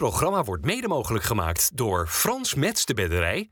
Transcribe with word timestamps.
programma 0.00 0.44
wordt 0.44 0.64
mede 0.64 0.88
mogelijk 0.88 1.24
gemaakt 1.24 1.76
door 1.76 2.06
Frans 2.08 2.54
Mets 2.54 2.84
de 2.84 2.94
Bedderij, 2.94 3.50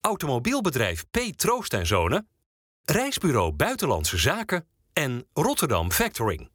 automobielbedrijf 0.00 1.04
P. 1.10 1.18
Troost 1.36 1.72
en 1.72 1.86
Zonen, 1.86 2.28
Reisbureau 2.82 3.52
Buitenlandse 3.52 4.18
Zaken 4.18 4.66
en 4.92 5.26
Rotterdam 5.32 5.92
Factoring. 5.92 6.50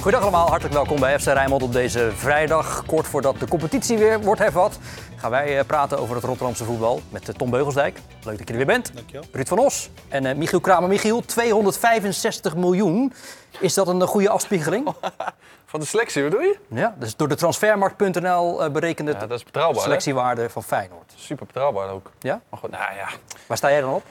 Goedendag 0.00 0.28
allemaal, 0.28 0.48
hartelijk 0.48 0.74
welkom 0.74 1.00
bij 1.00 1.18
FC 1.18 1.26
Rijnmond 1.26 1.62
op 1.62 1.72
deze 1.72 2.10
vrijdag. 2.14 2.82
Kort 2.86 3.06
voordat 3.06 3.38
de 3.38 3.48
competitie 3.48 3.98
weer 3.98 4.20
wordt 4.20 4.40
hervat, 4.40 4.78
gaan 5.16 5.30
wij 5.30 5.58
eh, 5.58 5.64
praten 5.66 5.98
over 5.98 6.14
het 6.14 6.24
Rotterdamse 6.24 6.64
voetbal 6.64 7.00
met 7.08 7.28
eh, 7.28 7.34
Tom 7.34 7.50
Beugelsdijk. 7.50 7.98
Leuk 8.24 8.38
dat 8.38 8.46
je 8.48 8.52
er 8.52 8.56
weer 8.56 8.66
bent. 8.66 8.94
Dankjewel. 8.94 9.24
Ruud 9.32 9.48
van 9.48 9.58
Os 9.58 9.90
en 10.08 10.26
eh, 10.26 10.34
Michiel 10.36 10.60
Kramer. 10.60 10.88
Michiel, 10.88 11.20
265 11.20 12.56
miljoen. 12.56 13.12
Is 13.58 13.74
dat 13.74 13.88
een 13.88 14.02
goede 14.02 14.28
afspiegeling? 14.28 14.88
Van 15.66 15.80
de 15.80 15.86
selectie 15.86 16.22
bedoel 16.22 16.40
je? 16.40 16.58
Ja, 16.68 16.94
dus 16.98 17.16
door 17.16 17.28
de 17.28 17.34
transfermarkt.nl 17.34 18.70
berekende 18.70 19.12
Ja, 19.12 19.18
dat 19.18 19.30
is 19.30 19.44
betrouwbaar. 19.44 19.76
hè? 19.76 19.82
selectiewaarde 19.82 20.50
van 20.50 20.62
Feyenoord. 20.62 21.12
Super 21.16 21.46
betrouwbaar 21.46 21.90
ook. 21.90 22.10
Ja? 22.18 22.40
Maar 22.50 22.60
goed, 22.60 22.70
nou 22.70 22.94
ja, 22.96 23.08
Waar 23.46 23.56
sta 23.56 23.70
jij 23.70 23.80
dan 23.80 23.92
op? 23.92 24.02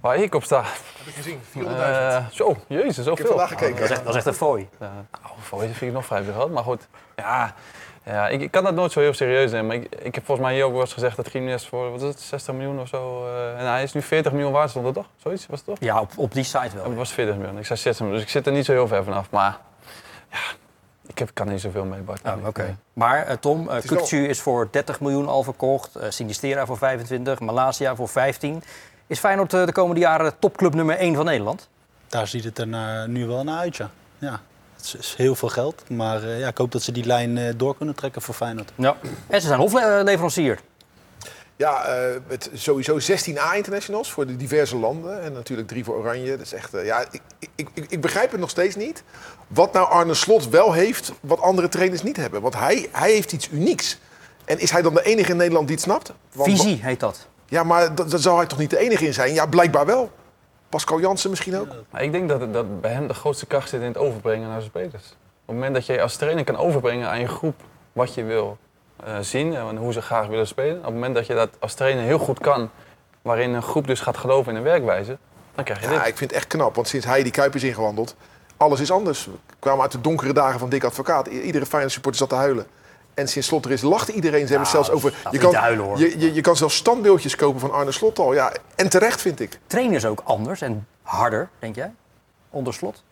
Waar 0.00 0.16
ik 0.16 0.34
op 0.34 0.42
sta. 0.44 0.62
Heb 0.98 1.06
ik 1.06 1.14
gezien, 1.14 1.40
400.000. 1.52 1.66
Eh, 1.66 2.26
zo, 2.30 2.56
jezus, 2.66 2.88
ik 2.98 3.04
heb 3.04 3.04
zoveel. 3.04 3.26
vandaag 3.26 3.48
gekeken. 3.48 3.74
Dat 3.76 3.84
is 3.84 3.90
echt, 3.90 4.00
dat 4.04 4.08
is 4.10 4.16
echt 4.16 4.26
een 4.26 4.34
fooi. 4.34 4.68
Nou, 4.78 4.92
voor 5.40 5.62
je 5.62 5.68
vind 5.68 5.80
ik 5.80 5.92
nog 5.92 6.04
vrij 6.06 6.22
veel 6.22 6.32
geld. 6.32 6.52
Maar 6.52 6.62
goed, 6.62 6.86
ja, 7.16 7.54
ja 8.04 8.28
ik, 8.28 8.40
ik 8.40 8.50
kan 8.50 8.64
dat 8.64 8.74
nooit 8.74 8.92
zo 8.92 9.00
heel 9.00 9.14
serieus 9.14 9.50
nemen. 9.50 9.66
Maar 9.66 9.76
ik, 9.76 9.94
ik 10.02 10.14
heb 10.14 10.24
volgens 10.24 10.46
mij 10.46 10.56
hier 10.56 10.64
ook 10.64 10.72
wel 10.72 10.80
eens 10.80 10.92
gezegd 10.92 11.16
dat 11.16 11.28
Gimenez 11.28 11.66
voor 11.68 11.90
wat 11.90 12.02
is 12.02 12.08
het, 12.08 12.20
60 12.20 12.54
miljoen 12.54 12.80
of 12.80 12.88
zo. 12.88 13.26
eh, 13.26 13.58
en 13.60 13.66
hij 13.66 13.82
is 13.82 13.92
nu 13.92 14.02
40 14.02 14.32
miljoen 14.32 14.52
waard, 14.52 14.70
stond 14.70 14.84
dat 14.84 14.94
toch? 14.94 15.06
Zoiets 15.16 15.46
was 15.46 15.58
het 15.58 15.68
toch? 15.68 15.76
Ja, 15.80 16.00
op, 16.00 16.10
op 16.16 16.32
die 16.34 16.44
site 16.44 16.58
Ja, 16.58 16.74
wel. 16.74 16.84
het 16.84 16.94
was 16.96 17.12
40 17.12 17.36
miljoen. 17.36 17.58
Ik 17.58 17.66
zei 17.66 17.78
60 17.78 17.98
miljoen. 18.00 18.14
Dus 18.16 18.22
ik 18.22 18.32
zit 18.32 18.46
er 18.46 18.52
niet 18.52 18.64
zo 18.64 18.72
heel 18.72 18.86
ver 18.88 19.04
vanaf. 19.04 19.30
Maar 19.30 19.58
ja, 20.30 20.38
ik 21.06 21.18
heb, 21.18 21.30
kan 21.34 21.46
er 21.46 21.52
niet 21.52 21.62
zoveel 21.62 21.84
mee, 21.84 22.00
Bart. 22.00 22.20
Oh, 22.26 22.46
Oké. 22.46 22.76
Maar 22.92 23.38
Tom, 23.38 23.68
uh, 23.70 23.76
is 23.76 23.84
wel- 23.84 23.98
Kukçu 23.98 24.28
is 24.28 24.40
voor 24.40 24.68
30 24.70 25.00
miljoen 25.00 25.28
al 25.28 25.42
verkocht. 25.42 25.96
eh 25.96 26.10
Sinistera 26.10 26.66
voor 26.66 26.78
25, 26.78 27.40
Malasia 27.40 27.96
voor 27.96 28.08
15. 28.08 28.62
Is 29.10 29.18
Feyenoord 29.18 29.54
eh, 29.54 29.66
de 29.66 29.72
komende 29.72 30.00
jaren 30.00 30.38
topclub 30.38 30.74
nummer 30.74 30.96
1 30.96 31.14
van 31.14 31.24
Nederland? 31.24 31.68
Daar 32.08 32.26
ziet 32.26 32.44
het 32.44 32.58
er 32.58 33.08
nu 33.08 33.26
wel 33.26 33.44
naar 33.44 33.58
uit, 33.58 33.76
ja. 33.76 33.90
ja. 34.18 34.40
Het 34.76 34.96
is, 34.98 35.14
heel 35.16 35.34
veel 35.34 35.48
geld, 35.48 35.88
maar 35.88 36.22
eh, 36.22 36.40
ja, 36.40 36.48
ik 36.48 36.58
hoop 36.58 36.72
dat 36.72 36.82
ze 36.82 36.92
die 36.92 37.04
lijn 37.04 37.38
eh, 37.38 37.52
door 37.56 37.76
kunnen 37.76 37.94
trekken 37.94 38.22
voor 38.22 38.34
Feyenoord. 38.34 38.72
Ja. 38.74 38.96
En 39.26 39.40
ze 39.40 39.46
zijn 39.46 39.60
hofleverancier. 39.60 40.60
Ja, 41.56 41.84
eh, 41.84 42.16
met 42.28 42.50
sowieso 42.54 42.98
16 42.98 43.38
A-internationals 43.38 44.12
voor 44.12 44.26
de 44.26 44.36
diverse 44.36 44.76
landen. 44.76 45.22
En 45.22 45.32
natuurlijk 45.32 45.68
drie 45.68 45.84
voor 45.84 45.96
Oranje. 45.96 46.30
Dat 46.30 46.46
is 46.46 46.52
echt, 46.52 46.74
eh, 46.74 46.84
ja, 46.84 47.04
ik, 47.10 47.20
ik, 47.38 47.68
ik, 47.74 47.86
ik 47.88 48.00
begrijp 48.00 48.30
het 48.30 48.40
nog 48.40 48.50
steeds 48.50 48.76
niet. 48.76 49.02
Wat 49.46 49.72
nou 49.72 49.88
Arne 49.88 50.14
Slot 50.14 50.48
wel 50.48 50.72
heeft, 50.72 51.12
wat 51.20 51.40
andere 51.40 51.68
trainers 51.68 52.02
niet 52.02 52.16
hebben. 52.16 52.40
Want 52.40 52.54
hij, 52.56 52.88
hij 52.92 53.12
heeft 53.12 53.32
iets 53.32 53.48
unieks. 53.52 53.98
En 54.44 54.58
is 54.58 54.70
hij 54.70 54.82
dan 54.82 54.94
de 54.94 55.02
enige 55.02 55.30
in 55.30 55.36
Nederland 55.36 55.66
die 55.66 55.76
het 55.76 55.84
snapt? 55.84 56.12
Want- 56.32 56.50
Visie 56.50 56.78
heet 56.82 57.00
dat. 57.00 57.26
Ja, 57.50 57.62
maar 57.62 57.94
dat, 57.94 58.10
dat 58.10 58.20
zou 58.20 58.36
hij 58.36 58.46
toch 58.46 58.58
niet 58.58 58.70
de 58.70 58.78
enige 58.78 59.06
in 59.06 59.14
zijn? 59.14 59.34
Ja, 59.34 59.46
blijkbaar 59.46 59.86
wel. 59.86 60.10
Pascal 60.68 61.00
Jansen 61.00 61.30
misschien 61.30 61.58
ook. 61.58 61.68
Maar 61.90 62.02
ik 62.02 62.12
denk 62.12 62.28
dat, 62.28 62.52
dat 62.52 62.80
bij 62.80 62.90
hem 62.92 63.06
de 63.06 63.14
grootste 63.14 63.46
kracht 63.46 63.68
zit 63.68 63.80
in 63.80 63.86
het 63.86 63.96
overbrengen 63.96 64.48
naar 64.48 64.60
zijn 64.60 64.70
spelers. 64.70 65.04
Op 65.04 65.46
het 65.46 65.54
moment 65.54 65.74
dat 65.74 65.86
je 65.86 66.02
als 66.02 66.16
trainer 66.16 66.44
kan 66.44 66.56
overbrengen 66.56 67.08
aan 67.08 67.20
je 67.20 67.28
groep 67.28 67.54
wat 67.92 68.14
je 68.14 68.24
wil 68.24 68.58
eh, 69.04 69.18
zien 69.20 69.54
en 69.54 69.76
hoe 69.76 69.92
ze 69.92 70.02
graag 70.02 70.26
willen 70.26 70.46
spelen. 70.46 70.78
Op 70.78 70.84
het 70.84 70.92
moment 70.94 71.14
dat 71.14 71.26
je 71.26 71.34
dat 71.34 71.48
als 71.58 71.74
trainer 71.74 72.04
heel 72.04 72.18
goed 72.18 72.38
kan, 72.38 72.70
waarin 73.22 73.54
een 73.54 73.62
groep 73.62 73.86
dus 73.86 74.00
gaat 74.00 74.16
geloven 74.16 74.52
in 74.52 74.58
een 74.58 74.64
werkwijze, 74.64 75.18
dan 75.54 75.64
krijg 75.64 75.80
je 75.80 75.86
Ja, 75.86 75.98
dit. 75.98 76.06
ik 76.06 76.16
vind 76.16 76.30
het 76.30 76.38
echt 76.38 76.48
knap. 76.48 76.74
Want 76.74 76.88
sinds 76.88 77.06
hij 77.06 77.22
die 77.22 77.32
Kuip 77.32 77.54
is 77.54 77.62
ingewandeld, 77.62 78.14
alles 78.56 78.80
is 78.80 78.90
anders. 78.90 79.26
We 79.26 79.32
kwamen 79.58 79.82
uit 79.82 79.92
de 79.92 80.00
donkere 80.00 80.32
dagen 80.32 80.58
van 80.58 80.68
Dick 80.68 80.84
Advocaat. 80.84 81.26
Iedere 81.26 81.66
Feyenoord 81.66 81.92
supporter 81.92 82.20
zat 82.20 82.28
te 82.28 82.34
huilen. 82.34 82.66
En 83.14 83.28
sinds 83.28 83.48
Slot 83.48 83.64
er 83.64 83.70
is, 83.70 83.82
lacht 83.82 84.08
iedereen. 84.08 84.46
Ze 84.46 84.52
hebben 84.52 84.68
het 84.68 84.70
zelfs 84.70 84.90
over... 84.90 85.14
niet 85.30 85.40
te 85.40 85.56
huilen, 85.56 85.84
hoor. 85.84 85.98
Je, 85.98 86.18
je, 86.18 86.34
je 86.34 86.40
kan 86.40 86.56
zelfs 86.56 86.76
standbeeldjes 86.76 87.36
kopen 87.36 87.60
van 87.60 87.72
Arne 87.72 87.92
Slot 87.92 88.18
al. 88.18 88.34
Ja, 88.34 88.52
en 88.76 88.88
terecht 88.88 89.20
vind 89.20 89.40
ik. 89.40 89.58
Trainers 89.66 90.04
ook 90.04 90.22
anders 90.24 90.60
en 90.60 90.86
harder, 91.02 91.48
denk 91.58 91.74
jij? 91.74 91.92
Onder 92.50 92.74
slot. 92.74 93.02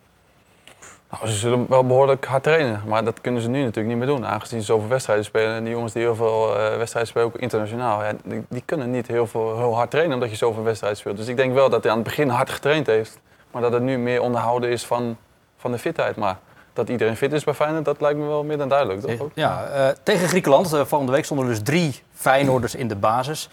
Nou, 1.11 1.27
ze 1.27 1.33
zullen 1.33 1.67
wel 1.69 1.87
behoorlijk 1.87 2.25
hard 2.25 2.43
trainen, 2.43 2.83
maar 2.87 3.05
dat 3.05 3.21
kunnen 3.21 3.43
ze 3.43 3.49
nu 3.49 3.59
natuurlijk 3.63 3.89
niet 3.89 3.97
meer 3.97 4.17
doen. 4.17 4.27
Aangezien 4.27 4.61
ze 4.61 4.67
zoveel 4.67 4.89
wedstrijden 4.89 5.25
spelen 5.25 5.55
en 5.55 5.65
die 5.65 5.73
jongens 5.73 5.93
die 5.93 6.03
heel 6.03 6.15
veel 6.15 6.57
eh, 6.57 6.77
wedstrijden 6.77 7.11
spelen, 7.11 7.27
ook 7.27 7.37
internationaal, 7.37 8.05
ja, 8.05 8.13
die, 8.25 8.45
die 8.49 8.63
kunnen 8.65 8.91
niet 8.91 9.07
heel, 9.07 9.27
veel, 9.27 9.57
heel 9.57 9.75
hard 9.75 9.91
trainen 9.91 10.15
omdat 10.15 10.31
je 10.31 10.37
zoveel 10.37 10.63
wedstrijden 10.63 10.99
speelt. 10.99 11.17
Dus 11.17 11.27
ik 11.27 11.37
denk 11.37 11.55
wel 11.55 11.71
dat 11.71 11.83
hij 11.83 11.93
aan 11.93 11.99
het 11.99 12.07
begin 12.07 12.29
hard 12.29 12.51
getraind 12.51 12.87
heeft, 12.87 13.19
maar 13.51 13.63
dat 13.63 13.73
het 13.73 13.83
nu 13.83 13.99
meer 13.99 14.21
onderhouden 14.21 14.71
is 14.71 14.87
van, 14.87 15.17
van 15.57 15.73
de 15.73 15.79
fitheid. 15.79 16.17
Maar 16.17 16.39
dat 16.79 16.89
iedereen 16.89 17.17
fit 17.17 17.33
is 17.33 17.45
bij 17.45 17.55
Feyenoord, 17.55 17.85
dat 17.85 18.01
lijkt 18.01 18.19
me 18.19 18.27
wel 18.27 18.45
meer 18.45 18.59
dan 18.59 18.69
duidelijk, 18.69 19.01
toch? 19.01 19.21
Ook? 19.21 19.31
Ja, 19.35 19.65
eh, 19.67 19.89
tegen 20.03 20.29
Griekenland, 20.29 20.73
eh, 20.73 20.85
volgende 20.85 21.13
week 21.13 21.25
stonden 21.25 21.47
dus 21.47 21.61
drie 21.63 22.03
Feyenoorders 22.15 22.75
in 22.75 22.89
de 22.89 22.97
basis. 22.97 23.49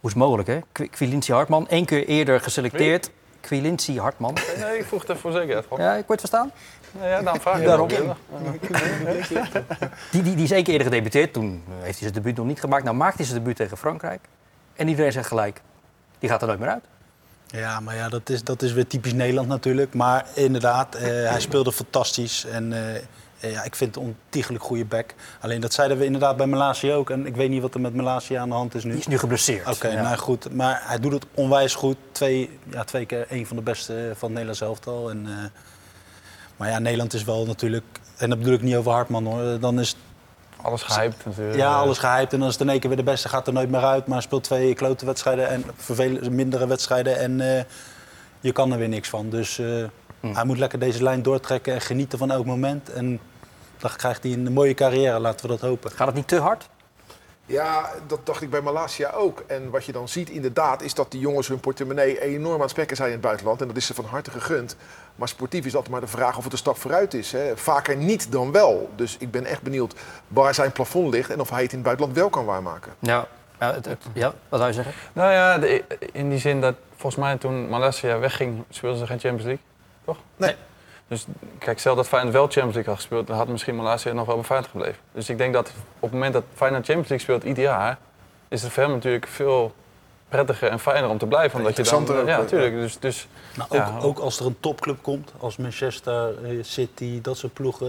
Hoe 0.00 0.10
is 0.10 0.16
het 0.16 0.24
mogelijk, 0.24 0.48
hè? 0.48 0.58
Qu- 0.72 0.88
Quilinci 0.88 1.32
Hartman, 1.32 1.68
één 1.68 1.84
keer 1.84 2.06
eerder 2.06 2.40
geselecteerd. 2.40 3.10
Quilinci 3.40 4.00
Hartman. 4.00 4.36
Nee, 4.60 4.78
ik 4.78 4.84
vroeg 4.84 5.00
het 5.00 5.08
even 5.10 5.20
voor 5.20 5.32
zekerheid. 5.32 5.64
Ja, 5.76 5.94
ik 5.94 6.06
word 6.06 6.18
verstaan. 6.20 6.50
Ja, 7.00 7.06
ja, 7.08 7.22
daarom 7.22 7.40
vraag 7.40 7.58
ik 7.58 7.64
Daarom. 7.64 7.88
Die, 10.10 10.22
die, 10.22 10.34
die 10.34 10.44
is 10.44 10.50
één 10.50 10.62
keer 10.64 10.72
eerder 10.72 10.88
gedebuteerd. 10.88 11.32
Toen 11.32 11.62
eh, 11.66 11.72
heeft 11.74 11.84
hij 11.98 12.08
zijn 12.08 12.12
debuut 12.12 12.36
nog 12.36 12.46
niet 12.46 12.60
gemaakt. 12.60 12.84
Nou 12.84 12.96
maakt 12.96 13.16
hij 13.16 13.24
zijn 13.26 13.38
debuut 13.38 13.56
tegen 13.56 13.76
Frankrijk. 13.76 14.20
En 14.76 14.88
iedereen 14.88 15.12
zegt 15.12 15.26
gelijk, 15.28 15.60
die 16.18 16.28
gaat 16.30 16.40
er 16.40 16.46
nooit 16.46 16.58
meer 16.60 16.68
uit. 16.68 16.84
Ja, 17.50 17.80
maar 17.80 17.94
ja, 17.96 18.08
dat 18.08 18.30
is, 18.30 18.44
dat 18.44 18.62
is 18.62 18.72
weer 18.72 18.86
typisch 18.86 19.12
Nederland 19.12 19.48
natuurlijk. 19.48 19.94
Maar 19.94 20.26
inderdaad, 20.34 20.94
eh, 20.94 21.02
hij 21.06 21.40
speelde 21.40 21.72
fantastisch. 21.72 22.44
En 22.44 22.72
eh, 22.72 23.52
ja, 23.52 23.64
ik 23.64 23.76
vind 23.76 23.94
het 23.94 24.04
een 24.04 24.16
ontiegelijk 24.24 24.64
goede 24.64 24.84
back. 24.84 25.14
Alleen 25.40 25.60
dat 25.60 25.72
zeiden 25.72 25.98
we 25.98 26.04
inderdaad 26.04 26.36
bij 26.36 26.46
Malasia 26.46 26.94
ook. 26.94 27.10
En 27.10 27.26
ik 27.26 27.36
weet 27.36 27.50
niet 27.50 27.62
wat 27.62 27.74
er 27.74 27.80
met 27.80 27.94
Malasia 27.94 28.40
aan 28.40 28.48
de 28.48 28.54
hand 28.54 28.74
is 28.74 28.84
nu. 28.84 28.90
Die 28.90 29.00
is 29.00 29.06
nu 29.06 29.18
geblesseerd. 29.18 29.66
Oké, 29.68 29.88
Ja. 29.88 30.02
nou 30.02 30.16
goed. 30.16 30.54
Maar 30.54 30.80
hij 30.84 30.98
doet 30.98 31.12
het 31.12 31.26
onwijs 31.34 31.74
goed. 31.74 31.96
Twee, 32.12 32.58
ja, 32.70 32.84
twee 32.84 33.06
keer 33.06 33.26
een 33.28 33.46
van 33.46 33.56
de 33.56 33.62
beste 33.62 33.92
van 33.92 34.28
het 34.28 34.28
Nederlands 34.28 34.60
elftal. 34.60 35.10
En, 35.10 35.26
eh, 35.26 35.32
maar 36.56 36.68
ja, 36.68 36.78
Nederland 36.78 37.14
is 37.14 37.24
wel 37.24 37.46
natuurlijk... 37.46 37.84
En 38.16 38.28
dat 38.28 38.38
bedoel 38.38 38.54
ik 38.54 38.62
niet 38.62 38.76
over 38.76 38.92
Hartman 38.92 39.24
hoor. 39.26 39.60
Dan 39.60 39.80
is 39.80 39.96
Alles 40.62 40.82
gehyped 40.82 41.24
natuurlijk. 41.24 41.56
ja, 41.56 41.74
alles 41.74 41.98
gehyped. 41.98 42.32
En 42.32 42.38
dan 42.38 42.48
is 42.48 42.54
het 42.54 42.62
in 42.62 42.68
één 42.68 42.80
keer 42.80 42.88
weer 42.88 42.98
de 42.98 43.04
beste. 43.04 43.28
Gaat 43.28 43.46
er 43.46 43.52
nooit 43.52 43.70
meer 43.70 43.84
uit. 43.84 44.06
Maar 44.06 44.16
hij 44.16 44.26
speelt 44.26 44.44
twee 44.44 44.74
klote 44.74 45.06
wedstrijden 45.06 45.48
en 45.48 45.64
vervelende, 45.76 46.30
mindere 46.30 46.66
wedstrijden. 46.66 47.18
En 47.18 47.40
eh, 47.40 47.64
je 48.40 48.52
kan 48.52 48.72
er 48.72 48.78
weer 48.78 48.88
niks 48.88 49.08
van. 49.08 49.30
Dus 49.30 49.58
eh, 49.58 49.84
hij 50.20 50.44
moet 50.44 50.58
lekker 50.58 50.78
deze 50.78 51.02
lijn 51.02 51.22
doortrekken 51.22 51.74
en 51.74 51.80
genieten 51.80 52.18
van 52.18 52.30
elk 52.30 52.46
moment. 52.46 52.92
En 52.92 53.20
dan 53.78 53.90
krijgt 53.96 54.22
hij 54.22 54.32
een 54.32 54.52
mooie 54.52 54.74
carrière, 54.74 55.18
laten 55.18 55.46
we 55.46 55.52
dat 55.52 55.60
hopen. 55.60 55.90
Gaat 55.90 56.06
het 56.06 56.16
niet 56.16 56.28
te 56.28 56.38
hard? 56.38 56.68
Ja, 57.48 57.90
dat 58.06 58.26
dacht 58.26 58.42
ik 58.42 58.50
bij 58.50 58.60
Malasia 58.60 59.10
ook. 59.10 59.42
En 59.46 59.70
wat 59.70 59.84
je 59.84 59.92
dan 59.92 60.08
ziet 60.08 60.30
inderdaad 60.30 60.82
is 60.82 60.94
dat 60.94 61.10
die 61.10 61.20
jongens 61.20 61.48
hun 61.48 61.60
portemonnee 61.60 62.20
enorm 62.20 62.54
aan 62.54 62.60
het 62.60 62.70
spekken 62.70 62.96
zijn 62.96 63.08
in 63.08 63.14
het 63.14 63.24
buitenland. 63.24 63.60
En 63.60 63.66
dat 63.66 63.76
is 63.76 63.86
ze 63.86 63.94
van 63.94 64.04
harte 64.04 64.30
gegund. 64.30 64.76
Maar 65.16 65.28
sportief 65.28 65.64
is 65.64 65.74
altijd 65.74 65.92
maar 65.92 66.00
de 66.00 66.06
vraag 66.06 66.36
of 66.36 66.44
het 66.44 66.52
een 66.52 66.58
stap 66.58 66.76
vooruit 66.78 67.14
is. 67.14 67.32
Hè. 67.32 67.56
Vaker 67.56 67.96
niet 67.96 68.32
dan 68.32 68.52
wel. 68.52 68.90
Dus 68.96 69.16
ik 69.18 69.30
ben 69.30 69.44
echt 69.44 69.62
benieuwd 69.62 69.94
waar 70.28 70.54
zijn 70.54 70.72
plafond 70.72 71.12
ligt 71.14 71.30
en 71.30 71.40
of 71.40 71.50
hij 71.50 71.62
het 71.62 71.70
in 71.72 71.76
het 71.78 71.86
buitenland 71.86 72.16
wel 72.18 72.30
kan 72.30 72.44
waarmaken. 72.44 72.92
Ja. 72.98 73.26
Ja, 73.60 73.72
het- 73.74 73.84
het- 73.84 74.04
ja 74.12 74.32
wat 74.48 74.58
zou 74.60 74.66
je 74.72 74.74
zeggen? 74.82 74.94
Nou 75.12 75.32
ja, 75.32 75.58
de- 75.58 75.84
in 76.12 76.30
die 76.30 76.38
zin 76.38 76.60
dat 76.60 76.74
volgens 76.96 77.22
mij 77.22 77.36
toen 77.36 77.68
Malasia 77.68 78.18
wegging, 78.18 78.62
speelden 78.70 78.98
ze 78.98 79.06
geen 79.06 79.18
Champions 79.18 79.44
League, 79.46 79.64
toch? 80.04 80.16
Nee. 80.36 80.54
Dus 81.08 81.26
kijk, 81.58 81.78
stel 81.78 81.94
dat 81.94 82.08
Feyenoord 82.08 82.34
wel 82.34 82.42
Champions 82.44 82.74
League 82.74 82.92
had 82.92 83.00
gespeeld, 83.02 83.26
dan 83.26 83.36
had 83.36 83.48
misschien 83.48 83.76
Malasia 83.76 84.12
nog 84.12 84.26
wel 84.26 84.34
bij 84.34 84.44
Feyenoord 84.44 84.70
gebleven. 84.70 84.96
Dus 85.12 85.28
ik 85.28 85.38
denk 85.38 85.52
dat 85.52 85.68
op 85.94 86.02
het 86.02 86.12
moment 86.12 86.32
dat 86.32 86.42
Feyenoord 86.54 86.84
Champions 86.84 87.08
League 87.08 87.26
speelt 87.26 87.44
ieder 87.44 87.62
jaar, 87.64 87.98
is 88.48 88.62
het 88.62 88.72
voor 88.72 88.82
hem 88.82 88.92
natuurlijk 88.92 89.26
veel 89.26 89.72
prettiger 90.28 90.70
en 90.70 90.78
fijner 90.80 91.10
om 91.10 91.18
te 91.18 91.26
blijven. 91.26 91.58
Omdat 91.58 91.76
je 91.76 91.82
dan, 91.82 91.98
Interessanter 91.98 92.32
ja, 92.32 92.36
ook, 92.36 92.42
natuurlijk. 92.42 92.74
Dus, 92.74 92.98
dus 92.98 93.28
Nou, 93.54 93.68
ook, 93.70 93.76
Ja. 93.76 93.98
ook 94.06 94.18
als 94.18 94.40
er 94.40 94.46
een 94.46 94.56
topclub 94.60 95.02
komt, 95.02 95.32
als 95.38 95.56
Manchester 95.56 96.44
eh, 96.44 96.58
City, 96.62 97.20
dat 97.20 97.36
soort 97.36 97.52
ploegen, 97.52 97.86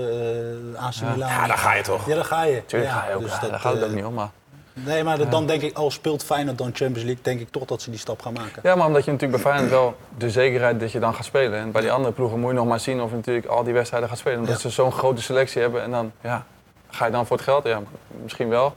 eh 0.75 0.83
AC 0.83 0.93
Ja. 0.93 1.11
Milan. 1.11 1.29
Ja, 1.29 1.47
daar 1.47 1.57
ga 1.57 1.73
je 1.73 1.83
toch? 1.83 2.07
Ja, 2.07 2.15
daar 2.15 2.25
ga 2.25 2.43
je. 2.43 2.55
natuurlijk 2.55 2.91
Ja, 2.91 2.99
ga 2.99 3.09
je 3.09 3.15
ook, 3.15 3.21
dus 3.21 3.31
ja, 3.31 3.39
dat, 3.39 3.49
daar 3.49 3.59
gaat 3.59 3.73
het 3.73 3.83
ook 3.83 3.89
eh, 3.89 3.95
niet 3.95 4.05
om. 4.05 4.13
Maar. 4.13 4.29
Nee, 4.73 5.03
maar 5.03 5.29
dan 5.29 5.47
denk 5.47 5.61
ik, 5.61 5.77
al 5.77 5.91
speelt 5.91 6.23
Feyenoord 6.23 6.57
dan 6.57 6.67
Champions 6.67 7.03
League, 7.03 7.23
denk 7.23 7.39
ik 7.39 7.51
toch 7.51 7.65
dat 7.65 7.81
ze 7.81 7.89
die 7.89 7.99
stap 7.99 8.21
gaan 8.21 8.33
maken. 8.33 8.61
Ja, 8.63 8.75
maar 8.75 8.87
omdat 8.87 9.05
je 9.05 9.11
natuurlijk 9.11 9.43
bij 9.43 9.51
Feyenoord 9.51 9.73
wel 9.73 9.95
de 10.17 10.29
zekerheid 10.29 10.79
dat 10.79 10.91
je 10.91 10.99
dan 10.99 11.13
gaat 11.13 11.25
spelen. 11.25 11.59
En 11.59 11.71
bij 11.71 11.81
die 11.81 11.91
andere 11.91 12.13
ploegen 12.13 12.39
moet 12.39 12.49
je 12.49 12.55
nog 12.55 12.67
maar 12.67 12.79
zien 12.79 13.01
of 13.01 13.09
je 13.09 13.15
natuurlijk 13.15 13.45
al 13.45 13.63
die 13.63 13.73
wedstrijden 13.73 14.09
gaat 14.09 14.17
spelen. 14.17 14.39
Omdat 14.39 14.61
ze 14.61 14.69
zo'n 14.69 14.91
grote 14.91 15.21
selectie 15.21 15.61
hebben. 15.61 15.81
En 15.83 15.91
dan 15.91 16.11
ja, 16.21 16.45
ga 16.89 17.05
je 17.05 17.11
dan 17.11 17.25
voor 17.25 17.35
het 17.35 17.45
geld? 17.45 17.65
Ja, 17.65 17.81
misschien 18.23 18.49
wel. 18.49 18.73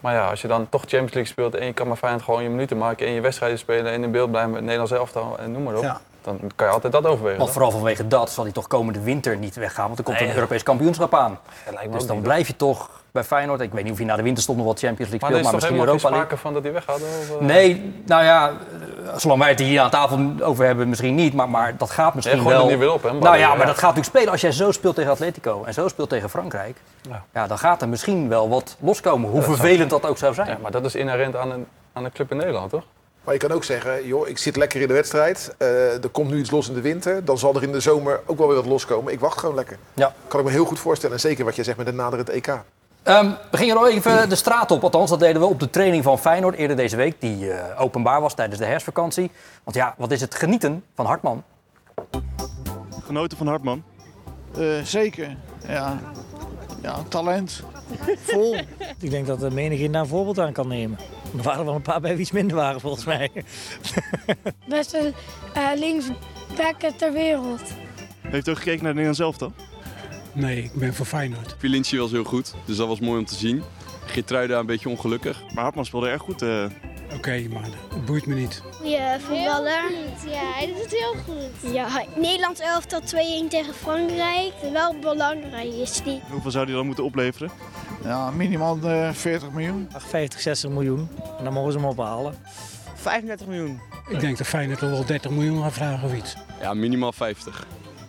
Maar 0.00 0.14
ja, 0.14 0.30
als 0.30 0.42
je 0.42 0.48
dan 0.48 0.68
toch 0.68 0.80
Champions 0.80 1.12
League 1.12 1.32
speelt 1.32 1.54
en 1.54 1.66
je 1.66 1.72
kan 1.72 1.88
maar 1.88 1.96
Feyenoord 1.96 2.24
gewoon 2.24 2.42
je 2.42 2.48
minuten 2.48 2.78
maken 2.78 3.06
en 3.06 3.12
je 3.12 3.20
wedstrijden 3.20 3.58
spelen 3.58 3.92
en 3.92 4.02
in 4.02 4.10
beeld 4.10 4.30
blijven 4.30 4.50
met 4.50 4.60
het 4.60 4.68
Nederlands 4.68 4.92
elftal 4.92 5.38
en 5.38 5.52
noem 5.52 5.62
maar 5.62 5.76
op. 5.76 5.82
Ja. 5.82 6.00
Dan 6.26 6.50
kan 6.54 6.66
je 6.66 6.72
altijd 6.72 6.92
dat 6.92 7.06
overwegen. 7.06 7.38
Want 7.38 7.50
vooral 7.50 7.70
vanwege 7.70 8.08
dat 8.08 8.30
zal 8.30 8.44
hij 8.44 8.52
toch 8.52 8.66
komende 8.66 9.00
winter 9.00 9.36
niet 9.36 9.54
weggaan. 9.54 9.86
Want 9.86 9.98
er 9.98 10.04
komt 10.04 10.18
Nee, 10.18 10.28
een. 10.28 10.34
Europees 10.34 10.62
kampioenschap 10.62 11.14
aan. 11.14 11.38
Dat 11.64 11.74
lijkt 11.74 11.90
me 11.90 11.96
Dus 11.96 12.06
dan 12.06 12.20
blijf 12.20 12.46
je 12.46 12.56
toch 12.56 12.90
bij 13.12 13.24
Feyenoord. 13.24 13.60
Ik 13.60 13.72
weet 13.72 13.82
niet 13.82 13.92
of 13.92 13.98
hij 13.98 14.06
na 14.06 14.16
de 14.16 14.22
winterstop 14.22 14.56
nog 14.56 14.64
wel 14.64 14.74
Champions 14.74 15.10
League 15.10 15.28
Maar 15.30 15.38
er 15.38 15.44
speelt, 15.44 15.62
is 15.62 15.68
maar 15.70 15.86
toch 15.86 15.94
misschien 15.94 16.08
Europa 16.08 16.08
League. 16.08 16.26
sprake 16.26 16.42
van 16.42 16.52
dat 16.52 16.62
hij 16.62 16.72
weggaat? 16.72 16.96
Of, 17.30 17.40
eh? 17.40 17.46
Nee, 17.46 17.92
nou 18.06 18.24
ja, 18.24 18.48
eh, 18.48 19.16
zolang 19.16 19.40
wij 19.40 19.48
het 19.48 19.58
hier 19.58 19.80
aan 19.80 19.90
tafel 19.90 20.30
over 20.40 20.64
hebben, 20.64 20.88
misschien 20.88 21.14
niet. 21.14 21.34
Maar, 21.34 21.48
maar 21.48 21.76
dat 21.76 21.90
gaat 21.90 22.14
misschien 22.14 22.40
gooit 22.40 22.56
wel. 22.56 22.70
er 22.70 22.78
weer 22.78 22.92
op, 22.92 23.02
hè, 23.02 23.12
nou 23.12 23.36
ja, 23.36 23.48
maar 23.48 23.58
ja. 23.58 23.64
dat 23.64 23.74
gaat 23.74 23.94
natuurlijk 23.94 24.06
spelen 24.06 24.30
als 24.30 24.40
jij 24.40 24.52
zo 24.52 24.72
speelt 24.72 24.94
tegen 24.94 25.10
Atletico 25.10 25.64
en 25.64 25.74
zo 25.74 25.88
speelt 25.88 26.08
tegen 26.08 26.30
Frankrijk. 26.30 26.76
Ja. 27.10 27.24
Ja, 27.34 27.46
dan 27.46 27.58
gaat 27.58 27.82
er 27.82 27.88
misschien 27.88 28.28
wel 28.28 28.48
wat 28.48 28.76
loskomen. 28.80 29.30
Hoe 29.30 29.42
vervelend 29.42 29.90
dat 29.90 30.06
ook 30.06 30.18
zou 30.18 30.34
zijn. 30.34 30.48
Ja, 30.48 30.58
maar 30.62 30.70
dat 30.70 30.84
is 30.84 30.94
inherent 30.94 31.36
aan 31.36 31.50
een, 31.50 31.66
aan 31.92 32.04
een 32.04 32.12
club 32.12 32.30
in 32.30 32.36
Nederland, 32.36 32.70
toch? 32.70 32.82
Maar 33.26 33.34
je 33.34 33.40
kan 33.40 33.52
ook 33.52 33.64
zeggen, 33.64 34.06
joh, 34.06 34.28
ik 34.28 34.38
zit 34.38 34.56
lekker 34.56 34.80
in 34.80 34.88
de 34.88 34.94
wedstrijd. 34.94 35.54
eh, 35.58 36.02
er 36.04 36.08
komt 36.08 36.30
nu 36.30 36.38
iets 36.38 36.50
los 36.50 36.68
in 36.68 36.74
de 36.74 36.80
winter. 36.80 37.24
Dan 37.24 37.38
zal 37.38 37.54
er 37.54 37.62
in 37.62 37.72
de 37.72 37.80
zomer 37.80 38.20
ook 38.26 38.38
wel 38.38 38.46
weer 38.46 38.56
wat 38.56 38.66
loskomen. 38.66 39.12
Ik 39.12 39.20
wacht 39.20 39.38
gewoon 39.38 39.54
lekker. 39.54 39.78
Ja. 39.94 40.14
Kan 40.28 40.40
ik 40.40 40.46
me 40.46 40.52
heel 40.52 40.64
goed 40.64 40.78
voorstellen. 40.78 41.14
En 41.14 41.20
zeker 41.20 41.44
wat 41.44 41.54
jij 41.54 41.64
zegt 41.64 41.76
met 41.76 41.86
het 41.86 41.94
naderend 41.96 42.28
EK. 42.28 42.46
Ehm, 43.02 43.30
we 43.50 43.56
gingen 43.56 43.74
nog 43.74 43.86
even 43.86 44.28
de 44.28 44.34
straat 44.34 44.70
op. 44.70 44.82
Althans, 44.82 45.10
dat 45.10 45.20
deden 45.20 45.40
we 45.40 45.46
op 45.48 45.60
de 45.60 45.70
training 45.70 46.04
van 46.04 46.18
Feyenoord 46.18 46.54
eerder 46.56 46.76
deze 46.76 46.96
week. 46.96 47.20
Die 47.20 47.50
eh, 47.52 47.80
openbaar 47.80 48.20
was 48.20 48.34
tijdens 48.34 48.58
de 48.58 48.64
herfstvakantie. 48.66 49.30
Want 49.64 49.76
ja, 49.76 49.94
wat 49.98 50.10
is 50.10 50.20
het 50.20 50.34
genieten 50.34 50.84
van 50.94 51.06
Hartman? 51.06 51.42
Genoten 53.06 53.38
van 53.38 53.46
Hartman. 53.46 53.82
Eh, 54.58 54.64
zeker, 54.84 55.36
ja. 55.68 55.98
Ja, 56.82 56.96
talent. 57.08 57.62
Vol. 58.18 58.56
Ik 59.00 59.10
denk 59.10 59.26
dat 59.26 59.40
de 59.40 59.50
menigeen 59.50 59.92
daar 59.92 60.02
een 60.02 60.08
voorbeeld 60.08 60.38
aan 60.38 60.52
kan 60.52 60.68
nemen. 60.68 60.98
Er 61.36 61.42
waren 61.42 61.58
er 61.60 61.64
wel 61.66 61.74
een 61.74 61.82
paar 61.82 62.00
bij 62.00 62.10
wie 62.12 62.20
iets 62.20 62.30
minder 62.30 62.56
waren 62.56 62.80
volgens 62.80 63.04
mij. 63.04 63.30
Beste 64.68 65.12
uh, 65.56 65.68
linksback 65.76 66.80
ter 66.96 67.12
wereld. 67.12 67.62
Heeft 68.20 68.46
u 68.46 68.50
ook 68.50 68.56
gekeken 68.56 68.84
naar 68.84 68.94
het 68.94 69.02
Nederlands 69.02 69.18
elftal? 69.20 69.52
Nee, 70.32 70.62
ik 70.62 70.72
ben 70.72 70.94
voor 70.94 71.06
Feyenoord. 71.06 71.54
Filinci 71.58 71.98
was 71.98 72.10
heel 72.10 72.24
goed, 72.24 72.54
dus 72.64 72.76
dat 72.76 72.88
was 72.88 73.00
mooi 73.00 73.18
om 73.18 73.24
te 73.24 73.34
zien. 73.34 73.62
Geertruida 74.06 74.58
een 74.58 74.66
beetje 74.66 74.88
ongelukkig. 74.88 75.42
Maar 75.54 75.62
Hartman 75.62 75.84
speelde 75.84 76.08
erg 76.08 76.22
goed. 76.22 76.42
eh. 76.42 76.64
Oké, 77.14 77.46
maar 77.52 77.62
het 77.94 78.04
boeit 78.04 78.26
me 78.26 78.34
niet. 78.34 78.62
Ja, 78.82 79.20
voetballer. 79.20 79.92
Ja, 80.26 80.52
hij 80.54 80.66
doet 80.66 80.82
het 80.82 80.90
heel 80.90 81.14
goed. 81.24 81.72
Ja, 81.72 82.04
Nederland 82.16 82.60
elftal 82.60 83.00
2-1 83.00 83.04
tegen 83.48 83.74
Frankrijk. 83.74 84.52
Wel 84.72 84.94
belangrijk 85.00 85.72
is 85.72 86.02
die. 86.02 86.20
Hoeveel 86.30 86.50
zou 86.50 86.66
die 86.66 86.74
dan 86.74 86.86
moeten 86.86 87.04
opleveren? 87.04 87.50
Ja, 88.04 88.30
minimaal 88.30 88.78
eh, 88.82 89.12
40 89.12 89.50
miljoen. 89.50 89.88
50, 89.96 90.40
60 90.40 90.70
miljoen. 90.70 91.08
En 91.38 91.44
dan 91.44 91.52
mogen 91.52 91.72
ze 91.72 91.78
hem 91.78 91.86
ophalen. 91.86 92.34
35 92.94 93.46
miljoen. 93.46 93.80
Ik 94.08 94.20
denk 94.20 94.38
dat 94.38 94.46
Feyenoord 94.46 94.80
wel 94.80 95.04
30 95.04 95.30
miljoen 95.30 95.62
gaat 95.62 95.72
vragen 95.72 96.08
of 96.08 96.14
iets. 96.14 96.36
Ja, 96.60 96.74
minimaal 96.74 97.12
50. 97.12 97.66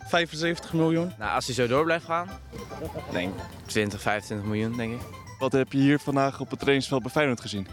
75 0.07 0.73
miljoen. 0.73 1.11
Nou, 1.17 1.33
als 1.35 1.45
hij 1.45 1.55
zo 1.55 1.67
door 1.67 1.83
blijft 1.83 2.05
gaan, 2.05 2.27
denk 3.11 3.33
20, 3.65 4.01
25 4.01 4.47
miljoen, 4.47 4.77
denk 4.77 4.93
ik. 4.93 5.01
Wat 5.39 5.51
heb 5.51 5.71
je 5.71 5.77
hier 5.77 5.99
vandaag 5.99 6.39
op 6.39 6.49
het 6.49 6.59
trainingsveld 6.59 7.01
bij 7.01 7.11
Feyenoord 7.11 7.41
gezien? 7.41 7.67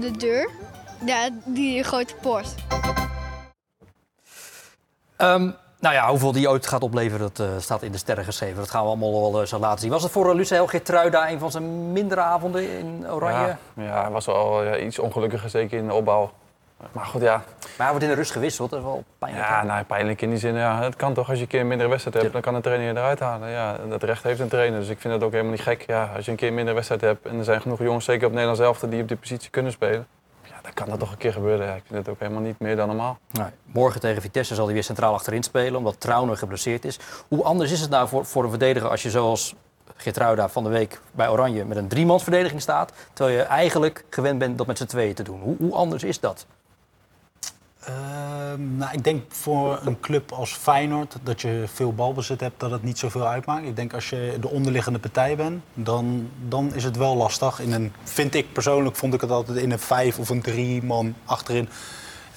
De 0.00 0.10
deur. 0.10 0.50
Ja, 1.04 1.28
die 1.44 1.82
grote 1.82 2.14
poort. 2.14 2.54
Um, 5.18 5.54
nou 5.80 5.94
ja, 5.94 6.08
hoeveel 6.08 6.32
die 6.32 6.48
ooit 6.48 6.66
gaat 6.66 6.82
opleveren, 6.82 7.32
dat 7.34 7.38
uh, 7.48 7.58
staat 7.58 7.82
in 7.82 7.92
de 7.92 7.98
sterren 7.98 8.24
geschreven. 8.24 8.56
Dat 8.56 8.70
gaan 8.70 8.82
we 8.82 8.88
allemaal 8.88 9.12
wel 9.12 9.40
uh, 9.40 9.46
zo 9.46 9.58
laten 9.58 9.80
zien. 9.80 9.90
Was 9.90 10.02
het 10.02 10.12
voor 10.12 10.28
uh, 10.28 10.34
Lucel 10.34 10.66
Geertruida 10.66 11.30
een 11.30 11.38
van 11.38 11.50
zijn 11.50 11.92
mindere 11.92 12.20
avonden 12.20 12.78
in 12.78 13.10
Oranje? 13.10 13.56
Ja, 13.76 13.82
ja 13.82 14.02
hij 14.02 14.10
was 14.10 14.26
wel 14.26 14.64
ja, 14.64 14.76
iets 14.76 14.98
ongelukkiger, 14.98 15.50
zeker 15.50 15.78
in 15.78 15.86
de 15.86 15.94
opbouw. 15.94 16.32
Maar 16.92 17.04
goed, 17.04 17.22
ja. 17.22 17.36
Maar 17.36 17.72
hij 17.76 17.88
wordt 17.88 18.02
in 18.02 18.10
de 18.10 18.14
rust 18.14 18.30
gewisseld, 18.30 18.70
dat 18.70 18.78
is 18.78 18.84
wel 18.84 19.04
pijnlijk. 19.18 19.46
Ja, 19.46 19.62
nou, 19.62 19.84
pijnlijk 19.84 20.22
in 20.22 20.30
die 20.30 20.38
zin. 20.38 20.54
Ja, 20.54 20.82
het 20.82 20.96
kan 20.96 21.14
toch, 21.14 21.28
als 21.28 21.36
je 21.36 21.42
een 21.42 21.48
keer 21.48 21.60
een 21.60 21.66
mindere 21.66 21.90
wedstrijd 21.90 22.16
hebt, 22.16 22.32
dan 22.32 22.42
kan 22.42 22.54
de 22.54 22.60
trainer 22.60 22.86
je 22.86 22.92
eruit 22.92 23.20
halen. 23.20 23.50
Ja, 23.50 23.76
dat 23.88 24.02
recht 24.02 24.22
heeft 24.22 24.40
een 24.40 24.48
trainer, 24.48 24.80
dus 24.80 24.88
ik 24.88 25.00
vind 25.00 25.14
dat 25.14 25.22
ook 25.22 25.30
helemaal 25.30 25.52
niet 25.52 25.62
gek. 25.62 25.84
Ja, 25.86 26.10
als 26.16 26.24
je 26.24 26.30
een 26.30 26.36
keer 26.36 26.48
een 26.48 26.54
mindere 26.54 26.76
wedstrijd 26.76 27.00
hebt 27.00 27.26
en 27.26 27.38
er 27.38 27.44
zijn 27.44 27.60
genoeg 27.60 27.78
jongens, 27.78 28.04
zeker 28.04 28.26
op 28.26 28.32
Nederlands 28.32 28.60
elftal, 28.60 28.88
die 28.88 29.02
op 29.02 29.08
die 29.08 29.16
positie 29.16 29.50
kunnen 29.50 29.72
spelen. 29.72 30.06
Ja, 30.42 30.54
dan 30.62 30.72
kan 30.72 30.88
dat 30.88 30.98
toch 30.98 31.10
een 31.10 31.18
keer 31.18 31.32
gebeuren. 31.32 31.66
Ja, 31.66 31.74
ik 31.74 31.82
vind 31.86 31.98
het 31.98 32.08
ook 32.08 32.20
helemaal 32.20 32.42
niet 32.42 32.58
meer 32.58 32.76
dan 32.76 32.86
normaal. 32.86 33.18
Nee. 33.30 33.48
Morgen 33.64 34.00
tegen 34.00 34.22
Vitesse 34.22 34.54
zal 34.54 34.64
hij 34.64 34.74
weer 34.74 34.84
centraal 34.84 35.14
achterin 35.14 35.42
spelen, 35.42 35.76
omdat 35.76 36.00
Trauner 36.00 36.36
geblesseerd 36.36 36.84
is. 36.84 36.98
Hoe 37.28 37.44
anders 37.44 37.70
is 37.70 37.80
het 37.80 37.90
nou 37.90 38.08
voor, 38.08 38.24
voor 38.24 38.44
een 38.44 38.50
verdediger 38.50 38.88
als 38.90 39.02
je 39.02 39.10
zoals 39.10 39.54
Geertruida 39.96 40.48
van 40.48 40.64
de 40.64 40.70
week 40.70 41.00
bij 41.12 41.28
Oranje 41.28 41.64
met 41.64 41.76
een 41.76 41.88
driemansverdediging 41.88 42.60
staat, 42.60 42.92
terwijl 43.12 43.36
je 43.36 43.42
eigenlijk 43.42 44.04
gewend 44.10 44.38
bent 44.38 44.58
dat 44.58 44.66
met 44.66 44.78
z'n 44.78 44.86
tweeën 44.86 45.14
te 45.14 45.22
doen? 45.22 45.40
Hoe, 45.40 45.56
hoe 45.58 45.74
anders 45.74 46.02
is 46.02 46.20
dat? 46.20 46.46
Uh, 47.88 48.66
nou, 48.76 48.92
ik 48.92 49.04
denk 49.04 49.22
voor 49.28 49.80
een 49.84 50.00
club 50.00 50.32
als 50.32 50.52
Feyenoord 50.52 51.16
dat 51.22 51.40
je 51.40 51.64
veel 51.72 51.92
balbezit 51.92 52.40
hebt, 52.40 52.60
dat 52.60 52.70
het 52.70 52.82
niet 52.82 52.98
zoveel 52.98 53.26
uitmaakt. 53.26 53.66
Ik 53.66 53.76
denk 53.76 53.94
als 53.94 54.10
je 54.10 54.36
de 54.40 54.48
onderliggende 54.48 54.98
partij 54.98 55.36
bent, 55.36 55.62
dan, 55.74 56.28
dan 56.48 56.74
is 56.74 56.84
het 56.84 56.96
wel 56.96 57.16
lastig. 57.16 57.60
In 57.60 57.72
een, 57.72 57.92
vind 58.02 58.34
ik 58.34 58.52
persoonlijk, 58.52 58.96
vond 58.96 59.14
ik 59.14 59.20
het 59.20 59.30
altijd 59.30 59.58
in 59.58 59.70
een 59.70 59.78
vijf 59.78 60.18
of 60.18 60.28
een 60.28 60.42
drie 60.42 60.82
man 60.82 61.14
achterin 61.24 61.68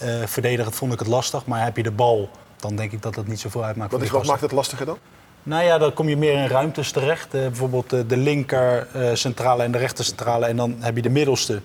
uh, 0.04 0.26
verdedigend 0.26 0.76
vond 0.76 0.94
ik 0.94 1.00
het 1.00 1.08
lastig. 1.08 1.46
Maar 1.46 1.64
heb 1.64 1.78
je 1.78 1.84
de 1.84 1.92
bal, 1.92 2.30
dan 2.56 2.76
denk 2.76 2.92
ik 2.92 3.02
dat 3.02 3.16
het 3.16 3.28
niet 3.28 3.40
zoveel 3.40 3.64
uitmaakt. 3.64 3.92
Wat, 3.92 4.02
is, 4.02 4.10
wat 4.10 4.26
maakt 4.26 4.42
het 4.42 4.52
lastiger 4.52 4.86
dan? 4.86 4.98
Nou 5.44 5.64
ja, 5.64 5.78
dan 5.78 5.94
kom 5.94 6.10
je 6.10 6.18
meer 6.18 6.34
in 6.34 6.48
ruimtes 6.48 6.92
terecht. 6.92 7.36
Uh, 7.36 7.42
bijvoorbeeld 7.42 7.94
uh, 7.94 8.00
de 8.08 8.18
linker 8.18 8.88
centrale 9.14 9.64
en 9.64 9.72
de 9.72 9.78
rechter 9.78 10.06
centrale. 10.06 10.46
En 10.46 10.56
dan 10.56 10.76
heb 10.80 10.96
je 10.96 11.02
de 11.02 11.10
middelste. 11.10 11.62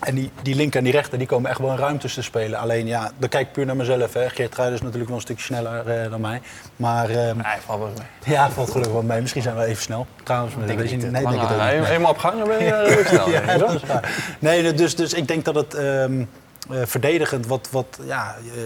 En 0.00 0.14
die, 0.14 0.30
die 0.42 0.54
linker 0.54 0.78
en 0.78 0.84
die 0.84 0.92
rechter 0.92 1.18
die 1.18 1.26
komen 1.26 1.50
echt 1.50 1.58
wel 1.58 1.70
in 1.70 1.76
ruimtes 1.76 2.14
te 2.14 2.22
spelen. 2.22 2.58
Alleen 2.58 2.86
ja, 2.86 3.10
dan 3.18 3.28
kijk 3.28 3.46
ik 3.46 3.52
puur 3.52 3.66
naar 3.66 3.76
mezelf. 3.76 4.12
Hè. 4.12 4.30
Geert 4.30 4.54
Ruijden 4.54 4.76
is 4.76 4.82
natuurlijk 4.82 5.08
wel 5.08 5.16
een 5.16 5.22
stukje 5.22 5.44
sneller 5.44 6.04
uh, 6.04 6.10
dan 6.10 6.20
mij. 6.20 6.40
Maar, 6.76 7.10
um, 7.10 7.36
nee, 7.36 7.60
valt 7.64 7.78
wel 7.78 7.92
mee. 7.96 8.34
Ja, 8.34 8.50
valt 8.50 8.70
gelukkig 8.70 8.92
wel 8.92 9.02
mee. 9.02 9.20
Misschien 9.20 9.42
zijn 9.42 9.56
we 9.56 9.64
even 9.64 9.82
snel. 9.82 10.06
Trouwens, 10.22 10.54
denk 10.54 10.78
weet 10.78 10.90
niet, 10.90 11.10
nee, 11.10 11.10
denk 11.10 11.34
ik 11.34 11.50
ook 11.50 11.56
nee, 11.56 11.78
niet. 11.78 11.88
Eenmaal 11.88 12.10
op 12.10 12.18
gang 12.18 12.44
ben 12.44 12.64
je 12.64 12.84
heel 12.94 13.04
snel. 13.04 13.30
ja, 13.30 13.58
dat 13.58 13.74
is 13.74 13.82
waar. 13.82 14.36
Nee, 14.38 14.74
dus, 14.74 14.96
dus 14.96 15.12
ik 15.12 15.28
denk 15.28 15.44
dat 15.44 15.54
het 15.54 15.78
um, 15.78 16.28
uh, 16.70 16.82
verdedigend 16.84 17.46
wat... 17.46 17.68
wat 17.70 17.98
ja, 18.04 18.36
uh, 18.44 18.62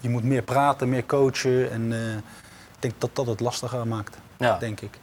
je 0.00 0.08
moet 0.08 0.24
meer 0.24 0.42
praten, 0.42 0.88
meer 0.88 1.06
coachen. 1.06 1.70
En 1.70 1.92
ik 2.74 2.78
denk 2.78 2.94
dat 2.98 3.10
dat 3.12 3.26
het 3.26 3.40
lastiger 3.40 3.86
maakt, 3.86 4.16
ja. 4.36 4.58
denk 4.58 4.80
ik. 4.80 4.98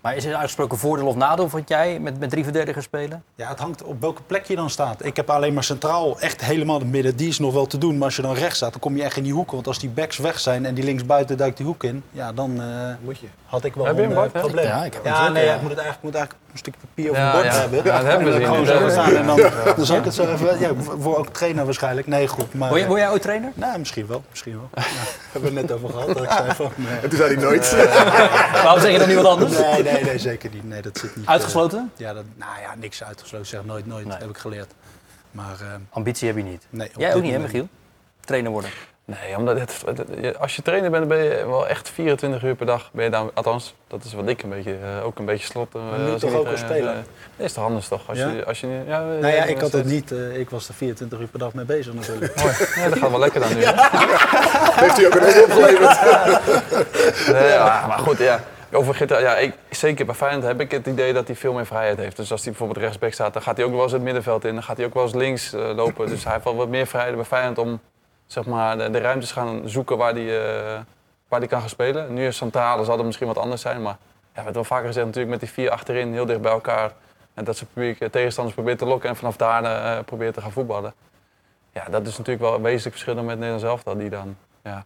Maar 0.00 0.16
is 0.16 0.24
er 0.24 0.30
een 0.30 0.36
uitgesproken 0.36 0.78
voordeel 0.78 1.06
of 1.06 1.14
nadeel, 1.14 1.48
vind 1.48 1.68
jij, 1.68 1.98
met, 1.98 2.18
met 2.18 2.30
drie 2.30 2.44
verdedigers 2.44 2.84
spelen? 2.84 3.24
Ja, 3.34 3.48
het 3.48 3.58
hangt 3.58 3.82
op 3.82 4.00
welke 4.00 4.22
plek 4.22 4.44
je 4.44 4.56
dan 4.56 4.70
staat. 4.70 5.04
Ik 5.04 5.16
heb 5.16 5.30
alleen 5.30 5.54
maar 5.54 5.64
centraal, 5.64 6.20
echt 6.20 6.44
helemaal 6.44 6.76
in 6.76 6.82
het 6.82 6.90
midden. 6.90 7.16
Die 7.16 7.28
is 7.28 7.38
nog 7.38 7.52
wel 7.52 7.66
te 7.66 7.78
doen, 7.78 7.94
maar 7.94 8.04
als 8.04 8.16
je 8.16 8.22
dan 8.22 8.34
rechts 8.34 8.56
staat, 8.56 8.70
dan 8.70 8.80
kom 8.80 8.96
je 8.96 9.02
echt 9.02 9.16
in 9.16 9.22
die 9.22 9.32
hoeken. 9.32 9.54
Want 9.54 9.66
als 9.66 9.78
die 9.78 9.88
backs 9.88 10.18
weg 10.18 10.38
zijn 10.38 10.66
en 10.66 10.74
die 10.74 10.84
linksbuiten 10.84 11.36
duikt 11.36 11.56
die 11.56 11.66
hoek 11.66 11.84
in, 11.84 12.02
ja, 12.10 12.32
dan 12.32 12.60
uh, 12.60 12.94
Moet 13.00 13.18
je. 13.18 13.26
had 13.46 13.64
ik 13.64 13.74
wel 13.74 13.84
heb 13.84 13.96
je 13.96 14.02
een, 14.02 14.08
een 14.08 14.14
bord, 14.14 14.34
uh, 14.34 14.40
probleem. 14.40 14.66
Ja, 14.66 14.84
ik 14.84 14.94
heb 14.94 15.04
ja, 15.04 15.26
een 15.26 15.32
nee, 15.32 15.44
ja, 15.44 15.54
ik 15.54 15.60
moet 15.60 15.70
het 15.70 15.78
eigenlijk, 15.78 16.04
moet 16.04 16.14
eigenlijk 16.14 16.44
een 16.58 16.72
stukje 16.72 16.86
papier 16.86 17.10
over 17.10 17.22
Ja, 17.22 17.34
een 17.34 17.40
bord 17.40 17.54
ja. 17.54 17.60
hebben. 17.60 17.84
Ja, 17.84 17.96
dat 17.96 18.06
hebben 18.10 18.32
en 18.32 18.38
we 18.38 18.44
gewoon 18.44 18.64
Dat 18.64 18.80
zo 18.80 18.88
staan. 18.88 19.16
En 19.16 19.26
dan, 19.26 19.40
dan 19.76 19.86
zal 19.86 19.96
ik 19.96 20.04
het 20.04 20.14
zo 20.14 20.32
even... 20.32 20.58
Ja, 20.58 20.70
voor 21.00 21.16
ook 21.16 21.28
trainer 21.28 21.64
waarschijnlijk. 21.64 22.06
Nee, 22.06 22.28
goed. 22.28 22.54
Maar, 22.54 22.68
Word, 22.68 22.86
word 22.86 23.00
jij 23.00 23.10
ooit 23.10 23.22
trainer? 23.22 23.52
Nou, 23.54 23.78
misschien 23.78 24.06
wel. 24.06 24.24
Misschien 24.30 24.52
wel. 24.52 24.68
Ja, 24.74 24.82
hebben 25.32 25.54
we 25.54 25.58
het 25.60 25.68
net 25.68 25.76
over 25.76 25.90
gehad. 25.90 26.06
Dat 26.06 26.22
ik 26.22 26.30
zei 26.30 26.54
van, 26.54 26.72
nee. 26.74 26.98
En 26.98 27.08
toen 27.08 27.18
zei 27.18 27.34
hij 27.34 27.42
nooit. 27.42 27.70
Waarom 28.64 28.80
zeg 28.80 28.92
je 28.92 28.98
dan 28.98 29.08
nu 29.08 29.16
wat 29.16 29.26
anders? 29.26 29.58
Nee, 29.58 29.82
nee, 29.82 30.04
nee, 30.04 30.18
zeker 30.18 30.50
niet. 30.52 30.64
Nee, 30.64 30.82
dat 30.82 30.98
zit 30.98 31.16
niet. 31.16 31.26
Uitgesloten? 31.26 31.90
Uh, 31.94 32.06
ja, 32.06 32.12
dat, 32.12 32.24
nou 32.36 32.60
ja, 32.60 32.74
niks 32.78 33.04
uitgesloten. 33.04 33.46
Zeg 33.46 33.64
nooit, 33.64 33.86
nooit. 33.86 34.06
Nee. 34.06 34.18
Heb 34.18 34.28
ik 34.28 34.38
geleerd. 34.38 34.72
Maar, 35.30 35.56
uh, 35.62 35.68
Ambitie 35.90 36.26
heb 36.26 36.36
je 36.36 36.42
niet. 36.42 36.66
Nee, 36.70 36.90
Jij 36.96 37.14
ook 37.14 37.22
niet, 37.22 37.32
hè, 37.32 37.38
Michiel? 37.38 37.68
Trainer 38.24 38.50
worden. 38.50 38.70
Nee, 39.08 39.36
omdat 39.36 39.58
het, 39.58 39.82
het, 39.86 40.38
als 40.38 40.56
je 40.56 40.62
trainer 40.62 40.90
bent, 40.90 41.08
dan 41.08 41.18
ben 41.18 41.26
je 41.26 41.46
wel 41.46 41.66
echt 41.66 41.90
24 41.90 42.42
uur 42.42 42.54
per 42.54 42.66
dag. 42.66 42.90
Ben 42.92 43.04
je 43.04 43.10
daar, 43.10 43.24
althans, 43.34 43.74
dat 43.86 44.04
is 44.04 44.12
wat 44.12 44.28
ik 44.28 44.42
een 44.42 44.48
beetje, 44.48 44.70
uh, 44.70 45.06
ook 45.06 45.18
een 45.18 45.24
beetje 45.24 45.46
slot. 45.46 45.74
Uh, 45.76 45.82
maar 45.90 45.98
nu 45.98 46.18
toch 46.18 46.34
ook 46.34 46.46
als 46.46 46.60
speler? 46.60 46.94
Uh, 46.94 47.44
is 47.44 47.52
toch 47.52 47.64
anders 47.64 47.88
toch? 47.88 48.08
Als 48.08 48.18
ja? 48.18 48.28
je, 48.28 48.44
als 48.44 48.60
je, 48.60 48.82
ja, 48.86 49.00
nou 49.00 49.26
ja, 49.26 49.44
ik 49.44 49.60
had 49.60 49.72
het 49.72 49.84
niet. 49.84 50.12
Uh, 50.12 50.38
ik 50.38 50.50
was 50.50 50.68
er 50.68 50.74
24 50.74 51.20
uur 51.20 51.26
per 51.26 51.38
dag 51.38 51.54
mee 51.54 51.64
bezig 51.64 51.94
natuurlijk. 51.94 52.36
Mooi. 52.36 52.54
Ja, 52.74 52.88
dat 52.88 52.98
gaat 52.98 53.10
wel 53.10 53.18
lekker 53.18 53.40
dan 53.40 53.54
nu. 53.54 53.60
Ja. 53.68 53.90
Heeft 54.74 54.96
hij 54.96 55.06
ook 55.06 55.14
een 55.14 55.22
hoop 55.22 55.44
opgeleverd. 55.44 56.00
nee, 57.40 57.48
ja, 57.48 57.86
maar 57.86 57.98
goed, 57.98 58.18
ja. 58.18 58.40
Over 58.72 58.94
Gitter, 58.94 59.20
ja, 59.20 59.36
ik, 59.36 59.54
zeker 59.70 60.06
bij 60.06 60.14
Feyenoord 60.14 60.46
heb 60.46 60.60
ik 60.60 60.70
het 60.70 60.86
idee 60.86 61.12
dat 61.12 61.26
hij 61.26 61.36
veel 61.36 61.52
meer 61.52 61.66
vrijheid 61.66 61.98
heeft. 61.98 62.16
Dus 62.16 62.30
als 62.30 62.40
hij 62.42 62.50
bijvoorbeeld 62.50 62.84
rechtsback 62.84 63.12
staat, 63.12 63.32
dan 63.32 63.42
gaat 63.42 63.56
hij 63.56 63.66
ook 63.66 63.72
wel 63.72 63.82
eens 63.82 63.92
het 63.92 64.02
middenveld 64.02 64.44
in. 64.44 64.54
Dan 64.54 64.62
gaat 64.62 64.76
hij 64.76 64.86
ook 64.86 64.94
wel 64.94 65.02
eens 65.02 65.14
links 65.14 65.54
uh, 65.54 65.74
lopen. 65.74 66.06
Dus 66.06 66.24
hij 66.24 66.32
heeft 66.32 66.44
wel 66.44 66.56
wat 66.56 66.68
meer 66.68 66.86
vrijheid 66.86 67.16
bij 67.16 67.24
Feyenoord 67.24 67.58
om 67.58 67.80
zeg 68.28 68.46
maar, 68.46 68.78
de, 68.78 68.90
de 68.90 68.98
ruimtes 68.98 69.32
gaan 69.32 69.68
zoeken 69.68 69.96
waar 69.96 70.12
hij, 70.12 70.24
uh, 70.24 70.80
waar 71.28 71.38
hij 71.38 71.48
kan 71.48 71.60
gaan 71.60 71.68
spelen. 71.68 72.14
Nu 72.14 72.26
is 72.26 72.36
centrale 72.36 72.84
zal 72.84 72.96
het 72.96 73.06
misschien 73.06 73.26
wat 73.26 73.38
anders 73.38 73.60
zijn. 73.60 73.82
Maar 73.82 73.96
ja, 74.20 74.34
hebben 74.34 74.52
wel 74.52 74.64
vaker 74.64 74.86
gezegd 74.86 75.06
natuurlijk 75.06 75.32
met 75.32 75.40
die 75.40 75.50
vier 75.50 75.70
achterin 75.70 76.12
heel 76.12 76.26
dicht 76.26 76.40
bij 76.40 76.52
elkaar. 76.52 76.92
En 77.34 77.44
dat 77.44 77.56
ze 77.56 77.66
publiek, 77.66 78.08
tegenstanders 78.10 78.54
proberen 78.54 78.78
te 78.78 78.86
lokken 78.86 79.08
en 79.08 79.16
vanaf 79.16 79.36
daar 79.36 79.62
uh, 79.62 80.04
proberen 80.04 80.32
te 80.32 80.40
gaan 80.40 80.52
voetballen. 80.52 80.94
Ja, 81.72 81.84
dat 81.90 82.06
is 82.06 82.18
natuurlijk 82.18 82.44
wel 82.44 82.54
een 82.54 82.62
wezenlijk 82.62 82.96
verschil 82.96 83.14
met 83.14 83.36
Nederland 83.36 83.60
zelf. 83.60 83.82
Dat 83.82 83.98
die 83.98 84.10
dan 84.10 84.36
ja, 84.62 84.84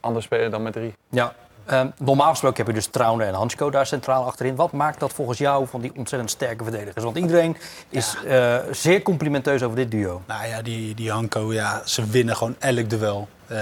anders 0.00 0.24
spelen 0.24 0.50
dan 0.50 0.62
met 0.62 0.72
drie. 0.72 0.94
Ja, 1.08 1.34
Ehm, 1.66 1.88
normaal 1.98 2.30
gesproken 2.30 2.56
heb 2.56 2.66
je 2.66 2.72
dus 2.72 2.86
Trauner 2.86 3.26
en 3.26 3.34
Hansko 3.34 3.70
daar 3.70 3.86
centraal 3.86 4.24
achterin. 4.24 4.56
Wat 4.56 4.72
maakt 4.72 5.00
dat 5.00 5.12
volgens 5.12 5.38
jou 5.38 5.66
van 5.66 5.80
die 5.80 5.92
ontzettend 5.96 6.30
sterke 6.30 6.62
verdedigers? 6.62 7.04
Want 7.04 7.16
iedereen 7.16 7.56
is 7.88 8.16
eh, 8.26 8.56
zeer 8.70 9.02
complimenteus 9.02 9.62
over 9.62 9.76
dit 9.76 9.90
duo. 9.90 10.22
Nou 10.26 10.46
ja, 10.46 10.62
die, 10.62 10.94
die 10.94 11.10
Hanko, 11.10 11.52
ja, 11.52 11.82
ze 11.84 12.06
winnen 12.06 12.36
gewoon 12.36 12.56
elk 12.58 12.90
duel. 12.90 13.28
Eh, 13.46 13.56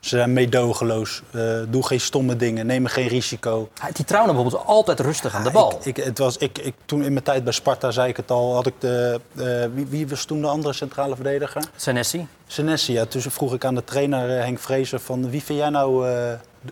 ze 0.00 0.16
zijn 0.16 0.32
meedogenloos. 0.32 1.22
Eh, 1.30 1.42
doe 1.68 1.86
geen 1.86 2.00
stomme 2.00 2.36
dingen, 2.36 2.66
nemen 2.66 2.90
geen 2.90 3.06
risico. 3.06 3.68
Die 3.92 4.04
Trauner 4.04 4.34
bijvoorbeeld 4.34 4.66
altijd 4.66 5.00
rustig 5.00 5.34
aan 5.34 5.42
de 5.42 5.50
bal. 5.50 5.72
Ik, 5.72 5.84
ik, 5.84 6.04
het 6.04 6.18
was, 6.18 6.36
ik, 6.36 6.58
ik, 6.58 6.74
toen 6.84 7.02
in 7.02 7.12
mijn 7.12 7.24
tijd 7.24 7.44
bij 7.44 7.52
Sparta, 7.52 7.90
zei 7.90 8.08
ik 8.08 8.16
het 8.16 8.30
al, 8.30 8.54
had 8.54 8.66
ik 8.66 8.74
de... 8.78 9.20
wie, 9.74 9.86
wie 9.86 10.08
was 10.08 10.24
toen 10.24 10.40
de 10.40 10.46
andere 10.46 10.74
centrale 10.74 11.14
verdediger? 11.14 11.62
Senesi. 11.76 12.26
Senesi, 12.46 12.92
ja. 12.92 13.04
Toen 13.04 13.22
vroeg 13.22 13.54
ik 13.54 13.64
aan 13.64 13.74
de 13.74 13.84
trainer 13.84 14.28
Henk 14.28 14.58
Vrezer 14.58 15.00
van 15.00 15.30
wie 15.30 15.42
vind 15.42 15.58
jij 15.58 15.70
nou 15.70 16.06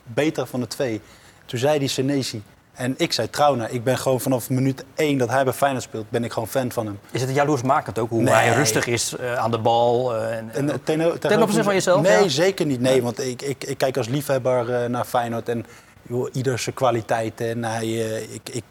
beter 0.04 0.46
van 0.46 0.60
de 0.60 0.66
twee? 0.66 1.00
Toen 1.46 1.58
zei 1.58 1.78
hij 1.78 1.86
Senesi. 1.86 2.42
En 2.72 2.94
ik 2.96 3.12
zei 3.12 3.30
Trauner. 3.30 3.70
Ik 3.70 3.84
ben 3.84 3.98
gewoon 3.98 4.20
vanaf 4.20 4.50
minuut 4.50 4.84
één 4.94 5.18
dat 5.18 5.28
hij 5.28 5.44
bij 5.44 5.52
Feyenoord 5.52 5.82
speelt, 5.82 6.10
ben 6.10 6.24
ik 6.24 6.32
gewoon 6.32 6.48
fan 6.48 6.72
van 6.72 6.86
hem. 6.86 6.98
Is 7.10 7.20
het 7.20 7.34
jaloersmakend 7.34 7.98
ook, 7.98 8.10
hoe 8.10 8.22
Nee. 8.22 8.34
hij 8.34 8.54
rustig 8.54 8.86
is 8.86 9.16
eh, 9.16 9.34
aan 9.34 9.50
de 9.50 9.58
bal? 9.58 10.14
eh, 10.16 10.36
en, 10.36 10.50
En, 10.54 10.70
eh, 10.70 10.76
ten, 10.84 11.42
opzichte 11.42 11.62
van 11.62 11.74
jezelf? 11.74 12.02
Nee, 12.02 12.22
ja? 12.22 12.28
zeker 12.28 12.66
niet. 12.66 12.80
Nee, 12.80 13.02
want 13.02 13.20
ik, 13.20 13.42
ik, 13.42 13.64
ik 13.64 13.78
kijk 13.78 13.96
als 13.96 14.08
liefhebber 14.08 14.90
naar 14.90 15.04
Feyenoord 15.04 15.48
en 15.48 15.66
joh, 16.02 16.28
ieder 16.32 16.58
zijn 16.58 16.74
kwaliteiten. 16.74 17.48
En 17.48 17.64
hij, 17.64 17.86
ik, 18.32 18.48
ik, 18.48 18.64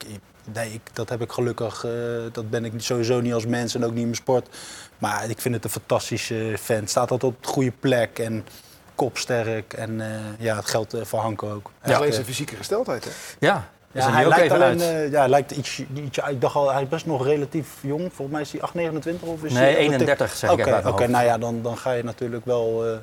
nee, 0.53 0.73
ik, 0.73 0.81
dat 0.93 1.09
heb 1.09 1.21
ik 1.21 1.31
gelukkig. 1.31 1.85
dat 2.31 2.49
ben 2.49 2.65
ik 2.65 2.71
sowieso 2.77 3.21
niet 3.21 3.33
als 3.33 3.45
mens 3.45 3.75
en 3.75 3.83
ook 3.83 3.89
niet 3.89 3.99
in 3.99 4.03
mijn 4.03 4.15
sport. 4.15 4.47
Maar 4.97 5.29
ik 5.29 5.41
vind 5.41 5.55
het 5.55 5.63
een 5.63 5.69
fantastische 5.69 6.55
fan. 6.59 6.87
Staat 6.87 7.11
altijd 7.11 7.33
op 7.33 7.43
de 7.43 7.47
goede 7.49 7.71
plek 7.79 8.19
en 8.19 8.45
kopsterk. 8.95 9.73
En 9.73 10.01
eh, 10.01 10.07
ja, 10.39 10.55
het 10.55 10.65
geldt 10.65 10.93
eh, 10.93 11.01
voor 11.03 11.19
Hanko 11.19 11.51
ook. 11.53 11.71
Ja, 11.83 11.93
alleen 11.93 12.01
Echt, 12.01 12.13
zijn 12.13 12.21
eh, 12.25 12.29
fysieke 12.31 12.55
gesteldheid. 12.55 13.03
Hè? 13.03 13.09
Ja, 13.39 13.67
ja, 13.91 14.11
hij 14.11 14.23
ook 14.25 14.29
lijkt 14.29 14.43
even 14.53 14.55
alleen, 14.65 14.81
uit. 14.81 15.05
eh, 15.05 15.11
ja, 15.11 15.19
hij 15.19 15.29
lijkt 15.29 15.51
iets, 15.51 15.83
ietsje, 15.95 16.23
ik 16.29 16.41
dacht 16.41 16.55
al, 16.55 16.71
hij 16.73 16.81
is 16.81 16.87
best 16.89 17.05
nog 17.05 17.25
relatief 17.25 17.67
jong. 17.81 18.01
Volgens 18.13 18.29
mij 18.31 18.41
is 18.41 18.51
hij 18.51 18.61
8, 18.61 18.73
29 18.73 19.27
of 19.27 19.43
is 19.43 19.53
Nee, 19.53 19.63
hij- 19.63 19.75
31 19.75 20.35
zeg 20.35 20.51
ik 20.51 20.59
Oké, 20.59 20.81
hoofd. 20.81 21.07
nou 21.07 21.25
ja, 21.25 21.37
dan, 21.37 21.61
dan 21.61 21.77
ga 21.77 21.91
je 21.91 22.03
natuurlijk 22.03 22.45
wel... 22.45 22.85
eh, 22.85 22.97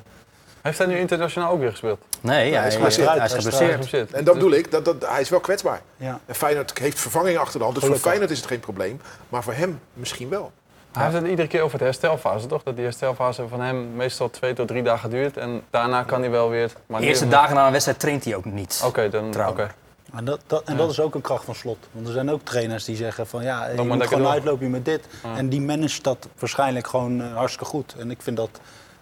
Heeft 0.61 0.77
hij 0.77 0.87
nu 0.87 0.97
internationaal 0.97 1.51
ook 1.51 1.59
weer 1.59 1.69
gespeeld? 1.71 1.99
Nee, 2.21 2.49
hij 2.51 2.59
hij, 2.59 2.67
is 2.67 2.73
geblesseerd. 2.73 3.07
hij 3.07 3.15
is 3.25 3.31
Hij 3.31 3.39
is 3.39 3.71
geblesseerd. 3.71 4.11
En 4.13 4.23
dat 4.23 4.33
bedoel 4.33 4.51
ik, 4.51 4.71
dat, 4.71 4.85
dat, 4.85 4.95
hij 5.09 5.21
is 5.21 5.29
wel 5.29 5.39
kwetsbaar. 5.39 5.81
ja. 5.97 6.19
En 6.25 6.35
Feyenoord 6.35 6.77
heeft 6.77 6.99
vervanging 6.99 7.37
achter 7.37 7.57
de 7.59 7.63
hand. 7.63 7.75
Dus 7.75 7.83
Gelukkig. 7.83 8.01
voor 8.03 8.11
Feyenoord 8.11 8.31
is 8.31 8.37
het 8.37 8.47
geen 8.47 8.59
probleem. 8.59 9.01
Maar 9.29 9.43
voor 9.43 9.53
hem 9.53 9.79
misschien 9.93 10.29
wel. 10.29 10.51
Hij 10.93 11.03
heeft 11.03 11.15
het 11.15 11.27
iedere 11.27 11.47
keer 11.47 11.61
over 11.61 11.77
de 11.77 11.83
herstelfase, 11.83 12.47
toch? 12.47 12.63
Dat 12.63 12.75
die 12.75 12.83
herstelfase 12.83 13.47
van 13.47 13.61
hem 13.61 13.95
meestal 13.95 14.29
twee 14.29 14.53
tot 14.53 14.67
drie 14.67 14.83
dagen 14.83 15.09
duurt. 15.09 15.37
En 15.37 15.61
daarna 15.69 16.03
kan 16.03 16.21
hij 16.21 16.29
wel 16.29 16.49
weer... 16.49 16.71
Maar 16.85 17.01
De 17.01 17.07
eerste 17.07 17.27
dagen 17.27 17.55
na 17.55 17.65
een 17.65 17.71
wedstrijd 17.71 17.99
traint 17.99 18.23
hij 18.23 18.35
ook 18.35 18.45
niet. 18.45 18.81
Oké, 18.85 19.09
dan... 19.09 19.47
Oké. 19.47 19.71
En, 20.15 20.25
dat, 20.25 20.39
dat, 20.47 20.63
en 20.63 20.77
dat 20.77 20.89
is 20.89 20.99
ook 20.99 21.15
een 21.15 21.21
kracht 21.21 21.43
van 21.43 21.55
slot. 21.55 21.77
Want 21.91 22.07
er 22.07 22.13
zijn 22.13 22.31
ook 22.31 22.41
trainers 22.43 22.85
die 22.85 22.95
zeggen 22.95 23.27
van 23.27 23.43
ja, 23.43 23.69
je 23.69 23.81
moet 23.81 24.07
gewoon 24.07 24.27
uitlopen 24.27 24.69
met 24.69 24.85
dit. 24.85 25.05
Ja. 25.23 25.37
En 25.37 25.49
die 25.49 25.61
managt 25.61 26.03
dat 26.03 26.27
waarschijnlijk 26.39 26.87
gewoon 26.87 27.21
eh, 27.21 27.35
hartstikke 27.35 27.65
goed. 27.65 27.95
En 27.97 28.11
ik 28.11 28.21
vind 28.21 28.37
dat, 28.37 28.49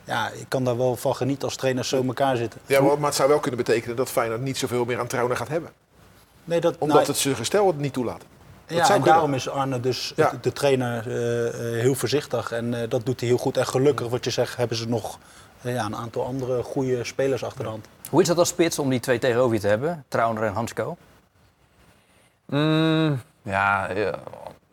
ja, 0.03 0.29
ik 0.29 0.45
kan 0.48 0.63
daar 0.63 0.77
wel 0.77 0.95
van 0.95 1.15
genieten 1.15 1.43
als 1.43 1.55
trainers 1.55 1.89
zo 1.89 2.00
in 2.00 2.07
elkaar 2.07 2.36
zitten. 2.36 2.60
Ja, 2.65 2.81
maar, 2.81 2.98
het 3.01 3.15
zou 3.15 3.29
wel 3.29 3.39
kunnen 3.39 3.63
betekenen 3.63 3.95
dat 3.95 4.10
Feyenoord 4.10 4.41
niet 4.41 4.57
zoveel 4.57 4.86
meer 4.86 5.00
aan 5.00 5.07
Trauner 5.07 5.38
gaat 5.38 5.48
hebben. 5.48 5.69
Nee, 6.43 6.60
dat, 6.60 6.77
Omdat 6.77 6.98
nou, 6.98 7.07
het 7.07 7.17
zijn 7.17 7.36
gestel 7.36 7.67
het 7.67 7.77
niet 7.77 7.93
toelaat. 7.93 8.24
Ja, 8.71 8.89
en 8.89 9.01
daarom 9.01 9.33
is 9.33 9.49
Arne 9.49 9.79
dus 9.79 10.13
Ja. 10.15 10.29
de, 10.29 10.39
de 10.41 10.53
trainer 10.53 11.07
eh, 11.07 11.47
eh, 11.47 11.81
heel 11.81 11.95
voorzichtig. 11.95 12.51
En 12.51 12.73
eh, 12.73 12.89
dat 12.89 13.05
doet 13.05 13.19
hij 13.19 13.29
heel 13.29 13.37
goed. 13.37 13.57
En 13.57 13.65
gelukkig, 13.67 14.07
wat 14.07 14.23
je 14.23 14.29
zegt, 14.29 14.57
hebben 14.57 14.77
ze 14.77 14.87
nog 14.87 15.19
ja, 15.61 15.85
een 15.85 15.95
aantal 15.95 16.25
andere 16.25 16.63
goede 16.63 17.03
spelers 17.03 17.43
achter 17.43 17.63
de 17.63 17.69
hand. 17.69 17.85
Hoe 18.09 18.21
is 18.21 18.27
dat 18.27 18.37
als 18.37 18.49
spits 18.49 18.79
om 18.79 18.89
die 18.89 18.99
twee 18.99 19.19
tegenover 19.19 19.53
je 19.53 19.61
te 19.61 19.67
hebben? 19.67 20.05
Trauner 20.07 20.43
en 20.43 20.53
Hansko? 20.53 20.97
Mm, 22.45 23.21
ja, 23.41 23.91
ja, 23.91 24.13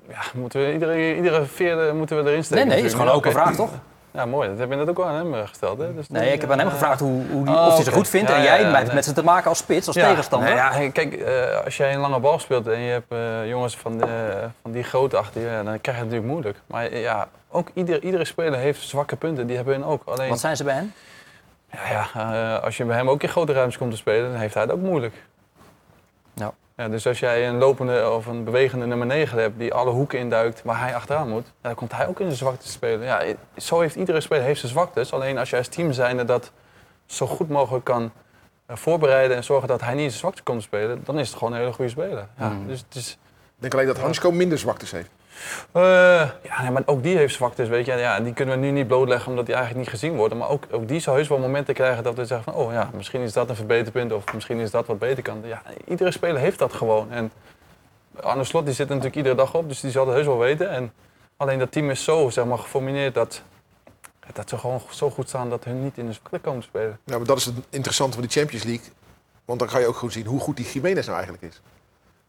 ja, 0.08 0.20
moeten 0.34 0.60
we 0.60 0.72
iedere, 0.72 1.16
iedere 1.16 1.44
vierde 1.44 1.92
moeten 1.92 2.24
we 2.24 2.30
erin 2.30 2.44
steken. 2.44 2.66
Nee, 2.66 2.74
nee, 2.74 2.76
het 2.76 2.86
is 2.86 2.92
gewoon 2.92 3.08
een 3.08 3.14
open 3.18 3.32
vraag, 3.32 3.54
toch? 3.54 3.70
Ja, 4.10 4.26
mooi. 4.26 4.48
Dat 4.48 4.58
heb 4.58 4.70
je 4.70 4.76
net 4.76 4.88
ook 4.88 4.98
al 4.98 5.04
aan 5.04 5.14
hem 5.14 5.34
eh, 5.34 5.46
gesteld. 5.46 5.78
Hè? 5.78 5.94
Dus 5.94 6.08
Nee, 6.08 6.32
ik 6.32 6.40
heb 6.40 6.50
aan 6.50 6.58
hem 6.58 6.66
eh, 6.66 6.72
gevraagd 6.72 7.00
hoe, 7.00 7.22
hoe 7.30 7.44
die, 7.44 7.54
Oh, 7.54 7.66
of 7.66 7.74
hij 7.74 7.84
ze 7.84 7.92
goed 7.92 8.08
vindt. 8.08 8.30
En 8.30 8.42
jij 8.42 8.58
hebt 8.62 8.86
nee. 8.86 8.94
met 8.94 9.04
ze 9.04 9.12
te 9.12 9.24
maken 9.24 9.48
als 9.48 9.58
spits, 9.58 9.86
als 9.86 9.96
tegenstander. 9.96 10.54
nou 10.54 10.82
ja, 10.82 10.90
kijk, 10.90 11.14
eh, 11.14 11.64
als 11.64 11.76
jij 11.76 11.94
een 11.94 12.00
lange 12.00 12.20
bal 12.20 12.38
speelt 12.38 12.66
en 12.66 12.80
je 12.80 12.90
hebt 12.90 13.14
jongens 13.48 13.76
van, 13.76 13.98
de, 13.98 14.32
van 14.62 14.72
die 14.72 14.82
grootte 14.82 15.16
achter 15.16 15.40
je, 15.40 15.48
dan 15.64 15.64
krijg 15.64 15.82
je 15.82 15.90
het 15.90 15.98
natuurlijk 16.02 16.26
moeilijk. 16.26 16.58
Maar 16.66 16.96
ja, 16.96 17.28
ook 17.50 17.68
ieder, 17.74 18.02
iedere 18.02 18.24
speler 18.24 18.58
heeft 18.58 18.80
zwakke 18.80 19.16
punten, 19.16 19.46
die 19.46 19.56
hebben 19.56 19.74
hun 19.74 19.84
ook. 19.84 20.02
Alleen, 20.04 20.28
Wat 20.28 20.40
zijn 20.40 20.56
ze 20.56 20.64
bij 20.64 20.74
hen? 20.74 20.94
ja, 21.70 22.08
ja, 22.14 22.56
als 22.56 22.76
je 22.76 22.84
bij 22.84 22.96
hem 22.96 23.08
ook 23.10 23.22
in 23.22 23.28
grote 23.28 23.52
ruimtes 23.52 23.78
komt 23.78 23.90
te 23.90 23.96
spelen, 23.96 24.30
dan 24.30 24.40
heeft 24.40 24.54
hij 24.54 24.62
het 24.62 24.72
ook 24.72 24.80
moeilijk. 24.80 25.14
Ja. 26.34 26.52
Ja, 26.78 26.88
dus 26.88 27.06
als 27.06 27.18
jij 27.18 27.48
een 27.48 27.58
lopende 27.58 28.10
of 28.10 28.26
een 28.26 28.44
bewegende 28.44 28.86
nummer 28.86 29.06
9 29.06 29.38
hebt 29.38 29.58
die 29.58 29.74
alle 29.74 29.90
hoeken 29.90 30.18
induikt 30.18 30.62
waar 30.64 30.80
hij 30.80 30.94
achteraan 30.94 31.28
moet, 31.28 31.46
dan 31.60 31.74
komt 31.74 31.92
hij 31.92 32.06
ook 32.06 32.20
in 32.20 32.28
de 32.28 32.34
zwakte 32.34 32.64
te 32.64 32.70
spelen. 32.70 33.06
Ja, 33.06 33.22
zo 33.56 33.80
heeft 33.80 33.94
iedere 33.94 34.20
speler 34.20 34.44
heeft 34.44 34.60
zijn 34.60 34.72
zwaktes. 34.72 35.12
Alleen 35.12 35.38
als 35.38 35.50
je 35.50 35.56
als 35.56 35.68
team 35.68 35.92
zijnde 35.92 36.24
dat 36.24 36.52
zo 37.06 37.26
goed 37.26 37.48
mogelijk 37.48 37.84
kan 37.84 38.10
eh, 38.66 38.76
voorbereiden 38.76 39.36
en 39.36 39.44
zorgen 39.44 39.68
dat 39.68 39.80
hij 39.80 39.94
niet 39.94 40.02
in 40.02 40.08
zijn 40.08 40.20
zwakte 40.20 40.42
komt 40.42 40.62
spelen, 40.62 41.00
dan 41.04 41.18
is 41.18 41.28
het 41.28 41.36
gewoon 41.38 41.52
een 41.52 41.58
hele 41.58 41.72
goede 41.72 41.90
speler. 41.90 42.26
Ja, 42.38 42.48
Mm. 42.48 42.66
dus 42.66 42.78
het 42.88 42.94
is, 42.94 43.10
Ik 43.12 43.18
denk 43.56 43.72
alleen 43.74 43.86
dat 43.86 43.98
Hansko 43.98 44.30
minder 44.30 44.58
zwaktes 44.58 44.90
heeft. 44.90 45.10
Eh, 45.72 45.82
ja, 46.42 46.70
maar 46.72 46.82
ook 46.86 47.02
die 47.02 47.16
heeft 47.16 47.34
zwaktes, 47.34 47.68
weet 47.68 47.86
je. 47.86 47.92
Ja, 47.92 48.20
die 48.20 48.32
kunnen 48.32 48.60
we 48.60 48.66
nu 48.66 48.70
niet 48.70 48.86
blootleggen 48.86 49.30
omdat 49.30 49.46
die 49.46 49.54
eigenlijk 49.54 49.84
niet 49.84 49.94
gezien 49.94 50.16
worden. 50.16 50.38
Maar 50.38 50.48
ook, 50.48 50.64
ook 50.70 50.88
die 50.88 51.00
zou 51.00 51.16
heus 51.16 51.28
wel 51.28 51.38
momenten 51.38 51.74
krijgen 51.74 52.02
dat 52.02 52.14
we 52.14 52.24
zeggen 52.24 52.52
van... 52.52 52.62
oh 52.62 52.72
ja, 52.72 52.90
misschien 52.94 53.20
is 53.20 53.32
dat 53.32 53.48
een 53.48 53.56
verbeterpunt 53.56 54.12
of 54.12 54.34
misschien 54.34 54.58
is 54.58 54.70
dat 54.70 54.86
wat 54.86 54.98
beter 54.98 55.22
kan. 55.22 55.40
Ja, 55.44 55.62
iedere 55.84 56.10
speler 56.10 56.40
heeft 56.40 56.58
dat 56.58 56.72
gewoon. 56.72 57.12
En 57.12 57.32
Arne 58.20 58.44
Slot 58.44 58.64
die 58.64 58.74
zit 58.74 58.88
natuurlijk 58.88 59.16
iedere 59.16 59.34
dag 59.34 59.54
op, 59.54 59.68
dus 59.68 59.80
die 59.80 59.90
zal 59.90 60.06
het 60.06 60.14
heus 60.14 60.26
wel 60.26 60.38
weten. 60.38 60.70
En 60.70 60.92
alleen 61.36 61.58
dat 61.58 61.72
team 61.72 61.90
is 61.90 62.04
zo 62.04 62.30
zeg 62.30 62.44
maar, 62.44 62.58
geformuleerd 62.58 63.14
dat, 63.14 63.42
dat 64.32 64.48
ze 64.48 64.58
gewoon 64.58 64.80
zo 64.90 65.10
goed 65.10 65.28
staan 65.28 65.50
dat 65.50 65.64
hun 65.64 65.82
niet 65.82 65.98
in 65.98 66.06
de 66.06 66.12
zwakte 66.12 66.38
komen 66.38 66.62
spelen. 66.62 66.98
Ja, 67.04 67.16
maar 67.16 67.26
dat 67.26 67.38
is 67.38 67.44
het 67.44 67.54
interessante 67.70 68.12
van 68.12 68.22
die 68.22 68.30
Champions 68.30 68.64
League. 68.64 68.86
Want 69.44 69.60
dan 69.60 69.70
ga 69.70 69.78
je 69.78 69.86
ook 69.86 69.96
goed 69.96 70.12
zien 70.12 70.26
hoe 70.26 70.40
goed 70.40 70.56
die 70.56 70.66
Jiménez 70.66 71.06
nou 71.06 71.18
eigenlijk 71.18 71.52
is. 71.52 71.60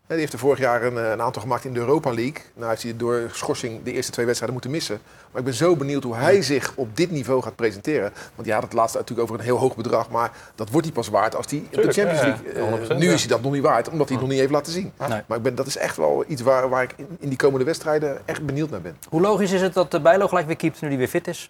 Die 0.09 0.17
heeft 0.17 0.33
er 0.33 0.39
vorig 0.39 0.59
jaar 0.59 0.83
een, 0.83 0.97
eh, 0.97 1.09
een 1.09 1.21
aantal 1.21 1.41
gemaakt 1.41 1.65
in 1.65 1.73
de 1.73 1.79
Europa 1.79 2.13
League. 2.13 2.41
Nou 2.53 2.69
heeft 2.69 2.83
hij 2.83 2.97
door 2.97 3.29
schorsing 3.31 3.83
de 3.83 3.91
eerste 3.91 4.11
twee 4.11 4.25
wedstrijden 4.25 4.59
moeten 4.59 4.77
missen. 4.77 4.99
Maar 5.31 5.39
ik 5.39 5.43
ben 5.43 5.53
zo 5.53 5.75
benieuwd 5.75 6.03
hoe 6.03 6.15
hij 6.15 6.41
zich 6.41 6.73
op 6.75 6.97
dit 6.97 7.11
niveau 7.11 7.41
gaat 7.41 7.55
presenteren. 7.55 8.13
Want 8.35 8.47
ja, 8.47 8.59
dat 8.59 8.73
laatste 8.73 8.97
natuurlijk 8.97 9.27
over 9.27 9.39
een 9.39 9.45
heel 9.45 9.57
hoog 9.57 9.75
bedrag. 9.75 10.09
Maar 10.09 10.31
dat 10.55 10.69
wordt 10.69 10.85
hij 10.85 10.95
pas 10.95 11.07
waard 11.07 11.35
als 11.35 11.45
hij 11.49 11.59
op 11.59 11.71
de 11.71 11.91
Champions 11.91 12.21
ja, 12.21 12.27
ja. 12.27 12.37
League... 12.43 12.87
eh, 12.87 12.95
100%, 12.95 12.97
nu 12.97 13.11
is 13.11 13.19
hij 13.19 13.29
dat 13.29 13.41
nog 13.41 13.51
niet 13.51 13.61
waard, 13.61 13.89
omdat 13.89 14.07
hij 14.07 14.17
het 14.17 14.25
nog 14.25 14.29
niet 14.29 14.39
heeft 14.39 14.51
laten 14.51 14.73
zien. 14.73 14.91
Nee. 14.99 15.21
Maar 15.27 15.37
ik 15.37 15.43
ben, 15.43 15.55
dat 15.55 15.67
is 15.67 15.77
echt 15.77 15.97
wel 15.97 16.23
iets 16.27 16.41
waar, 16.41 16.69
waar 16.69 16.83
ik 16.83 16.93
in, 16.95 17.07
in 17.19 17.29
die 17.29 17.37
komende 17.37 17.65
wedstrijden 17.65 18.21
echt 18.25 18.45
benieuwd 18.45 18.69
naar 18.69 18.81
ben. 18.81 18.97
Hoe 19.09 19.21
logisch 19.21 19.51
is 19.51 19.61
het 19.61 19.73
dat 19.73 19.91
de 19.91 20.01
Bijlo 20.01 20.27
gelijk 20.27 20.47
weer 20.47 20.55
keept 20.55 20.81
nu 20.81 20.87
hij 20.87 20.97
weer 20.97 21.07
fit 21.07 21.27
is? 21.27 21.49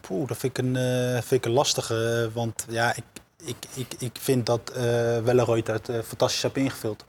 Poeh, 0.00 0.28
dat 0.28 0.36
vind 0.36 0.58
ik 0.58 0.64
een, 0.64 0.76
eh, 0.76 1.12
vind 1.12 1.32
ik 1.32 1.44
een 1.44 1.52
lastige. 1.52 2.30
Want 2.34 2.66
ja, 2.68 2.94
ik, 2.96 3.04
ik, 3.44 3.56
ik, 3.74 3.94
ik 3.98 4.16
vind 4.20 4.46
dat 4.46 4.72
eh 4.74 4.82
Welleroyd 5.18 5.66
het 5.66 5.90
fantastisch 6.04 6.42
heb 6.42 6.56
ingevuld. 6.56 7.04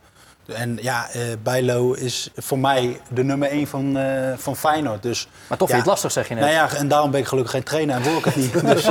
En 0.46 0.78
ja, 0.82 1.10
eh 1.10 1.22
Bijlo 1.44 1.94
is 1.94 2.30
voor 2.36 2.60
mij 2.60 3.02
de 3.10 3.24
nummer 3.24 3.52
1 3.52 3.68
van, 3.68 3.98
eh, 3.98 4.38
van 4.38 4.56
Feyenoord. 4.56 5.04
Dus, 5.04 5.28
Maar 5.48 5.58
toch 5.58 5.68
ja, 5.68 5.74
vind 5.74 5.86
je 5.86 5.92
het 5.92 6.02
lastig, 6.02 6.12
zeg 6.12 6.28
je 6.28 6.34
net. 6.34 6.44
Nou 6.44 6.56
ja, 6.56 6.74
en 6.74 6.88
daarom 6.88 7.12
ben 7.12 7.20
ik 7.20 7.28
gelukkig 7.28 7.52
geen 7.52 7.64
trainer 7.64 7.96
en 7.96 8.04
word 8.04 8.18
ik 8.18 8.26
het 8.26 8.36
niet. 8.36 8.52
Dus, 8.74 8.86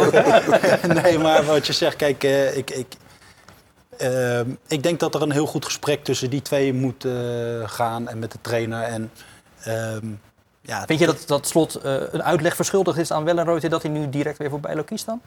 nee, 1.02 1.18
maar 1.18 1.44
wat 1.44 1.66
je 1.66 1.72
zegt, 1.72 1.96
kijk, 1.96 2.24
eh, 2.24 2.56
ik, 2.56 2.70
ik, 2.70 2.86
ik 4.68 4.82
denk 4.82 5.00
dat 5.00 5.14
er 5.14 5.22
een 5.22 5.32
heel 5.32 5.46
goed 5.46 5.64
gesprek 5.64 6.04
tussen 6.04 6.30
die 6.30 6.42
twee 6.42 6.74
moet 6.74 7.04
eh, 7.04 7.12
gaan 7.64 8.08
en 8.08 8.18
met 8.18 8.32
de 8.32 8.38
trainer. 8.40 8.82
En, 8.82 9.10
ehm, 9.62 10.06
ja, 10.60 10.84
Vind 10.86 10.98
je 10.98 11.06
dat, 11.06 11.22
dat 11.26 11.46
slot 11.46 11.74
eh, 11.74 11.94
een 12.10 12.22
uitleg 12.22 12.56
verschuldigd 12.56 12.98
is 12.98 13.12
aan 13.12 13.24
Wellenrooy 13.24 13.60
dat 13.60 13.82
hij 13.82 13.90
nu 13.90 14.08
direct 14.08 14.38
weer 14.38 14.50
voor 14.50 14.60
Bijlo 14.60 14.82
kiest 14.82 15.06
dan? 15.06 15.20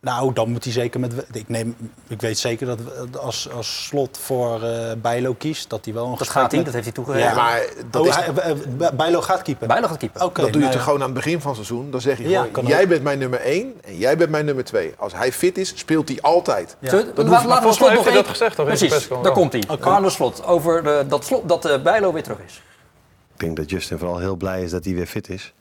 Nou, 0.00 0.32
dan 0.32 0.50
moet 0.50 0.64
hij 0.64 0.72
zeker 0.72 1.00
met. 1.00 1.12
Ik, 1.32 1.48
neem, 1.48 1.76
ik 2.08 2.20
weet 2.20 2.38
zeker 2.38 2.66
dat 2.66 2.78
als, 3.18 3.50
als 3.50 3.84
slot 3.86 4.18
voor 4.18 4.62
eh 4.62 4.92
Bijlo 5.02 5.34
kiest, 5.38 5.70
dat 5.70 5.84
hij 5.84 5.94
wel 5.94 6.02
een 6.04 6.08
Dat 6.10 6.18
gesprek 6.18 6.40
gaat 6.42 6.50
hij, 6.52 6.56
met- 6.62 6.72
dat 6.72 6.82
heeft 6.82 6.96
hij 6.96 7.04
toegegeven. 7.04 7.28
Ja, 7.28 7.34
maar 7.42 7.62
dat 7.90 8.02
Oh, 8.02 8.08
is, 8.08 8.14
hij- 8.16 8.32
eh, 8.34 8.50
eh, 8.86 8.92
Bijlo 8.92 9.20
gaat 9.20 9.42
keeper. 9.42 9.66
Bijlo 9.68 9.86
gaat 9.88 9.96
keeper. 9.96 10.22
Oké, 10.24 10.40
dat 10.40 10.52
doe 10.52 10.60
je 10.60 10.66
nou 10.66 10.72
toch 10.72 10.82
gewoon 10.84 10.98
aan 11.00 11.04
het 11.04 11.14
begin 11.14 11.40
van 11.40 11.54
het 11.56 11.66
seizoen. 11.66 11.90
Dan 11.90 12.00
zeg 12.00 12.18
je 12.18 12.28
Ja, 12.28 12.46
gewoon, 12.52 12.66
jij 12.70 12.82
ook. 12.82 12.88
bent 12.88 13.02
mijn 13.02 13.18
nummer 13.18 13.40
1 13.44 13.72
en 13.84 13.96
jij 13.96 14.16
bent 14.16 14.30
mijn 14.30 14.44
nummer 14.44 14.64
2. 14.64 14.94
Als 14.98 15.12
hij 15.14 15.32
fit 15.32 15.58
is, 15.58 15.72
speelt 15.76 16.08
hij 16.08 16.18
altijd. 16.20 16.76
Ja. 16.78 16.92
Laten 16.94 17.14
we 17.14 17.22
volgens 17.38 17.76
slot 17.76 17.92
nog 17.94 18.12
dat 18.12 18.26
gezegd, 18.28 18.56
toch, 18.56 18.68
in 18.68 18.76
zijn 18.76 18.90
Precies, 18.90 19.06
persconferentie? 19.08 19.22
daar 19.22 19.66
komt 19.68 19.80
hij. 19.80 19.92
Arne 19.94 20.10
Slot, 20.10 20.44
over 20.44 20.82
de, 20.82 21.04
dat, 21.08 21.24
slot, 21.24 21.48
dat 21.48 21.64
eh, 21.64 21.82
Bijlo 21.82 22.12
weer 22.12 22.22
terug 22.22 22.38
is. 22.46 22.62
Ik 23.34 23.44
denk 23.44 23.56
dat 23.56 23.70
Justin 23.70 23.98
vooral 23.98 24.18
heel 24.18 24.36
blij 24.36 24.62
is 24.62 24.70
dat 24.70 24.84
hij 24.84 24.94
weer 24.94 25.06
fit 25.06 25.28
is. 25.28 25.52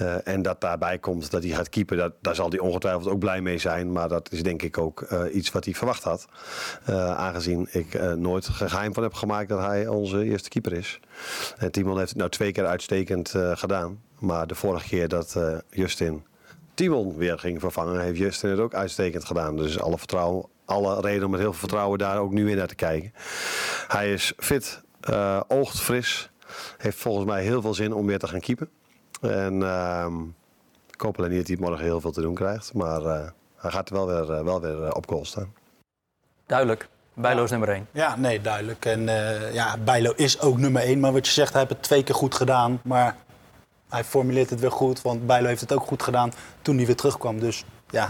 Eh, 0.00 0.16
en 0.24 0.42
dat 0.42 0.60
daarbij 0.60 0.98
komt 0.98 1.30
dat 1.30 1.42
hij 1.42 1.52
gaat 1.52 1.68
keeper, 1.68 2.12
daar 2.20 2.34
zal 2.34 2.50
hij 2.50 2.58
ongetwijfeld 2.58 3.08
ook 3.08 3.18
blij 3.18 3.40
mee 3.40 3.58
zijn. 3.58 3.92
Maar 3.92 4.08
dat 4.08 4.32
is 4.32 4.42
denk 4.42 4.62
ik 4.62 4.78
ook 4.78 5.02
eh, 5.02 5.34
iets 5.34 5.50
wat 5.50 5.64
hij 5.64 5.74
verwacht 5.74 6.02
had. 6.02 6.26
Eh, 6.84 7.16
aangezien 7.16 7.68
ik 7.70 8.16
nooit 8.16 8.46
geheim 8.46 8.94
van 8.94 9.02
heb 9.02 9.14
gemaakt 9.14 9.48
dat 9.48 9.60
hij 9.60 9.86
onze 9.86 10.24
eerste 10.24 10.48
keeper 10.48 10.72
is. 10.72 11.00
En 11.56 11.70
Timon 11.70 11.96
heeft 11.96 12.08
het 12.08 12.18
nou 12.18 12.30
twee 12.30 12.52
keer 12.52 12.66
uitstekend 12.66 13.34
gedaan. 13.54 14.00
Maar 14.18 14.46
de 14.46 14.54
vorige 14.54 14.88
keer 14.88 15.08
dat 15.08 15.36
Justin 15.70 16.24
Timon 16.74 17.16
weer 17.16 17.38
ging 17.38 17.60
vervangen, 17.60 18.00
heeft 18.00 18.18
Justin 18.18 18.50
het 18.50 18.58
ook 18.58 18.74
uitstekend 18.74 19.24
gedaan. 19.24 19.56
Dus 19.56 19.80
alle 19.80 19.98
vertrouwen 19.98 20.46
alle 20.64 21.00
reden 21.00 21.24
om 21.24 21.30
met 21.30 21.40
heel 21.40 21.50
veel 21.50 21.60
vertrouwen 21.60 21.98
daar 21.98 22.18
ook 22.18 22.32
nu 22.32 22.44
weer 22.44 22.56
naar 22.56 22.66
te 22.66 22.74
kijken. 22.74 23.12
Hij 23.88 24.12
is 24.12 24.32
fit, 24.36 24.82
oogt 25.48 25.80
fris. 25.80 26.30
Heeft 26.76 26.98
volgens 26.98 27.26
mij 27.26 27.42
heel 27.42 27.62
veel 27.62 27.74
zin 27.74 27.92
om 27.92 28.06
weer 28.06 28.18
te 28.18 28.28
gaan 28.28 28.40
keepen. 28.40 28.68
En 29.20 29.62
ehm, 29.62 30.20
ik 30.90 31.00
hoop 31.00 31.18
alleen 31.18 31.30
niet 31.30 31.38
dat 31.38 31.48
hij 31.48 31.56
morgen 31.68 31.84
heel 31.84 32.00
veel 32.00 32.10
te 32.12 32.20
doen 32.20 32.34
krijgt. 32.34 32.74
Maar 32.74 33.04
eh, 33.04 33.28
hij 33.56 33.70
gaat 33.70 33.90
wel 33.90 34.06
weer, 34.06 34.32
eh, 34.32 34.44
wel 34.44 34.60
weer 34.60 34.84
eh, 34.84 34.90
op 34.92 35.08
goal 35.08 35.24
staan. 35.24 35.52
Duidelijk. 36.46 36.88
Bijlo 37.14 37.44
is 37.44 37.50
nummer 37.50 37.68
1. 37.68 37.86
Ja, 37.92 38.16
nee, 38.16 38.40
duidelijk. 38.40 38.84
En 38.84 39.08
eh, 39.08 39.54
ja, 39.54 39.76
Bijlo 39.84 40.12
is 40.16 40.40
ook 40.40 40.58
nummer 40.58 40.82
één. 40.82 41.00
Maar 41.00 41.12
wat 41.12 41.26
je 41.26 41.32
zegt, 41.32 41.52
hij 41.52 41.60
heeft 41.60 41.72
het 41.72 41.82
twee 41.82 42.02
keer 42.04 42.14
goed 42.14 42.34
gedaan. 42.34 42.80
Maar 42.84 43.16
hij 43.88 44.04
formuleert 44.04 44.50
het 44.50 44.60
weer 44.60 44.70
goed. 44.72 45.02
Want 45.02 45.26
Bijlo 45.26 45.46
heeft 45.46 45.60
het 45.60 45.72
ook 45.72 45.86
goed 45.86 46.02
gedaan 46.02 46.32
toen 46.62 46.76
hij 46.76 46.86
weer 46.86 46.96
terugkwam. 46.96 47.40
Dus 47.40 47.64
ja, 47.90 48.08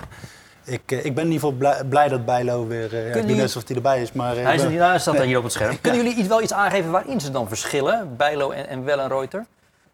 ik, 0.64 0.80
ik 0.90 1.14
ben 1.14 1.24
in 1.24 1.32
ieder 1.32 1.32
geval 1.32 1.52
blij, 1.52 1.84
blij 1.84 2.08
dat 2.08 2.24
Bijlo 2.24 2.66
weer... 2.66 2.94
eh, 2.94 3.00
ja, 3.02 3.06
ik 3.08 3.14
weet 3.14 3.36
niet 3.36 3.56
of 3.56 3.66
hij 3.66 3.76
erbij 3.76 4.02
is, 4.02 4.12
maar... 4.12 4.36
Hij 4.36 4.54
is 4.54 4.62
hij 4.62 4.98
staat 4.98 5.14
Nee. 5.14 5.26
hier 5.26 5.36
op 5.38 5.42
het 5.42 5.52
scherm. 5.52 5.80
Kunnen 5.80 6.02
jullie 6.02 6.18
iets, 6.18 6.28
wel 6.28 6.42
iets 6.42 6.52
aangeven 6.52 6.90
waarin 6.90 7.20
ze 7.20 7.30
dan 7.30 7.48
verschillen, 7.48 8.16
Bijlo 8.16 8.50
en, 8.50 8.68
en 8.68 8.84
Wellenreuter? 8.84 9.46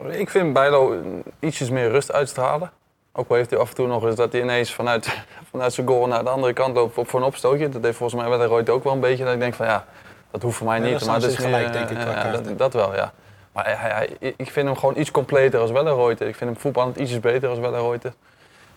Ik 0.05 0.31
vind 0.31 0.53
Bijlo 0.53 1.03
ietsjes 1.39 1.71
meer 1.71 1.91
rust 1.91 2.13
uitstralen. 2.13 2.71
Ook 3.13 3.29
al 3.29 3.37
heeft 3.37 3.51
hij 3.51 3.59
af 3.59 3.69
en 3.69 3.75
toe 3.75 3.87
nog 3.87 4.05
eens 4.05 4.17
dat 4.17 4.33
hij 4.33 4.41
ineens 4.41 4.75
vanuit, 4.75 5.19
vanuit 5.51 5.73
zijn 5.73 5.87
goal 5.87 6.07
naar 6.07 6.25
de 6.25 6.31
andere 6.31 6.53
kant 6.53 6.75
loopt 6.75 6.99
op 6.99 7.09
voor 7.09 7.21
een 7.21 7.27
opstootje. 7.27 7.69
Dat 7.69 7.83
heeft 7.83 7.97
volgens 7.97 8.21
mij 8.21 8.31
Wellenreuter 8.31 8.75
ook 8.75 8.85
wel 8.85 8.93
een 8.93 9.01
beetje. 9.01 9.25
Dat 9.25 9.33
ik 9.35 9.41
denk 9.41 9.55
van 9.55 9.67
ja, 9.67 9.85
dat 10.31 10.43
hoeft 10.43 10.57
voor 10.57 10.67
mij 10.67 10.79
niet. 10.79 11.07
maar 11.07 11.21
dat 11.21 11.31
is 11.31 11.37
gelijk, 11.37 11.63
meer, 11.65 11.73
denk 11.73 11.91
ik, 11.91 11.97
ja, 12.07 12.31
dat, 12.31 12.59
dat 12.59 12.73
wel, 12.73 12.95
ja. 12.95 13.13
Maar 13.53 13.65
hij, 13.81 13.91
hij- 14.21 14.35
ik 14.37 14.51
vind 14.51 14.67
hem 14.67 14.77
gewoon 14.77 14.97
iets 14.99 15.11
completer 15.11 15.61
als 15.61 15.71
Wellenreuter. 15.71 16.29
Ik 16.29 16.37
vind 16.37 16.51
hem 16.51 16.59
voetballend 16.61 16.97
ietsjes 16.97 17.21
beter 17.21 17.49
als 17.49 17.59
Wellenreuter. 17.59 18.13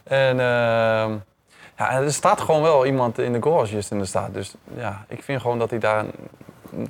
En 0.03 0.39
ehm, 0.39 1.11
ja, 1.77 1.91
er 1.91 2.13
staat 2.13 2.41
gewoon 2.41 2.61
wel 2.61 2.85
iemand 2.85 3.19
in 3.19 3.33
de 3.33 3.41
goal 3.41 3.59
als 3.59 3.71
Justin 3.71 3.99
er 3.99 4.07
staat. 4.07 4.33
Dus 4.33 4.53
ja, 4.75 5.05
ik 5.07 5.23
vind 5.23 5.41
gewoon 5.41 5.59
dat 5.59 5.69
hij 5.69 5.79
daar 5.79 6.05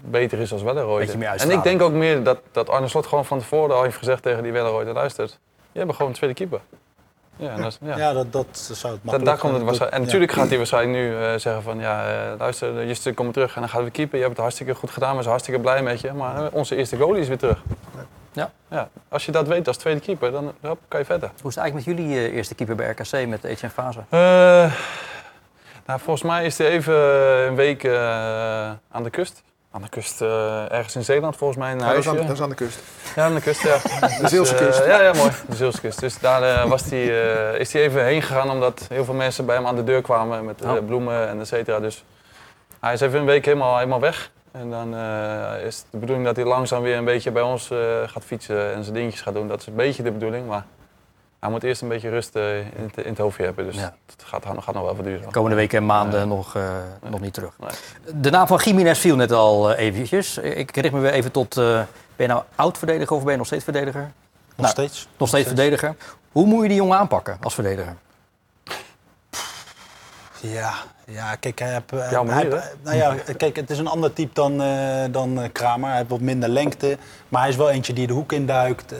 beter 0.01 0.39
is 0.39 0.51
als 0.51 0.63
meer 0.63 1.35
En 1.37 1.51
ik 1.51 1.63
denk 1.63 1.81
ook 1.81 1.91
meer 1.91 2.23
dat, 2.23 2.39
dat 2.51 2.69
Arne 2.69 2.87
Slot 2.87 3.07
gewoon 3.07 3.25
van 3.25 3.39
tevoren 3.39 3.75
al 3.75 3.83
heeft 3.83 3.97
gezegd 3.97 4.23
tegen 4.23 4.43
die 4.43 4.51
Wellenreuter, 4.51 4.93
luistert, 4.93 5.39
je 5.71 5.79
hebt 5.79 5.91
gewoon 5.91 6.07
een 6.07 6.17
tweede 6.17 6.35
keeper. 6.35 6.59
Ja, 7.35 7.49
en 7.49 7.61
dat, 7.61 7.77
ja. 7.81 7.97
Ja, 7.97 8.13
dat, 8.13 8.31
dat 8.31 8.45
zou 8.51 8.71
het 8.71 8.81
Da- 8.83 9.11
makkelijk... 9.11 9.25
daar 9.25 9.37
komt 9.37 9.51
het 9.51 9.61
eh, 9.61 9.67
waarschijnlijk. 9.67 9.91
En 9.91 9.99
ja. 9.99 10.05
natuurlijk 10.05 10.31
gaat 10.31 10.47
hij 10.47 10.57
waarschijnlijk 10.57 10.97
nu 10.97 11.15
eh, 11.15 11.33
zeggen 11.37 11.63
van 11.63 11.79
ja, 11.79 12.09
eh, 12.31 12.39
luister, 12.39 12.87
Justin 12.87 13.13
komt 13.13 13.33
terug 13.33 13.55
en 13.55 13.61
dan 13.61 13.69
gaat 13.69 13.83
we 13.83 13.91
keeper. 13.91 14.15
Je 14.15 14.23
hebt 14.23 14.35
het 14.35 14.41
hartstikke 14.41 14.75
goed 14.75 14.89
gedaan, 14.91 15.09
we 15.09 15.17
zijn 15.17 15.29
hartstikke 15.29 15.61
blij 15.61 15.83
met 15.83 16.01
je. 16.01 16.13
Maar 16.13 16.45
eh, 16.45 16.53
onze 16.53 16.75
eerste 16.75 16.97
goalie 16.97 17.21
is 17.21 17.27
weer 17.27 17.37
terug. 17.37 17.61
Ja. 18.31 18.51
ja. 18.69 18.89
Als 19.09 19.25
je 19.25 19.31
dat 19.31 19.47
weet 19.47 19.67
als 19.67 19.77
tweede 19.77 19.99
keeper, 19.99 20.31
dan 20.31 20.53
hop, 20.61 20.79
kan 20.87 20.99
je 20.99 21.05
verder. 21.05 21.29
Hoe 21.41 21.49
is 21.49 21.55
het 21.55 21.63
eigenlijk 21.63 21.87
met 21.87 21.97
jullie 21.97 22.17
eh, 22.17 22.35
eerste 22.35 22.55
keeper 22.55 22.75
bij 22.75 22.89
RKC 22.89 23.27
met 23.27 23.43
Etienne 23.43 23.69
Fase? 23.69 23.99
Eh, 24.09 24.73
nou, 25.85 25.99
volgens 25.99 26.23
mij 26.23 26.45
is 26.45 26.57
hij 26.57 26.67
even 26.67 26.95
een 27.47 27.55
week 27.55 27.83
eh, 27.83 28.71
aan 28.91 29.03
de 29.03 29.09
kust. 29.09 29.43
Aan 29.71 29.81
de 29.81 29.89
kust, 29.89 30.21
eh, 30.21 30.71
ergens 30.71 30.95
in 30.95 31.03
Zeeland 31.03 31.35
volgens 31.37 31.59
mij. 31.59 31.71
Een 31.71 31.79
Ja, 31.79 31.87
dat, 31.89 31.97
is 31.97 32.07
aan, 32.07 32.15
dat 32.15 32.29
is 32.29 32.41
aan 32.41 32.49
de 32.49 32.55
kust. 32.55 32.79
Ja, 33.15 33.23
aan 33.25 33.33
de 33.33 33.41
kust, 33.41 33.61
ja. 33.63 33.77
De 34.21 34.27
Zeelse 34.27 34.37
Dus, 34.37 34.51
eh, 34.51 34.57
kust. 34.57 34.85
ja, 34.85 35.01
ja, 35.01 35.13
mooi. 35.13 35.31
De 35.47 35.55
Zeelse 35.55 35.79
kust. 35.81 35.99
Dus 35.99 36.19
daar 36.19 36.43
eh, 36.43 36.69
was 36.69 36.83
die, 36.83 37.21
eh, 37.21 37.59
is 37.59 37.73
hij 37.73 37.81
even 37.81 38.03
heen 38.05 38.21
gegaan 38.21 38.49
omdat 38.49 38.85
heel 38.89 39.05
veel 39.05 39.13
mensen 39.13 39.45
bij 39.45 39.55
hem 39.55 39.67
aan 39.67 39.75
de 39.75 39.83
deur 39.83 40.01
kwamen 40.01 40.45
met 40.45 40.61
eh, 40.61 40.71
Oh. 40.71 40.85
bloemen 40.85 41.27
en 41.27 41.39
et 41.39 41.47
cetera. 41.47 41.79
Dus 41.79 42.03
hij 42.79 42.93
is 42.93 43.01
even 43.01 43.19
een 43.19 43.25
week 43.25 43.45
helemaal, 43.45 43.75
helemaal 43.77 43.99
weg. 43.99 44.31
En 44.51 44.69
dan 44.69 44.95
eh, 44.95 45.65
is 45.65 45.75
het 45.77 45.85
de 45.91 45.97
bedoeling 45.97 46.25
dat 46.27 46.35
hij 46.35 46.45
langzaam 46.45 46.81
weer 46.81 46.97
een 46.97 47.05
beetje 47.05 47.31
bij 47.31 47.41
ons 47.41 47.71
eh, 47.71 47.77
gaat 48.05 48.23
fietsen 48.25 48.73
en 48.73 48.83
zijn 48.83 48.95
dingetjes 48.95 49.21
gaat 49.21 49.33
doen. 49.33 49.47
Dat 49.47 49.59
is 49.59 49.67
een 49.67 49.75
beetje 49.75 50.03
de 50.03 50.11
bedoeling, 50.11 50.47
maar 50.47 50.65
hij 51.39 51.49
moet 51.49 51.63
eerst 51.63 51.81
een 51.81 51.87
beetje 51.87 52.09
rust 52.09 52.35
eh, 52.35 52.57
in, 52.59 52.71
het, 52.93 52.97
in 52.97 53.09
het 53.09 53.17
hoofdje 53.17 53.43
hebben. 53.43 53.65
Dus 53.65 53.75
Ja. 53.75 53.95
het 54.05 54.23
gaat, 54.23 54.45
gaat 54.45 54.73
nog 54.73 54.83
wel 54.83 54.91
even 54.91 55.03
duren. 55.03 55.31
Komende 55.31 55.55
weken 55.55 55.77
en 55.77 55.85
maanden 55.85 56.19
Ja. 56.19 56.25
nog, 56.25 56.55
eh, 56.55 56.63
nog 57.09 57.19
niet 57.19 57.33
terug. 57.33 57.53
Nee. 57.59 57.69
De 58.21 58.29
naam 58.29 58.47
van 58.47 58.57
Jiménez 58.63 58.99
viel 58.99 59.15
net 59.15 59.31
al 59.31 59.73
eh, 59.73 59.85
eventjes. 59.85 60.37
Ik 60.37 60.75
richt 60.75 60.93
me 60.93 60.99
weer 60.99 61.11
even 61.13 61.31
tot... 61.31 61.57
eh, 61.57 61.63
ben 62.15 62.27
je 62.27 62.27
nou 62.27 62.43
oud-verdediger 62.55 63.15
of 63.15 63.21
ben 63.23 63.31
je 63.31 63.37
nog 63.37 63.45
steeds 63.47 63.63
verdediger? 63.63 64.01
Nog 64.01 64.11
Nou, 64.55 64.69
steeds. 64.69 65.07
Nog 65.17 65.27
steeds 65.27 65.47
verdediger. 65.47 65.95
Hoe 66.31 66.45
moet 66.45 66.61
je 66.61 66.67
die 66.67 66.77
jongen 66.77 66.97
aanpakken 66.97 67.37
als 67.41 67.53
verdediger? 67.53 67.95
Ja, 70.41 70.73
ja 71.05 71.35
kijk, 71.35 71.59
hij 71.59 71.71
heeft... 71.73 71.91
hij- 71.91 72.09
Jouw 72.11 72.23
manier, 72.23 72.51
hij- 72.51 72.71
nou 72.83 72.97
ja, 72.97 73.15
kijk, 73.37 73.55
het 73.55 73.69
is 73.69 73.77
een 73.77 73.87
ander 73.87 74.13
type 74.13 74.33
dan, 74.33 74.61
eh, 74.61 75.03
dan 75.11 75.41
eh, 75.41 75.49
Kramer. 75.51 75.87
Hij 75.89 75.97
heeft 75.97 76.09
wat 76.09 76.19
minder 76.19 76.49
lengte. 76.49 76.97
Maar 77.29 77.41
hij 77.41 77.49
is 77.49 77.55
wel 77.55 77.69
eentje 77.69 77.93
die 77.93 78.07
de 78.07 78.13
hoek 78.13 78.31
induikt. 78.31 78.91
eh 78.91 78.99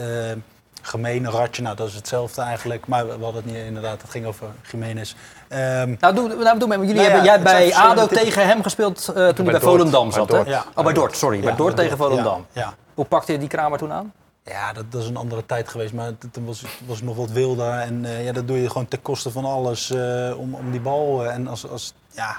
gemeen, 0.90 1.30
ratje, 1.32 1.62
nou 1.62 1.76
dat 1.76 1.88
is 1.88 1.96
hetzelfde 1.96 2.42
eigenlijk. 2.42 2.88
Maar 2.88 3.06
we 3.06 3.24
hadden 3.24 3.44
het 3.44 3.46
niet 3.46 3.64
inderdaad, 3.66 4.02
het 4.02 4.12
ging 4.12 4.26
over 4.26 4.48
Jiménez. 4.72 5.16
Ehm, 5.48 5.96
Nou, 6.00 6.16
doe, 6.16 6.36
nou, 6.36 6.60
doe 6.60 6.68
maar. 6.68 6.78
Jullie 6.80 6.94
Nou 6.94 7.06
ja, 7.08 7.12
hebben, 7.14 7.24
jij 7.24 7.42
bij 7.42 7.76
ADO 7.76 8.08
tegen 8.08 8.48
hem 8.48 8.64
gespeeld 8.64 9.00
eh, 9.08 9.14
toen 9.14 9.24
hij 9.24 9.34
bij 9.34 9.44
Dort. 9.46 9.64
Volendam 9.64 10.10
Bij 10.10 10.26
zat. 10.28 10.48
Ja. 10.48 10.66
Oh, 10.76 10.84
bij 10.84 10.94
Dort, 10.94 11.18
sorry. 11.18 11.40
bij 11.40 11.56
Dort 11.56 11.76
bij 11.76 11.84
tegen 11.84 11.98
Volendam. 11.98 12.46
Ja, 12.52 12.62
ja. 12.62 12.74
Hoe 12.94 13.06
pakte 13.06 13.32
je 13.32 13.38
die 13.38 13.48
Kramer 13.48 13.78
toen 13.78 13.92
aan? 13.92 14.14
Ja, 14.44 14.74
dat, 14.74 14.92
dat 14.92 15.02
is 15.02 15.08
een 15.08 15.18
andere 15.18 15.46
tijd 15.46 15.70
geweest, 15.70 15.94
maar 15.94 16.06
het- 16.06 16.26
toen 16.32 16.46
was, 16.46 16.62
was 16.86 16.96
het 16.96 17.06
nog 17.06 17.16
wat 17.16 17.32
wilder. 17.32 17.72
En 17.74 18.06
eh, 18.06 18.26
ja, 18.26 18.32
dat 18.32 18.48
doe 18.48 18.62
je 18.62 18.68
gewoon 18.68 18.88
ten 18.88 19.02
koste 19.02 19.32
van 19.32 19.46
alles 19.46 19.92
eh, 19.92 20.34
om, 20.40 20.54
om 20.54 20.72
die 20.72 20.82
bal. 20.82 21.26
en 21.26 21.48
als, 21.48 21.70
als, 21.70 21.94
ja, 22.12 22.38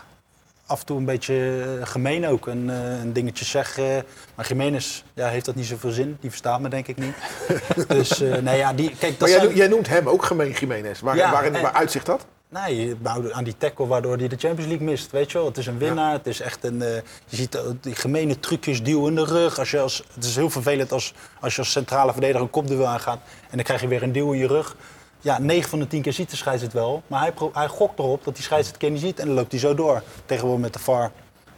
af 0.71 0.81
en 0.81 0.87
toe 0.87 0.99
een 0.99 1.05
beetje 1.05 1.65
eh, 1.81 1.87
gemeen 1.87 2.27
ook, 2.27 2.47
een, 2.47 2.71
eh, 2.71 3.01
een 3.01 3.13
dingetje 3.13 3.45
zeggen. 3.45 4.05
maar 4.35 4.47
Jiménez 4.49 5.03
ja, 5.15 5.29
heeft 5.29 5.45
dat 5.45 5.55
niet 5.55 5.67
zoveel 5.67 5.91
zin, 5.91 6.17
die 6.21 6.31
verstaat 6.31 6.61
me 6.61 6.69
denk 6.69 6.87
ik 6.87 6.97
niet. 6.97 7.15
dus 7.89 8.21
eh, 8.21 8.37
nee, 8.37 8.57
ja, 8.59 8.73
die, 8.73 8.89
kijk, 8.99 9.01
dat 9.01 9.19
Maar 9.19 9.29
jij, 9.29 9.29
zijn- 9.29 9.43
noemt- 9.45 9.57
jij 9.57 9.69
noemt 9.69 9.89
hem 9.89 10.09
ook 10.09 10.25
gemeen 10.25 10.51
Jiménez. 10.51 11.01
Waar, 11.01 11.17
Ja, 11.17 11.31
waarin, 11.33 11.55
en- 11.55 11.63
waar 11.63 11.73
uitzicht 11.73 12.07
dat? 12.07 12.27
Nee, 12.49 12.95
nou, 13.01 13.33
aan 13.33 13.45
die 13.45 13.57
tackle 13.59 13.87
waardoor 13.87 14.17
hij 14.17 14.29
de 14.29 14.37
Champions 14.39 14.69
League 14.71 14.87
mist. 14.87 15.11
Weet 15.11 15.33
je 15.33 15.39
wel, 15.39 15.47
het 15.47 15.59
is 15.59 15.67
een 15.67 15.79
winnaar. 15.79 16.13
Het 16.13 16.27
is 16.27 16.41
echt 16.41 16.65
een. 16.65 16.79
je 16.79 17.03
ziet 17.37 17.59
die 17.81 17.95
gemene 17.95 18.41
trucjes, 18.41 18.83
duw 18.83 19.07
in 19.07 19.15
de 19.15 19.25
rug. 19.25 19.59
Als 19.59 19.71
je 19.71 19.79
als, 19.81 20.05
het 20.15 20.25
is 20.25 20.37
heel 20.37 20.51
vervelend 20.51 20.93
als, 20.93 21.15
als 21.41 21.55
je 21.55 21.61
als 21.61 21.71
centrale 21.71 22.13
verdediger 22.13 22.43
een 22.43 22.51
kopduel 22.51 22.87
aangaat. 22.87 23.21
En 23.51 23.57
dan 23.57 23.63
krijg 23.65 23.81
je 23.81 23.89
weer 23.89 24.03
een 24.03 24.13
duw 24.13 24.33
in 24.33 24.39
je 24.39 24.47
rug. 24.47 24.77
Ja, 25.21 25.39
9 25.39 25.71
van 25.71 25.79
de 25.79 25.87
10 25.87 26.03
keer 26.03 26.13
ziet 26.13 26.31
de 26.31 26.37
scheids 26.37 26.63
het 26.63 26.73
wel. 26.73 27.03
Maar 27.07 27.21
hij, 27.21 27.33
hij 27.53 27.69
gokt 27.69 27.99
erop 27.99 28.25
dat 28.25 28.35
die 28.35 28.45
scheids 28.45 28.69
het 28.69 28.77
keer 28.77 28.91
niet 28.91 29.01
ziet. 29.01 29.19
En 29.19 29.27
dan 29.27 29.35
loopt 29.35 29.51
hij 29.51 29.61
zo 29.61 29.75
door. 29.75 30.03
Tegenwoordig 30.27 30.63
met 30.63 30.73
de 30.73 30.79
VAR 30.79 31.11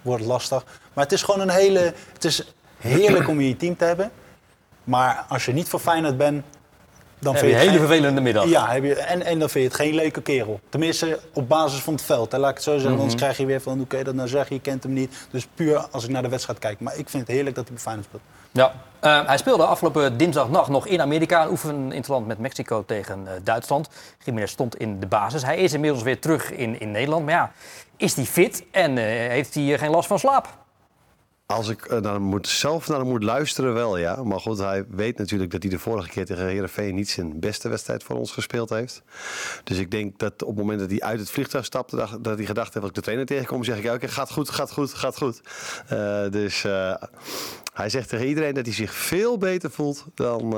wordt 0.03 0.21
het 0.21 0.31
lastig. 0.31 0.65
Maar 0.93 1.05
het 1.05 1.13
is 1.13 1.23
gewoon 1.23 1.41
een 1.41 1.51
hele. 1.51 1.93
Het 2.13 2.25
is 2.25 2.55
heerlijk 2.79 3.29
om 3.29 3.41
je 3.41 3.57
team 3.57 3.77
te 3.77 3.85
hebben. 3.85 4.11
Maar 4.85 5.25
als 5.29 5.45
je 5.45 5.53
niet 5.53 5.69
voor 5.69 5.81
Feyenoord 5.81 6.17
bent. 6.17 6.45
Dan 7.19 7.33
Heb 7.35 7.43
vind 7.43 7.53
je 7.55 7.59
een 7.59 7.69
hele 7.69 7.79
geen- 7.79 7.87
vervelende 7.89 8.21
middag. 8.21 8.47
ja, 8.49 8.71
heb 8.71 8.85
je, 8.85 8.95
en, 8.95 9.23
en 9.23 9.39
dan 9.39 9.51
vind 9.51 9.65
je 9.65 9.71
het 9.71 9.79
geen 9.81 9.95
leuke 9.95 10.23
kerel. 10.23 10.61
Tenminste, 10.69 11.21
op 11.33 11.49
basis 11.49 11.81
van 11.81 11.93
het 11.95 12.03
veld. 12.03 12.33
Hè. 12.33 12.39
Laat 12.39 12.49
ik 12.51 12.55
het 12.57 12.65
zo 12.65 12.71
zeggen, 12.73 12.91
Mhm. 12.91 13.01
anders 13.01 13.21
krijg 13.21 13.37
je 13.37 13.47
weer 13.47 13.61
van... 13.61 13.77
hoe 13.77 13.87
kun 13.87 13.99
je 13.99 14.05
dat 14.05 14.15
nou 14.15 14.29
zeggen, 14.29 14.57
je 14.57 14.63
kent 14.63 14.83
hem 14.83 14.93
niet. 14.93 15.15
Dus 15.31 15.47
puur 15.55 15.79
als 15.91 16.05
ik 16.05 16.11
naar 16.11 16.23
de 16.23 16.29
wedstrijd 16.29 16.59
kijk. 16.59 16.81
Maar 16.81 16.97
ik 16.97 17.09
vind 17.09 17.27
het 17.27 17.37
heerlijk 17.37 17.57
dat 17.57 17.65
hij 17.65 17.75
bij 17.75 17.83
Feyenoord 17.83 18.07
speelt. 18.09 18.23
Ja. 18.53 18.73
Eh, 19.01 19.27
hij 19.27 19.37
speelde 19.37 19.65
afgelopen 19.65 20.17
dinsdagnacht 20.17 20.69
nog 20.69 20.87
in 20.87 21.01
Amerika. 21.01 21.43
Een 21.43 21.51
oefen 21.51 21.93
in 21.93 21.99
het 21.99 22.09
land 22.09 22.27
met 22.27 22.39
Mexico 22.39 22.85
tegen 22.85 23.27
eh, 23.27 23.33
Duitsland. 23.43 23.89
Jiménez 24.25 24.51
stond 24.51 24.77
in 24.77 25.01
de 25.01 25.07
basis. 25.07 25.45
Hij 25.45 25.59
is 25.59 25.73
inmiddels 25.73 26.03
weer 26.03 26.21
terug 26.21 26.53
in, 26.53 26.81
in 26.81 26.91
Nederland. 26.91 27.25
Maar 27.25 27.35
ja, 27.35 27.53
is 27.97 28.15
hij 28.15 28.25
fit 28.25 28.65
en 28.71 28.99
eh, 28.99 29.05
heeft 29.29 29.55
hij 29.55 29.79
geen 29.79 29.91
last 29.91 30.09
van 30.09 30.19
slaap? 30.19 30.49
Als 31.53 31.69
ik 31.69 31.85
eh, 31.85 32.01
naar 32.01 32.21
moet, 32.21 32.49
zelf 32.49 32.89
naar 32.89 32.99
hem 32.99 33.09
moet 33.09 33.23
luisteren, 33.23 33.75
wel 33.75 33.97
ja. 33.97 34.23
Maar 34.23 34.41
goed, 34.41 34.59
hij 34.59 34.85
weet 34.89 35.19
natuurlijk 35.19 35.51
dat 35.51 35.63
hij 35.63 35.71
de 35.71 35.79
vorige 35.79 36.09
keer 36.09 36.27
tegen 36.27 36.47
Herenveen 36.47 36.95
niet 36.95 37.11
zijn 37.11 37.41
beste 37.41 37.69
wedstrijd 37.69 38.03
voor 38.03 38.17
ons 38.17 38.33
gespeeld 38.33 38.71
heeft. 38.71 39.03
Dus 39.65 39.79
ik 39.79 39.91
denk 39.91 40.19
dat 40.19 40.43
op 40.43 40.49
het 40.49 40.59
moment 40.59 40.81
dat 40.81 40.91
hij 40.91 41.01
uit 41.01 41.19
het 41.19 41.31
vliegtuig 41.31 41.65
stapte, 41.65 41.97
dat 42.21 42.37
hij 42.37 42.47
gedacht 42.47 42.75
heeft: 42.75 42.81
als 42.81 42.89
ik 42.89 42.95
de 42.95 43.01
trainer 43.01 43.27
tegenkom, 43.27 43.65
zeg 43.65 43.79
ik 43.79 43.85
elke 43.85 43.99
keer: 43.99 44.09
gaat 44.09 44.31
goed, 44.31 44.51
gaat 44.51 44.73
goed, 44.73 44.95
gaat 44.95 45.17
goed. 45.17 45.41
Eh, 45.87 46.31
dus 46.31 46.65
eh, 46.65 46.95
hij 47.75 47.89
zegt 47.89 48.09
tegen 48.09 48.27
iedereen 48.27 48.55
dat 48.55 48.67
hij 48.67 48.75
zich 48.75 48.95
veel 48.95 49.39
beter 49.39 49.71
voelt 49.71 50.05
dan, 50.15 50.51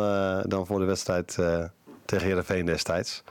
dan 0.47 0.67
voor 0.67 0.79
de 0.79 0.85
wedstrijd. 0.85 1.39
tegen 2.05 2.27
Heerenveen 2.27 2.67
destijds. 2.67 3.23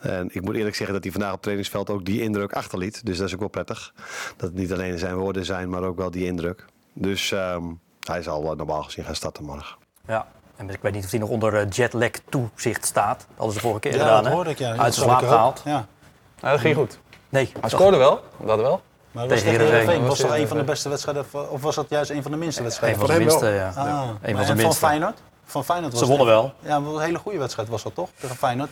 En 0.00 0.28
ik 0.32 0.42
moet 0.42 0.54
eerlijk 0.54 0.76
zeggen 0.76 0.94
dat 0.94 1.02
hij 1.02 1.12
vandaag 1.12 1.32
op 1.32 1.42
trainingsveld 1.42 1.90
ook 1.90 2.04
die 2.04 2.20
indruk 2.22 2.52
achterliet. 2.52 3.06
Dus 3.06 3.16
dat 3.16 3.26
is 3.26 3.34
ook 3.34 3.40
wel 3.40 3.48
prettig. 3.48 3.92
Dat 4.36 4.48
het 4.48 4.58
niet 4.58 4.72
alleen 4.72 4.98
zijn 4.98 5.14
woorden 5.14 5.44
zijn, 5.44 5.68
maar 5.68 5.82
ook 5.82 5.96
wel 5.96 6.10
die 6.10 6.24
indruk. 6.24 6.64
Dus 6.98 7.32
ehm, 7.32 7.62
hij 8.00 8.22
zal 8.22 8.50
eh, 8.50 8.56
normaal 8.56 8.82
gezien 8.82 9.04
gaan 9.04 9.14
starten 9.14 9.44
morgen. 9.44 9.76
Ja. 10.06 10.26
En 10.56 10.70
ik 10.70 10.78
weet 10.82 10.92
niet 10.92 11.04
of 11.04 11.10
hij 11.10 11.20
nog 11.20 11.28
onder 11.28 11.54
eh, 11.54 11.70
jetlag 11.70 12.10
toezicht 12.28 12.84
staat. 12.86 13.18
Dat 13.18 13.26
hadden 13.36 13.48
ze 13.54 13.60
de 13.60 13.64
vorige 13.66 13.80
keer 13.80 13.92
Ja, 13.92 13.98
gedaan. 13.98 14.16
dat 14.16 14.26
hè? 14.26 14.32
hoorde 14.34 14.50
ik, 14.50 14.58
ja. 14.58 14.68
Uit 14.68 14.76
Dat 14.78 14.94
zijn 14.94 15.08
zag 15.08 15.18
slaap 15.18 15.30
gehaald. 15.30 15.62
Ja. 15.64 15.86
Ja, 16.40 16.50
dat 16.50 16.60
ging 16.60 16.76
goed. 16.76 16.98
Nee, 17.28 17.52
Hij 17.60 17.70
scoorde 17.70 17.96
wel, 17.96 18.20
dat 18.44 18.60
wel. 18.60 18.80
Maar 19.10 19.28
was 19.28 19.38
Tegen 19.38 19.50
Heerenveen. 19.50 19.76
Heerenveen 19.78 20.06
was 20.08 20.18
hij- 20.22 20.40
een 20.40 20.48
van 20.48 20.56
de 20.56 20.64
beste 20.64 20.88
wedstrijden? 20.88 21.26
van- 21.26 21.48
Of 21.48 21.62
was 21.62 21.74
dat 21.74 21.86
juist 21.88 22.10
een 22.10 22.22
van 22.22 22.30
de 22.30 22.36
minste 22.36 22.58
Een 22.60 22.66
wedstrijden? 22.66 22.98
van 22.98 23.08
Van 23.08 23.18
de 23.18 23.24
minste, 23.24 23.46
ja. 23.48 23.68
Ah, 23.76 23.76
Een 24.22 24.30
van 24.30 24.40
de 24.40 24.46
van 24.46 24.56
minste. 24.56 24.86
Feyenoord? 24.86 25.18
Van 25.44 25.64
Feyenoord 25.64 25.92
was 25.92 26.02
Ze 26.02 26.08
wonnen 26.08 26.26
wel. 26.26 26.52
Ja, 26.60 26.76
een 26.76 27.00
hele 27.00 27.18
goede 27.18 27.38
wedstrijd 27.38 27.68
was 27.68 27.82
dat 27.82 27.94
toch? 27.94 28.08
Tegen 28.20 28.36
Feyenoord. 28.36 28.70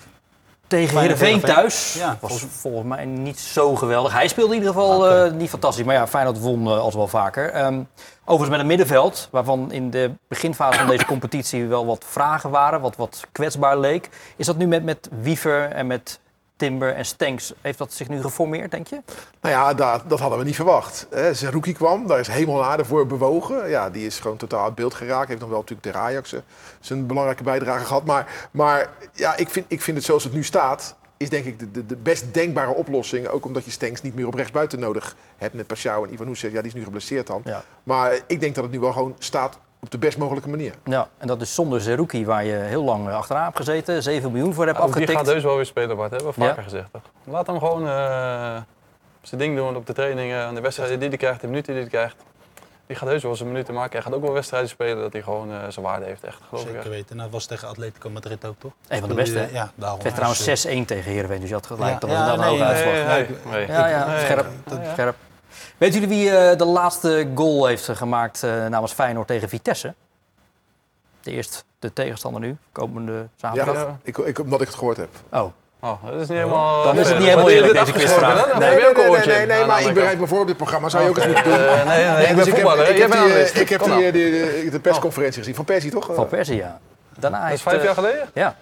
Tegen 0.67 0.99
Heerenveen 0.99 1.41
thuis 1.41 1.95
Ja, 1.99 2.17
was 2.21 2.45
volgens- 2.51 2.89
mij 2.89 3.05
niet 3.05 3.39
zo 3.41 3.75
geweldig. 3.75 4.13
Hij 4.13 4.29
speelde 4.29 4.55
in 4.55 4.59
ieder 4.59 4.75
geval 4.75 5.09
eh, 5.09 5.33
niet 5.33 5.49
fantastisch. 5.51 5.85
Maar 5.85 5.95
ja, 5.95 6.07
Feyenoord 6.07 6.41
won 6.41 6.67
eh, 6.67 6.79
als 6.79 6.95
wel 6.95 7.07
vaker. 7.09 7.51
Ehm, 7.51 7.83
overigens 8.21 8.51
met 8.51 8.61
een 8.61 8.67
middenveld, 8.67 9.29
waarvan 9.31 9.73
in 9.73 9.91
de 9.91 10.11
beginfase 10.29 10.79
van 10.79 10.89
deze 10.89 11.05
competitie 11.15 11.67
wel 11.67 11.87
wat 11.87 12.05
vragen 12.09 12.51
waren. 12.51 12.81
Wat, 12.81 12.97
wat 12.97 13.25
kwetsbaar 13.33 13.79
leek. 13.79 14.09
Is 14.37 14.47
dat 14.47 14.57
nu 14.57 14.67
met, 14.67 14.85
met 14.85 15.09
Wiever 15.21 15.71
en 15.71 15.87
met 15.87 16.21
Timber 16.57 16.95
en 16.95 17.07
Stenks. 17.07 17.53
Heeft 17.61 17.79
dat 17.79 17.93
zich 17.93 18.09
nu 18.09 18.21
geformeerd, 18.21 18.71
denk 18.71 18.87
je? 18.87 19.01
Nou 19.41 19.55
ja, 19.55 19.75
dat, 19.75 20.03
dat 20.07 20.21
hadden 20.21 20.39
we 20.39 20.45
niet 20.45 20.55
verwacht. 20.55 21.07
Hè. 21.11 21.35
Zerouki 21.35 21.73
kwam, 21.73 22.07
daar 22.07 22.19
is 22.19 22.29
hemel 22.29 22.63
en 22.63 22.69
aarde 22.69 22.85
voor 22.85 23.07
bewogen. 23.07 23.69
Ja, 23.69 23.91
die 23.91 24.07
is 24.07 24.19
gewoon 24.19 24.37
totaal 24.37 24.65
uit 24.65 24.75
beeld 24.75 24.95
geraakt. 24.95 25.29
Heeft 25.29 25.41
nog 25.41 25.49
wel 25.49 25.59
natuurlijk 25.59 25.87
tegen 25.87 26.01
Ajax 26.01 26.33
eh, 26.33 26.41
zijn 26.81 27.07
belangrijke 27.07 27.43
bijdrage 27.43 27.85
gehad. 27.85 28.05
Maar, 28.05 28.49
maar 28.51 28.91
ja, 29.13 29.37
ik 29.37 29.49
vind, 29.49 29.67
ik 29.69 29.83
vind 29.83 29.97
het 29.97 30.07
zoals 30.07 30.25
het 30.25 30.33
nu 30.33 30.45
staat, 30.45 30.97
is 31.17 31.29
denk 31.31 31.45
ik 31.45 31.59
de, 31.59 31.71
de, 31.71 31.87
de 31.87 31.97
best 31.97 32.35
denkbare 32.35 32.75
oplossing. 32.75 33.29
Ook 33.29 33.45
omdat 33.45 33.65
je 33.65 33.71
Stenks 33.71 34.03
niet 34.03 34.15
meer 34.15 34.27
op 34.27 34.35
rechtsbuiten 34.35 34.79
nodig 34.81 35.17
hebt 35.37 35.55
met 35.55 35.67
Pashao 35.67 36.05
en 36.05 36.13
Ivan 36.13 36.37
zegt, 36.37 36.53
ja, 36.53 36.61
die 36.61 36.71
is 36.71 36.77
nu 36.77 36.85
geblesseerd 36.85 37.27
dan. 37.27 37.43
Ja. 37.45 37.65
Maar 37.83 38.21
ik 38.27 38.41
denk 38.41 38.55
dat 38.55 38.65
het 38.65 38.73
nu 38.73 38.81
wel 38.81 38.93
gewoon 38.93 39.17
staat 39.19 39.59
op 39.85 39.91
de 39.91 39.99
best 39.99 40.19
mogelijke 40.19 40.49
manier. 40.49 40.75
Ja, 40.85 41.09
en 41.19 41.27
dat 41.27 41.41
is 41.41 41.55
zonder 41.55 41.81
Zerouki, 41.81 42.25
waar 42.27 42.45
je 42.45 42.53
heel 42.55 42.85
lang 42.85 43.09
eh, 43.09 43.15
achteraan 43.17 43.45
hebt 43.45 43.57
gezeten. 43.57 44.03
7 44.03 44.33
miljoen 44.33 44.55
voor 44.55 44.67
hebt 44.67 44.77
Ja, 44.79 44.85
die 44.85 44.93
afgetikt. 44.95 45.19
gaat 45.19 45.27
heus 45.27 45.43
wel 45.43 45.57
weer 45.57 45.67
spelen, 45.67 45.97
Bart. 45.97 46.11
Hebben 46.11 46.29
we 46.29 46.35
vaker 46.41 46.57
Ja. 46.57 46.63
gezegd. 46.63 46.89
Toch? 46.93 47.03
Laat 47.25 47.47
hem 47.47 47.59
gewoon 47.59 47.87
eh, 47.89 48.57
zijn 49.23 49.41
ding 49.41 49.57
doen 49.57 49.77
op 49.77 49.87
de 49.87 49.93
trainingen, 49.93 50.45
aan 50.45 50.55
de 50.55 50.61
wedstrijden 50.61 50.99
die 50.99 51.09
hij 51.09 51.19
krijgt, 51.19 51.41
de 51.41 51.47
minuten 51.47 51.73
die 51.73 51.83
hij 51.83 51.91
krijgt. 51.91 52.17
Die 52.87 52.97
gaat 52.97 53.09
heus 53.09 53.23
wel 53.23 53.37
zijn 53.37 53.49
minuten 53.49 53.75
maken. 53.75 53.93
Hij 53.93 54.03
gaat 54.03 54.15
ook 54.15 54.23
wel 54.23 54.33
wedstrijden 54.33 54.69
spelen 54.69 54.97
dat 55.03 55.13
hij 55.13 55.23
gewoon 55.23 55.51
eh, 55.53 55.57
zijn 55.69 55.85
waarde 55.85 56.05
heeft, 56.05 56.25
echt. 56.25 56.39
Geloof 56.49 56.65
ik 56.65 56.71
Zeker 56.75 56.91
weten. 56.91 57.17
Nou, 57.17 57.23
dat 57.31 57.31
was 57.39 57.47
tegen 57.47 57.69
Atletico 57.69 58.11
Madrid 58.11 58.45
ook, 58.47 58.55
toch? 58.59 58.73
Een 58.89 59.01
van 59.01 59.09
de 59.09 59.15
beste. 59.15 59.39
hè? 59.39 59.47
Ja, 59.53 59.71
daarom. 59.75 59.99
Het 59.99 60.03
werd 60.03 60.15
trouwens 60.15 60.67
6-1 60.67 60.85
tegen 60.87 61.11
Heerenveen, 61.13 61.41
dus 61.41 61.49
je 61.49 61.55
had 61.55 61.67
gelijk 61.67 61.93
Ja, 61.93 61.99
dat 61.99 62.11
ja, 62.11 62.27
dan 62.27 62.39
nee, 62.41 62.61
een 62.61 62.67
nee, 62.67 63.05
nee, 63.07 63.27
nee. 63.51 63.67
Ja, 63.67 63.87
ja, 63.89 64.07
Nee, 64.07 64.21
scherp. 64.21 64.47
nee. 64.71 64.89
scherp. 64.93 65.17
Weten 65.85 66.01
jullie 66.01 66.17
wie 66.19 66.37
eh, 66.37 66.59
de 66.59 66.65
laatste 66.65 67.29
goal 67.35 67.67
heeft 67.67 67.89
eh, 67.89 67.97
gemaakt 67.97 68.43
eh, 68.43 68.67
namens 68.67 68.93
Feyenoord 68.93 69.27
tegen 69.27 69.49
Vitesse? 69.49 69.95
De 71.21 71.31
eerste, 71.31 71.63
de 71.79 71.93
tegenstander 71.93 72.41
nu, 72.41 72.57
komende 72.73 73.27
zaterdag. 73.37 73.75
Ja, 73.75 73.99
ik, 74.03 74.19
ik, 74.19 74.39
omdat 74.39 74.61
ik 74.61 74.67
het 74.67 74.77
gehoord 74.77 74.97
heb. 74.97 75.09
Oh, 75.33 75.53
Oh, 75.81 76.05
dat 76.05 76.21
is 76.21 76.29
niet 76.29 76.39
helemaal... 76.39 76.85
Dan 76.85 76.99
is 76.99 77.09
het 77.09 77.19
niet 77.19 77.27
helemaal 77.27 77.51
eerlijk, 77.51 77.73
deze? 77.73 77.93
Of 77.93 78.21
Nee, 78.59 78.69
nee, 78.69 78.95
nee, 78.95 79.27
nee, 79.27 79.47
nee, 79.47 79.65
maar 79.65 79.83
ik 79.83 79.95
bereid 79.95 80.19
me 80.19 80.27
voor 80.27 80.41
op 80.41 80.47
dit 80.47 80.57
programma. 80.57 80.89
Zou 80.89 81.03
je 81.03 81.09
ook 81.09 81.17
eens 81.17 81.27
moeten 81.27 81.45
doen. 81.45 81.53
Eh, 81.53 81.87
nee, 81.87 82.05
nee, 82.05 82.27
ik 82.27 82.37
ben 82.37 82.45
dus 82.45 82.55
voetballer. 82.55 82.89
Ik 82.89 82.99
heb, 82.99 83.81
eh, 83.81 83.89
nou. 83.89 84.05
eh, 84.05 84.71
de 84.73 84.81
persconferentie 84.83 85.39
gezien 85.39 85.55
van 85.55 85.65
Persie, 85.65 85.91
toch? 85.91 86.11
van 86.15 86.29
Persie, 86.29 86.57
ja. 86.57 86.81
Daarna 87.19 87.43
Dat 87.45 87.53
is 87.53 87.63
vijf 87.63 87.79
eh, 87.79 87.85
jaar 87.85 87.95
geleden? 87.95 88.29
Ja, 88.35 88.57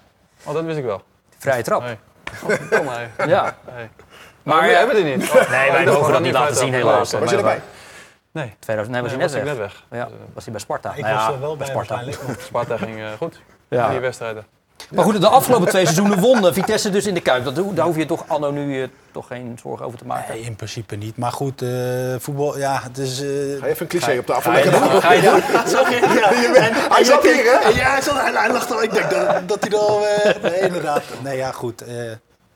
Oh, 0.45 0.55
dat 0.55 0.65
wist 0.65 0.79
ik 0.79 0.85
wel. 0.85 1.03
vrije 1.39 1.63
trap. 1.63 1.83
Nee. 1.83 1.99
Oh, 2.43 2.77
Kom 2.79 2.85
maar. 2.85 3.11
Ja. 3.27 3.57
Maar, 4.43 4.57
Maar 4.57 4.65
we 4.67 4.73
eh, 4.73 4.79
hebben 4.79 4.97
die 4.97 5.05
niet. 5.05 5.33
Nee, 5.51 5.71
wij 5.71 5.89
Oh, 5.89 5.95
mogen 5.95 6.13
dat 6.13 6.23
niet 6.23 6.33
laten 6.33 6.57
zien 6.57 6.73
helaas. 6.75 7.13
Was 7.13 7.31
je 7.31 7.37
erbij? 7.37 7.61
Nee. 8.33 8.55
2000, 8.59 8.95
nee, 8.95 9.03
was 9.03 9.11
hij 9.11 9.21
net 9.21 9.31
was 9.31 9.41
ik 9.41 9.47
weg. 9.47 9.57
net 9.57 9.63
weg. 9.91 10.01
Ja, 10.01 10.09
was 10.35 10.43
hij 10.45 10.53
bij 10.53 10.63
Sparta. 10.63 10.93
Ik 10.95 11.03
Nou 11.03 11.15
was 11.15 11.25
ja, 11.27 11.33
er 11.33 11.41
wel 11.41 11.57
bij 11.57 11.67
Sparta. 11.67 12.03
Sparta 12.47 12.77
ging 12.77 12.99
eh, 12.99 13.05
goed. 13.19 13.41
Ja. 13.69 13.89
Die 13.91 13.99
wedstrijden. 14.01 14.45
Maar 14.91 15.05
goed, 15.05 15.21
de 15.21 15.29
afgelopen 15.29 15.69
twee 15.69 15.85
seizoenen 15.85 16.19
won 16.21 16.47
eh, 16.47 16.53
Vitesse 16.53 16.91
dus 16.91 17.07
in 17.07 17.15
de 17.15 17.21
Kuip. 17.21 17.45
Dat, 17.45 17.77
daar 17.77 17.85
hoef 17.87 17.97
je 17.97 18.07
toch 18.07 18.25
anno 18.27 18.51
nu 18.51 18.83
eh, 18.83 18.89
toch 19.13 19.27
geen 19.27 19.59
zorgen 19.63 19.87
over 19.87 19.99
te 19.99 20.07
maken. 20.07 20.35
Nee, 20.35 20.43
in 20.43 20.57
principe 20.57 20.97
niet. 20.97 21.17
Maar 21.17 21.33
goed, 21.33 21.63
eh, 21.63 21.69
voetbal, 22.19 22.59
ja, 22.59 22.81
het 22.83 22.99
is... 22.99 23.21
eh, 23.21 23.27
Ga 23.29 23.33
je 23.33 23.67
even 23.67 23.77
een 23.83 23.87
cliché 23.87 24.19
op 24.19 24.27
tafel 24.27 24.53
Ga 24.53 24.59
je 24.59 24.65
leggen? 24.71 24.91
doen? 24.91 25.01
Ga 25.01 25.13
je. 25.13 25.21
Hij 26.91 27.05
zat 27.05 27.23
hier, 27.23 27.33
hè? 27.45 27.69
Ja, 27.69 27.91
hij, 27.91 28.03
zat, 28.03 28.15
hij, 28.21 28.33
hij 28.33 28.53
lacht 28.53 28.73
al. 28.73 28.83
Ik 28.83 28.93
denk 28.93 29.11
dat, 29.11 29.49
dat 29.49 29.61
hij 29.61 29.71
er 29.71 29.79
al... 29.79 30.07
eh, 30.07 30.43
nee, 30.51 30.61
inderdaad. 30.61 31.03
Nee, 31.23 31.37
ja, 31.37 31.53
goed. 31.53 31.85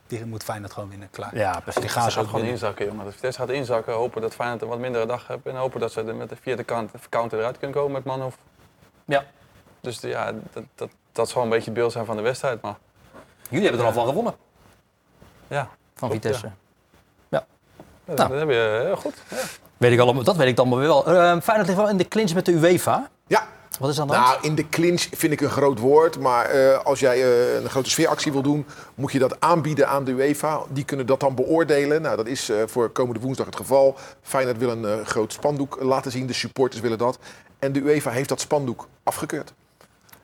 Eh, 0.09 0.17
die 0.17 0.25
moet 0.25 0.43
Feyenoord 0.43 0.73
gewoon 0.73 0.89
winnen. 0.89 1.09
Klaar. 1.11 1.35
Ja, 1.37 1.51
Die 1.53 1.61
precies. 1.61 1.91
gaan 1.91 2.03
Ze 2.11 2.17
gewoon 2.19 2.31
winnen. 2.33 2.51
inzakken, 2.51 2.85
jongen. 2.85 3.05
De 3.05 3.11
Vitesse 3.11 3.39
gaat 3.39 3.49
inzakken. 3.49 3.93
Hopen 3.93 4.21
dat 4.21 4.35
Feyenoord 4.35 4.61
een 4.61 4.67
wat 4.67 4.79
mindere 4.79 5.05
dag 5.05 5.27
heeft. 5.27 5.39
En 5.45 5.55
hopen 5.55 5.79
dat 5.79 5.91
ze 5.91 6.03
er 6.03 6.15
met 6.15 6.29
de 6.29 6.35
vierde 6.41 6.63
kant, 6.63 6.91
counter 7.09 7.39
eruit 7.39 7.57
kunnen 7.57 7.75
komen 7.77 7.91
met 7.91 8.03
Manhoef. 8.03 8.37
Ja. 9.05 9.23
Dus 9.81 9.99
ja, 10.01 10.31
dat, 10.53 10.63
dat, 10.75 10.89
dat 11.11 11.29
zal 11.29 11.43
een 11.43 11.49
beetje 11.49 11.65
het 11.65 11.73
beeld 11.73 11.91
zijn 11.91 12.05
van 12.05 12.15
de 12.15 12.21
wedstrijd. 12.21 12.61
Maar 12.61 12.75
Jullie 13.49 13.63
hebben 13.67 13.81
er 13.81 13.87
al 13.87 13.93
van 13.93 14.05
gewonnen, 14.07 14.35
ja, 15.47 15.63
van 15.95 16.09
Klopt, 16.09 16.13
Vitesse. 16.13 16.51
ja, 17.29 17.45
Nou. 18.05 18.15
dat 18.29 18.39
heb 18.39 18.49
je 18.49 18.81
heel 18.85 18.95
goed. 18.95 19.15
Ja. 19.29 19.37
Weet 19.77 19.91
ik 19.91 19.99
allemaal, 19.99 20.23
dat 20.23 20.35
weet 20.35 20.47
ik 20.47 20.55
dan 20.55 20.69
maar 20.69 20.79
wel. 20.79 21.05
Eh 21.05 21.13
Feyenoord 21.41 21.67
ligt 21.67 21.75
wel 21.79 21.89
in 21.89 21.97
de 21.97 22.07
clinch 22.07 22.33
met 22.33 22.45
de 22.45 22.51
UEFA. 22.51 23.09
Ja, 23.27 23.47
Wat 23.79 23.89
is 23.89 23.95
dan 23.95 24.07
dat? 24.07 24.17
Nou, 24.17 24.37
in 24.41 24.55
de 24.55 24.69
clinch 24.69 25.07
vind 25.11 25.33
ik 25.33 25.41
een 25.41 25.49
groot 25.49 25.79
woord. 25.79 26.19
Maar 26.19 26.45
eh, 26.45 26.79
als 26.85 26.99
jij 26.99 27.15
eh, 27.23 27.55
een 27.63 27.69
grote 27.69 27.89
sfeeractie 27.89 28.31
wil 28.31 28.41
doen, 28.41 28.65
moet 28.95 29.11
je 29.11 29.19
dat 29.19 29.39
aanbieden 29.39 29.87
aan 29.87 30.03
de 30.03 30.11
UEFA. 30.11 30.61
Die 30.69 30.85
kunnen 30.85 31.05
dat 31.05 31.19
dan 31.19 31.35
beoordelen. 31.35 32.01
Nou, 32.01 32.15
dat 32.17 32.27
is 32.27 32.49
eh, 32.49 32.57
voor 32.65 32.89
komende 32.89 33.19
woensdag 33.19 33.45
het 33.45 33.55
geval. 33.55 33.95
Feyenoord 34.21 34.57
wil 34.57 34.69
een 34.69 35.05
groot 35.05 35.33
spandoek 35.33 35.77
laten 35.81 36.11
zien. 36.11 36.27
De 36.27 36.33
supporters 36.33 36.81
willen 36.81 36.97
dat. 36.97 37.17
En 37.59 37.71
de 37.71 37.79
UEFA 37.79 38.11
heeft 38.11 38.29
dat 38.29 38.39
spandoek 38.39 38.87
afgekeurd. 39.03 39.53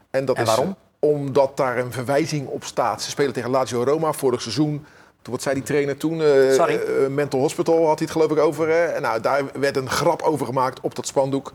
En, 0.10 0.26
dat 0.26 0.36
En 0.36 0.42
is, 0.42 0.48
waarom? 0.48 0.68
eh, 1.00 1.10
omdat 1.10 1.58
daar 1.58 1.78
een 1.78 1.92
verwijzing 1.92 2.48
op 2.48 2.64
staat. 2.64 3.02
Ze 3.02 3.10
spelen 3.10 3.34
tegen 3.34 3.50
Lazio 3.50 3.84
Roma 3.84 4.14
vorig 4.14 4.42
seizoen. 4.42 4.86
Toen, 5.22 5.34
wat 5.34 5.42
zei 5.42 5.56
die 5.56 5.64
trainer 5.64 5.98
toen? 5.98 6.22
Sorry. 6.52 6.80
mental 7.10 7.40
Hospital 7.40 7.76
had 7.88 8.00
hij 8.00 8.08
het 8.08 8.12
geloof 8.12 8.32
ik 8.32 8.38
over. 8.38 8.68
Hè? 8.68 8.84
En 8.86 9.02
nou, 9.02 9.22
daar 9.22 9.44
werd 9.60 9.78
een 9.78 9.90
grap 9.90 10.22
over 10.22 10.46
gemaakt 10.46 10.80
op 10.80 10.96
dat 10.96 11.08
spandoek. 11.08 11.52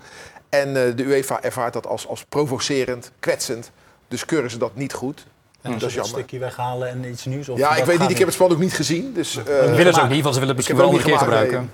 En 0.49 0.69
eh, 0.87 0.97
de 0.97 1.05
UEFA 1.05 1.43
ervaart 1.43 1.73
dat 1.73 1.87
als, 1.87 2.07
als 2.09 2.25
provocerend, 2.25 3.11
kwetsend. 3.21 3.71
Dus 4.09 4.25
keuren 4.25 4.51
ze 4.51 4.59
dat 4.59 4.75
niet 4.75 4.93
goed. 4.93 5.27
En 5.63 5.71
dat 5.73 5.83
is 5.83 5.87
een 5.87 5.91
jammer. 5.93 6.11
stukje 6.19 6.39
weghalen 6.39 6.89
en 6.89 7.05
iets 7.05 7.25
nieuws. 7.25 7.49
Of 7.49 7.59
Ja, 7.59 7.77
ik 7.77 7.85
weet 7.85 7.99
niet, 7.99 8.11
ik 8.11 8.17
heb 8.19 8.27
het 8.27 8.37
spandoek 8.37 8.59
niet 8.59 8.73
gezien. 8.75 9.13
Dus, 9.13 9.37
eh, 9.37 9.45
dat 9.45 9.77
willen 9.77 9.95
ze 9.95 10.03
ook 10.03 10.09
niet, 10.09 10.23
want 10.23 10.35
ze 10.35 10.41
willen 10.41 10.47
het 10.47 10.57
misschien 10.57 10.77
wel 10.77 10.87
het 10.87 10.95
een 10.95 11.01
ook 11.01 11.09
keer 11.11 11.19
gebruiken. 11.19 11.71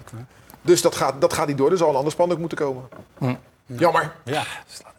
Dus 0.62 0.82
dat 0.82 0.94
gaat, 0.96 1.20
dat 1.20 1.32
gaat 1.32 1.46
niet 1.46 1.58
door. 1.58 1.70
Er 1.70 1.76
zal 1.76 1.88
een 1.88 1.94
ander 1.96 2.12
spandoek 2.12 2.38
moeten 2.38 2.58
komen. 2.58 2.88
Hm. 3.18 3.34
Jammer. 3.66 4.12
Ja. 4.24 4.38
Het 4.46 4.46
slaat 4.68 4.94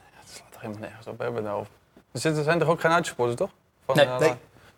er 0.54 0.60
helemaal 0.60 0.80
nergens 0.82 1.08
op. 1.08 1.18
We 1.18 1.24
hebben 1.24 1.44
het 1.44 1.52
nou. 1.52 1.66
Er 2.12 2.44
zijn 2.44 2.60
toch 2.60 2.68
ook 2.68 2.80
geen 2.82 2.92
uitsupporters, 2.92 3.38
toch? 3.38 3.50
Van, 3.86 3.96
Nee. 3.96 4.06
eh, 4.06 4.20
Nee. 4.20 4.34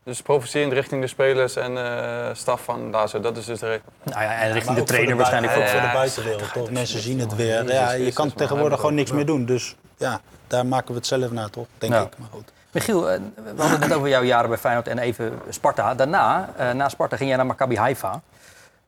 Dus 0.07 0.21
provocerend 0.21 0.73
richting 0.73 1.01
de 1.01 1.07
spelers 1.07 1.55
en 1.55 1.77
eh, 1.77 2.29
staf 2.33 2.63
van 2.63 2.89
Lazio. 2.89 3.19
Dat 3.19 3.37
is 3.37 3.45
dus 3.45 3.59
de 3.59 3.65
reden. 3.67 3.83
Nou 4.03 4.21
ja, 4.21 4.41
en 4.41 4.51
richting 4.51 4.77
de 4.77 4.83
trainer 4.83 5.15
waarschijnlijk 5.15 5.55
ook 5.57 5.67
voor 5.67 5.79
de 5.79 5.85
Ja, 5.85 5.93
buitenwereld. 5.93 6.53
Toch? 6.53 6.71
Mensen 6.71 6.99
zien 6.99 7.19
het 7.19 7.35
weer. 7.35 7.63
Jezus 7.63 7.73
Ja, 7.73 7.91
je 7.91 8.13
kan 8.13 8.33
tegenwoordig 8.33 8.79
gewoon 8.79 8.95
niks 8.95 9.11
meer 9.11 9.25
doen. 9.25 9.45
Dus 9.45 9.75
ja, 9.97 10.21
daar 10.47 10.65
maken 10.65 10.87
we 10.87 10.93
het 10.93 11.07
zelf 11.07 11.31
naar, 11.31 11.49
toch? 11.49 11.65
Denk 11.77 11.93
Ja. 11.93 12.01
ik. 12.01 12.17
Maar 12.17 12.27
goed. 12.31 12.51
Michiel, 12.71 13.11
eh, 13.11 13.19
we 13.35 13.61
hadden 13.61 13.79
het 13.79 13.87
net 13.87 13.97
over 13.97 14.09
jouw 14.09 14.23
jaren 14.23 14.49
bij 14.49 14.57
Feyenoord 14.57 14.87
en 14.87 14.97
even 14.99 15.39
Sparta. 15.49 15.95
Daarna, 15.95 16.49
eh, 16.57 16.71
na 16.71 16.89
Sparta, 16.89 17.15
ging 17.15 17.27
jij 17.27 17.37
naar 17.37 17.47
Maccabi 17.47 17.77
Haifa. 17.77 18.21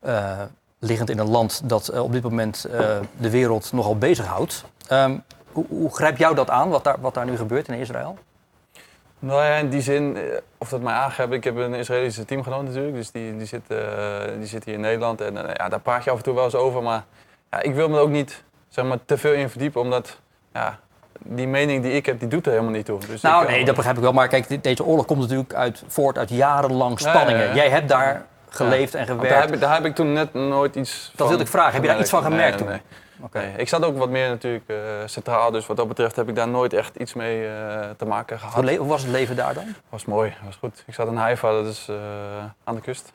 Eh, 0.00 0.38
liggend 0.78 1.10
in 1.10 1.18
een 1.18 1.30
land 1.30 1.60
dat 1.64 1.90
op 1.98 2.12
dit 2.12 2.22
moment 2.22 2.64
eh, 2.64 2.96
de 3.16 3.30
wereld 3.30 3.72
nogal 3.72 3.96
bezighoudt. 3.98 4.64
Ehm 4.86 5.16
hoe, 5.52 5.64
hoe 5.68 5.94
grijpt 5.94 6.18
jou 6.18 6.34
dat 6.34 6.50
aan, 6.50 6.68
wat 6.68 6.84
daar, 6.84 6.96
wat 7.00 7.14
daar 7.14 7.26
nu 7.26 7.36
gebeurt 7.36 7.68
in 7.68 7.74
Israël? 7.74 8.18
Nou 9.22 9.44
ja, 9.44 9.54
in 9.54 9.68
die 9.68 9.80
zin, 9.80 10.16
eh, 10.16 10.22
of 10.58 10.68
dat 10.68 10.80
mij 10.80 10.94
aangrijpt. 10.94 11.32
Ik 11.32 11.44
heb 11.44 11.56
een 11.56 11.74
Israëlische 11.74 12.24
teamgenoot 12.24 12.64
natuurlijk. 12.64 12.94
Dus 12.94 13.10
die, 13.10 13.36
die, 13.36 13.46
zit, 13.46 13.62
eh, 13.66 13.78
die 14.38 14.46
zit 14.46 14.64
hier 14.64 14.74
in 14.74 14.80
Nederland. 14.80 15.20
En 15.20 15.36
eh, 15.46 15.54
ja, 15.54 15.68
daar 15.68 15.80
praat 15.80 16.04
je 16.04 16.10
af 16.10 16.16
en 16.16 16.22
toe 16.22 16.34
wel 16.34 16.44
eens 16.44 16.54
over. 16.54 16.82
Maar 16.82 17.04
ja, 17.50 17.62
ik 17.62 17.74
wil 17.74 17.88
me 17.88 17.96
er 17.96 18.02
ook 18.02 18.10
niet 18.10 18.42
zeg 18.68 18.84
maar, 18.84 18.98
te 19.04 19.18
veel 19.18 19.32
in 19.32 19.48
verdiepen. 19.48 19.80
Omdat 19.80 20.18
ja, 20.52 20.78
die 21.18 21.46
mening 21.46 21.82
die 21.82 21.92
ik 21.92 22.06
heb, 22.06 22.18
die 22.20 22.28
doet 22.28 22.46
er 22.46 22.52
helemaal 22.52 22.72
niet 22.72 22.84
toe. 22.84 22.98
Dus 23.06 23.20
nou, 23.20 23.42
ik, 23.42 23.48
nee, 23.48 23.64
dat 23.64 23.74
begrijp 23.74 23.96
ik 23.96 24.02
wel. 24.02 24.12
Maar 24.12 24.28
kijk, 24.28 24.62
deze 24.62 24.84
oorlog 24.84 25.06
komt 25.06 25.20
natuurlijk 25.20 25.54
uit, 25.54 25.82
voort 25.86 26.18
uit 26.18 26.30
jarenlang 26.30 27.00
Ja, 27.00 27.10
spanningen. 27.10 27.42
ja, 27.42 27.48
ja. 27.48 27.54
Jij 27.54 27.68
hebt 27.68 27.88
daar 27.88 28.26
geleefd 28.48 28.94
en 28.94 29.06
gewerkt. 29.06 29.30
Daar 29.30 29.40
heb, 29.40 29.52
ik, 29.52 29.60
daar 29.60 29.74
heb 29.74 29.84
ik 29.84 29.94
toen 29.94 30.12
net 30.12 30.34
nooit 30.34 30.74
iets 30.74 31.12
Dat 31.16 31.28
wilde 31.28 31.42
ik 31.42 31.50
vragen. 31.50 31.72
Heb 31.72 31.82
je 31.82 31.88
daar 31.88 32.00
iets 32.00 32.10
van 32.10 32.22
gemerkt 32.22 32.50
nee, 32.50 32.58
toen? 32.58 32.68
nee. 32.68 32.80
Oké. 33.22 33.52
Ik 33.56 33.68
zat 33.68 33.84
ook 33.84 33.96
wat 33.98 34.08
meer 34.08 34.28
natuurlijk 34.28 34.64
eh, 34.68 34.76
centraal. 35.06 35.50
Dus 35.50 35.66
wat 35.66 35.76
dat 35.76 35.88
betreft 35.88 36.16
heb 36.16 36.28
ik 36.28 36.34
daar 36.34 36.48
nooit 36.48 36.72
echt 36.72 36.96
iets 36.96 37.14
mee 37.14 37.46
eh, 37.48 37.90
te 37.96 38.04
maken 38.04 38.38
gehad. 38.38 38.76
Hoe, 38.76 38.86
was 38.86 39.02
het 39.02 39.10
leven 39.10 39.36
daar 39.36 39.54
dan? 39.54 39.74
was 39.88 40.04
mooi, 40.04 40.34
was 40.44 40.56
goed. 40.56 40.82
Ik 40.86 40.94
zat 40.94 41.08
in 41.08 41.16
Haifa, 41.16 41.50
dat 41.52 41.66
is 41.66 41.86
eh, 41.88 41.96
aan 42.64 42.74
de 42.74 42.80
kust. 42.80 43.12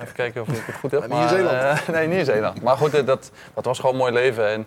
Even 0.00 0.14
kijken 0.14 0.42
of 0.42 0.48
ik 0.48 0.66
het 0.66 0.74
goed 0.74 0.90
heb. 0.90 1.08
Maar 1.08 1.20
niet 1.20 1.30
in 1.30 1.36
Zeeland. 1.36 1.56
eh, 1.80 1.88
nee, 1.94 2.06
niet 2.06 2.18
in 2.18 2.24
Zeeland. 2.24 2.62
Maar 2.62 2.76
goed, 2.76 3.06
dat, 3.06 3.30
dat 3.54 3.64
was 3.64 3.78
gewoon 3.78 3.94
een 3.94 4.00
mooi 4.00 4.12
leven. 4.12 4.48
En 4.48 4.66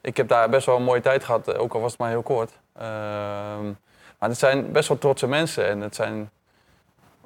ik 0.00 0.16
heb 0.16 0.28
daar 0.28 0.48
best 0.48 0.66
wel 0.66 0.76
een 0.76 0.82
mooie 0.82 1.00
tijd 1.00 1.24
gehad, 1.24 1.48
eh, 1.48 1.60
ook 1.60 1.74
al 1.74 1.80
was 1.80 1.90
het 1.90 2.00
maar 2.00 2.08
heel 2.08 2.22
kort. 2.22 2.50
Ehm, 2.78 3.64
maar 4.18 4.28
het 4.28 4.38
zijn 4.38 4.72
best 4.72 4.88
wel 4.88 4.98
trotse 4.98 5.26
mensen. 5.26 5.66
En 5.68 5.80
het 5.80 5.94
zijn 5.94 6.30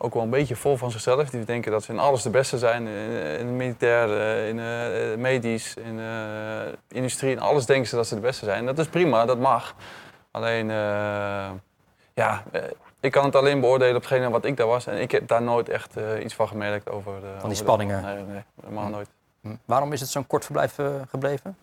ook 0.03 0.15
wel 0.15 0.23
een 0.23 0.31
beetje 0.31 0.57
vol 0.57 0.77
van 0.77 0.91
zichzelf. 0.91 1.31
Die 1.31 1.45
denken 1.45 1.71
dat 1.73 1.83
ze 1.85 1.93
in 1.93 1.99
alles 1.99 2.23
de 2.23 2.31
beste 2.31 2.59
zijn. 2.59 2.87
In, 2.87 3.11
in 3.39 3.47
het 3.47 3.57
militair, 3.57 4.21
eh, 4.21 4.49
in 4.49 4.59
eh, 4.61 5.17
medisch, 5.19 5.75
in 5.75 6.01
eh, 6.01 6.73
industrie. 6.89 7.31
In 7.31 7.41
alles 7.41 7.67
denken 7.67 7.89
ze 7.89 7.97
dat 7.97 8.07
ze 8.07 8.15
de 8.15 8.21
beste 8.21 8.45
zijn. 8.45 8.67
Dat 8.67 8.79
is 8.79 8.87
prima, 8.87 9.25
dat 9.27 9.39
mag. 9.39 9.75
Alleen, 10.31 10.71
eh, 10.71 10.77
ja, 12.15 12.43
eh, 12.53 12.63
ik 13.01 13.11
kan 13.13 13.25
het 13.25 13.37
alleen 13.37 13.61
beoordelen 13.61 13.97
op 13.97 14.03
hetgene 14.03 14.31
wat 14.31 14.45
ik 14.45 14.57
daar 14.57 14.67
was. 14.67 14.87
En 14.87 15.01
ik 15.01 15.11
heb 15.11 15.29
daar 15.29 15.43
nooit 15.43 15.69
echt 15.69 15.97
eh, 15.97 16.25
iets 16.25 16.35
van 16.35 16.49
gemerkt 16.49 16.91
over 16.91 17.21
de... 17.21 17.33
over 17.37 17.49
de- 17.49 17.55
spanningen? 17.55 18.03
Nee, 18.03 18.23
nee, 18.25 18.43
helemaal 18.63 18.89
nooit. 18.89 19.09
Hm. 19.43 19.55
Waarom 19.65 19.93
is 19.93 20.01
het 20.01 20.09
zo'n 20.09 20.27
kort 20.27 20.45
verblijf 20.45 20.79
eh, 20.79 20.87
gebleven? 21.11 21.57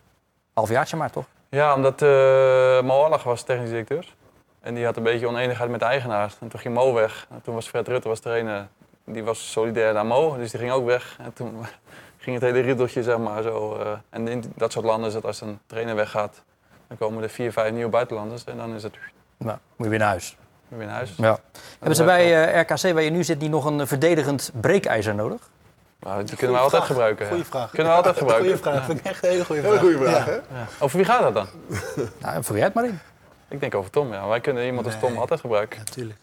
Halfjaartje 0.54 0.96
maar, 0.96 1.10
toch? 1.10 1.24
Ja, 1.48 1.74
omdat 1.74 2.02
uh, 2.02 3.24
was 3.24 3.42
technisch 3.42 3.68
directeur. 3.68 4.14
En 4.60 4.74
die 4.74 4.84
had 4.84 4.96
een 4.96 5.02
beetje 5.02 5.26
oneenigheid 5.26 5.70
met 5.70 5.80
de 5.80 5.86
eigenaar. 5.86 6.32
En 6.40 6.48
toen 6.48 6.60
ging 6.60 6.74
Mo 6.74 6.92
weg. 6.92 7.26
En 7.30 7.40
toen 7.42 7.54
was 7.54 7.68
Fred 7.68 7.88
Rutte 7.88 8.08
was 8.08 8.20
trainer. 8.20 8.66
Die 9.04 9.24
was 9.24 9.50
solidair 9.50 9.92
naar 9.92 10.06
Mo, 10.06 10.36
dus 10.36 10.50
die 10.50 10.60
ging 10.60 10.72
ook 10.72 10.86
weg. 10.86 11.16
En 11.22 11.32
toen 11.32 11.66
ging 12.18 12.36
het 12.36 12.44
hele 12.44 12.60
riddeltje, 12.60 13.02
zeg 13.02 13.18
maar, 13.18 13.42
zo. 13.42 13.76
eh, 13.76 13.90
en 14.10 14.28
in 14.28 14.52
dat 14.56 14.72
soort 14.72 14.84
landen 14.84 15.08
is 15.08 15.14
het 15.14 15.24
als 15.24 15.40
een 15.40 15.58
trainer 15.66 15.94
weggaat, 15.94 16.42
dan 16.88 16.96
komen 16.98 17.22
er 17.22 17.28
vier, 17.28 17.52
vijf 17.52 17.72
nieuwe 17.72 17.90
buitenlanders. 17.90 18.44
En 18.44 18.56
dan 18.56 18.74
is 18.74 18.82
het... 18.82 18.94
Nou, 19.36 19.58
moet 19.76 19.84
je 19.84 19.88
weer 19.88 19.98
naar 19.98 20.08
huis. 20.08 20.36
weer 20.68 20.86
naar 20.86 20.94
huis. 20.94 21.14
Ja. 21.16 21.38
Hebben 21.78 21.96
ze 21.96 22.04
bij 22.04 22.52
eh, 22.52 22.60
RKC, 22.60 22.92
waar 22.92 23.02
je 23.02 23.10
nu 23.10 23.24
zit, 23.24 23.38
niet 23.38 23.50
nog 23.50 23.64
een 23.64 23.86
verdedigend 23.86 24.50
breekijzer 24.60 25.14
nodig? 25.14 25.40
Nou, 26.00 26.24
die 26.24 26.36
kunnen 26.36 26.56
we 26.56 26.62
altijd 26.62 26.82
vraag. 26.82 26.86
gebruiken. 26.96 27.24
ja. 27.24 27.30
Goeie 27.30 27.44
vraag. 27.44 27.70
Kunnen 27.70 27.86
we 27.92 27.96
altijd 27.98 28.16
gebruiken. 28.18 28.46
goeie 28.48 28.62
vraag. 28.62 28.74
Ja. 28.74 28.84
Vind 28.84 28.98
ik 28.98 29.04
echt 29.04 29.24
een 29.24 29.30
hele 29.30 29.44
goede 29.44 29.60
Hele 29.62 29.72
vraag. 29.78 29.84
goede 29.84 29.98
vraag, 29.98 30.26
Ja. 30.26 30.30
hè? 30.32 30.58
Ja. 30.58 30.66
Over 30.78 30.96
wie 30.96 31.06
gaat 31.06 31.22
dat 31.22 31.34
dan? 31.34 31.46
Nou, 32.22 32.44
vul 32.44 32.56
jij 32.56 32.64
het 32.64 32.74
maar 32.74 32.84
in. 32.84 32.98
Ik 33.48 33.60
denk 33.60 33.74
over 33.74 33.90
Tom, 33.90 34.12
ja. 34.12 34.28
Wij 34.28 34.40
kunnen 34.40 34.64
iemand 34.66 34.86
als 34.86 34.98
Tom 35.00 35.16
altijd 35.16 35.40
gebruiken. 35.40 35.78
Natuurlijk. 35.78 36.18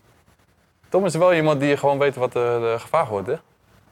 Tom 0.89 1.05
is 1.05 1.15
wel 1.15 1.33
iemand 1.33 1.59
die 1.59 1.77
gewoon 1.77 1.97
weet 1.97 2.15
wat 2.15 2.33
de, 2.33 2.57
de 2.61 2.79
gevaar 2.79 3.07
wordt. 3.07 3.27
Hè? 3.27 3.35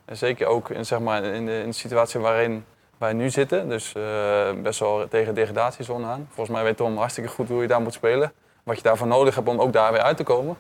En 0.06 0.17
zeker 0.17 0.48
ook 0.48 0.69
in, 0.69 0.86
zeg 0.86 1.00
maar, 1.00 1.24
in, 1.24 1.46
de, 1.46 1.60
in 1.60 1.65
de 1.69 1.76
situatie 1.76 2.19
waarin 2.19 2.65
wij 2.98 3.13
nu 3.13 3.30
zitten. 3.30 3.69
Dus 3.69 3.93
eh, 3.93 4.52
best 4.62 4.80
wel 4.80 5.08
tegen 5.08 5.36
degradatiezone 5.36 6.06
aan. 6.06 6.28
Volgens 6.28 6.56
mij 6.56 6.63
weet 6.63 6.78
Tom 6.78 6.98
hartstikke 6.98 7.30
goed 7.30 7.48
hoe 7.48 7.62
je 7.62 7.67
daar 7.67 7.82
moet 7.82 7.93
spelen. 7.93 8.32
Wat 8.63 8.76
je 8.76 8.82
daarvoor 8.84 9.08
nodig 9.08 9.36
hebt 9.36 9.48
om 9.48 9.62
ook 9.62 9.74
daar 9.74 9.91
weer 9.91 10.02
uit 10.02 10.17
te 10.17 10.24
komen. 10.24 10.58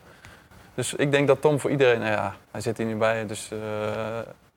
Dus 0.75 0.93
ik 0.93 1.11
denk 1.11 1.27
dat 1.27 1.41
Tom 1.41 1.59
voor 1.59 1.71
iedereen, 1.71 1.99
nou 1.99 2.11
ja, 2.11 2.35
hij 2.51 2.61
zit 2.61 2.77
hier 2.77 2.85
nu 2.85 2.95
bij, 2.95 3.25
dus 3.25 3.51
eh, 3.51 3.59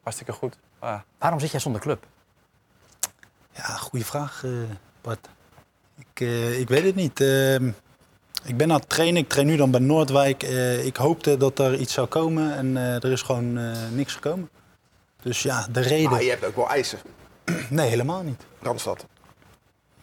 hartstikke 0.03 0.33
goed. 0.33 0.57
Ah, 0.79 1.01
Waarom 1.19 1.41
zit 1.41 1.51
jij 1.51 1.61
zonder 1.61 1.81
club? 1.81 2.05
Ja, 3.53 3.63
goede 3.63 4.05
vraag, 4.05 4.45
eh, 4.45 4.51
Bart. 5.01 5.29
Ik, 5.99 6.21
ik 6.59 6.69
weet 6.69 6.85
het 6.85 6.95
niet. 6.95 7.25
Ik 8.45 8.57
ben 8.57 8.71
aan 8.71 8.79
het 8.79 8.89
trainen. 8.89 9.23
Ik 9.23 9.29
train 9.29 9.47
nu 9.47 9.57
dan 9.57 9.71
bij 9.71 9.81
Noordwijk. 9.81 10.43
Eh, 10.43 10.85
ik 10.87 10.97
hoopte 10.97 11.37
dat 11.37 11.59
er 11.59 11.75
iets 11.75 11.93
zou 11.93 12.07
komen 12.07 12.57
en 12.57 12.77
eh, 12.77 12.95
er 12.95 13.13
is 13.13 13.23
gewoon 13.23 13.59
eh, 13.59 13.65
niks 13.93 14.15
gekomen. 14.15 14.51
Dus 15.23 15.43
ja, 15.43 15.67
de 15.73 15.81
reden... 15.81 16.11
Maar 16.11 16.23
je 16.23 16.31
hebt 16.31 16.45
ook 16.45 16.57
wel 16.57 16.69
eisen. 16.69 16.99
Nee, 17.69 17.89
helemaal 17.89 18.23
niet. 18.23 18.43
Randstad. 18.63 19.07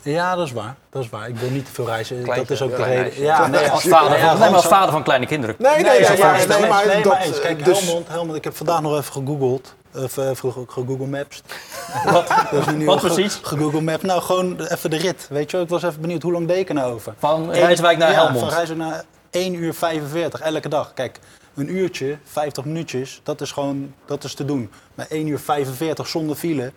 Ja, 0.04 0.36
dat 0.36 0.46
is 0.48 0.54
waar. 0.54 0.76
Dat 0.89 1.04
is 1.04 1.10
waar. 1.10 1.30
Ik 1.30 1.36
wil 1.36 1.50
niet 1.50 1.65
te 1.65 1.72
veel 1.72 1.86
reizen. 1.86 2.24
Kleintje, 2.24 2.48
dat 2.48 2.50
is 2.50 2.62
ook 2.62 2.76
de 2.76 2.84
reden. 2.84 3.22
Ja, 3.22 3.48
nee, 3.48 3.69
Als 3.69 3.84
vader, 3.84 4.17
ja, 4.17 4.30
van, 4.30 4.39
nee, 4.39 4.50
maar 4.50 4.58
als 4.58 4.67
vader 4.67 4.91
van 4.91 5.04
kleine 5.04 5.26
kinderen. 5.26 5.56
Nee, 5.60 5.74
nee, 5.74 5.84
Nee, 5.84 6.00
nee, 6.00 6.08
nee, 6.10 6.17
ja, 6.17 6.32
nee, 6.32 6.48
nee, 6.48 6.60
nee, 6.60 6.69
maar 6.69 6.88
nee, 6.88 7.04
dat, 7.04 7.13
maar 7.13 7.22
eens. 7.22 7.39
Kijk, 7.39 7.65
dus, 7.65 7.86
Helmond, 7.86 8.08
Helmond, 8.08 8.38
ik 8.38 8.43
heb 8.43 8.56
vandaag 8.56 8.82
nog 8.82 8.98
even 8.98 9.12
gegoogeld. 9.13 9.76
Of 9.95 10.17
eh, 10.17 10.29
vroeger 10.34 10.62
ook 10.62 10.71
gegoogle 10.71 11.08
Maps. 11.08 11.41
Wat, 12.12 12.71
nu 12.75 12.86
wat 12.86 12.99
precies? 12.99 13.39
Gegoogle 13.41 13.82
Maps. 13.82 14.03
Nou, 14.03 14.21
gewoon 14.21 14.60
even 14.60 14.89
de 14.89 14.97
rit. 14.97 15.27
Weet 15.29 15.51
je 15.51 15.60
ik 15.60 15.69
was 15.69 15.84
even 15.84 16.01
benieuwd, 16.01 16.21
hoe 16.21 16.32
lang 16.32 16.47
deed 16.47 16.58
ik 16.58 16.67
er 16.69 16.75
nou 16.75 16.93
over? 16.93 17.13
Van 17.17 17.51
Rijswijk 17.51 17.97
naar 17.97 18.12
ja, 18.12 18.15
Helmond. 18.15 18.39
van 18.39 18.49
Rijswijk 18.49 18.79
naar 18.79 19.03
1 19.29 19.53
uur 19.53 19.73
45, 19.73 20.39
elke 20.39 20.69
dag. 20.69 20.93
Kijk, 20.93 21.19
een 21.53 21.75
uurtje, 21.75 22.17
50 22.23 22.65
minuutjes, 22.65 23.21
dat 23.23 23.41
is 23.41 23.51
gewoon 23.51 23.93
dat 24.06 24.23
is 24.23 24.34
te 24.34 24.45
doen. 24.45 24.71
Maar 24.95 25.06
1 25.10 25.27
uur 25.27 25.39
45 25.39 26.08
zonder 26.08 26.36
file, 26.36 26.71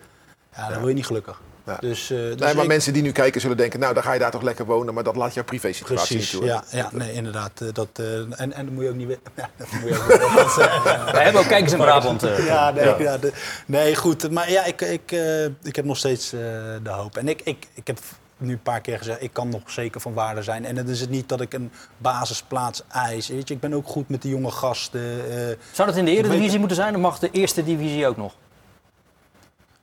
ja, 0.55 0.69
dan 0.69 0.77
word 0.77 0.87
je 0.87 0.93
niet 0.93 1.05
gelukkig. 1.05 1.41
Ja. 1.67 1.77
Dus, 1.79 2.09
eh, 2.11 2.17
dus 2.17 2.35
maar 2.39 2.55
ik- 2.57 2.67
mensen 2.67 2.93
die 2.93 3.01
nu 3.01 3.11
kijken 3.11 3.41
zullen 3.41 3.57
denken, 3.57 3.79
nou 3.79 3.93
dan 3.93 4.03
ga 4.03 4.13
je 4.13 4.19
daar 4.19 4.31
toch 4.31 4.41
lekker 4.41 4.65
wonen, 4.65 4.93
maar 4.93 5.03
dat 5.03 5.15
laat 5.15 5.33
jouw 5.33 5.43
privé-situatie 5.43 6.15
Precies, 6.17 6.31
niet 6.31 6.41
toe. 6.41 6.49
ja, 6.49 6.63
ja, 6.71 6.89
nee, 6.91 7.11
inderdaad. 7.13 7.61
eh, 7.61 7.67
Dat, 7.73 7.87
eh, 7.93 8.15
en, 8.15 8.53
en 8.53 8.65
dat 8.65 8.73
moet 8.73 8.83
je 8.83 8.89
ook 8.89 8.95
niet... 8.95 9.07
we- 9.07 9.19
Ja, 9.35 9.49
dat 9.57 9.67
moet 9.71 9.89
je 9.89 9.95
ook 9.97 10.07
niet. 11.05 11.11
Wij 11.13 11.23
hebben 11.23 11.41
ook 11.41 11.47
kijkers 11.47 11.71
in 11.71 11.77
Brabant. 11.77 12.23
eh. 12.23 12.45
Ja, 12.45 12.71
nee, 12.71 12.85
ja. 12.99 13.17
de- 13.17 13.33
nee, 13.65 13.95
goed. 13.95 14.31
Maar 14.31 14.51
ja, 14.51 14.63
ik, 14.65 14.81
ik, 14.81 15.11
eh, 15.11 15.45
ik 15.45 15.75
heb 15.75 15.85
nog 15.85 15.97
steeds 15.97 16.33
eh, 16.33 16.39
de 16.83 16.89
hoop. 16.89 17.17
En 17.17 17.27
ik, 17.27 17.41
ik, 17.43 17.67
ik 17.73 17.87
heb 17.87 17.99
nu 18.37 18.51
een 18.51 18.61
paar 18.61 18.81
keer 18.81 18.97
gezegd, 18.97 19.23
ik 19.23 19.33
kan 19.33 19.49
nog 19.49 19.61
zeker 19.65 20.01
van 20.01 20.13
waarde 20.13 20.41
zijn. 20.43 20.65
En 20.65 20.75
het 20.75 20.89
is 20.89 20.99
het 20.99 21.09
niet 21.09 21.29
dat 21.29 21.41
ik 21.41 21.53
een 21.53 21.71
basisplaats 21.97 22.83
eis. 22.91 23.27
Weet 23.27 23.47
je, 23.47 23.53
ik 23.53 23.59
ben 23.59 23.73
ook 23.73 23.87
goed 23.87 24.09
met 24.09 24.21
de 24.21 24.29
jonge 24.29 24.51
gasten. 24.51 25.01
eh. 25.29 25.55
Zou 25.71 25.87
dat 25.87 25.97
in 25.97 26.05
de 26.05 26.11
Eredivisie 26.17 26.59
moeten 26.59 26.77
zijn? 26.77 26.95
of 26.95 27.01
mag 27.01 27.19
de 27.19 27.29
eerste 27.31 27.63
divisie 27.63 28.07
ook 28.07 28.17
nog? 28.17 28.33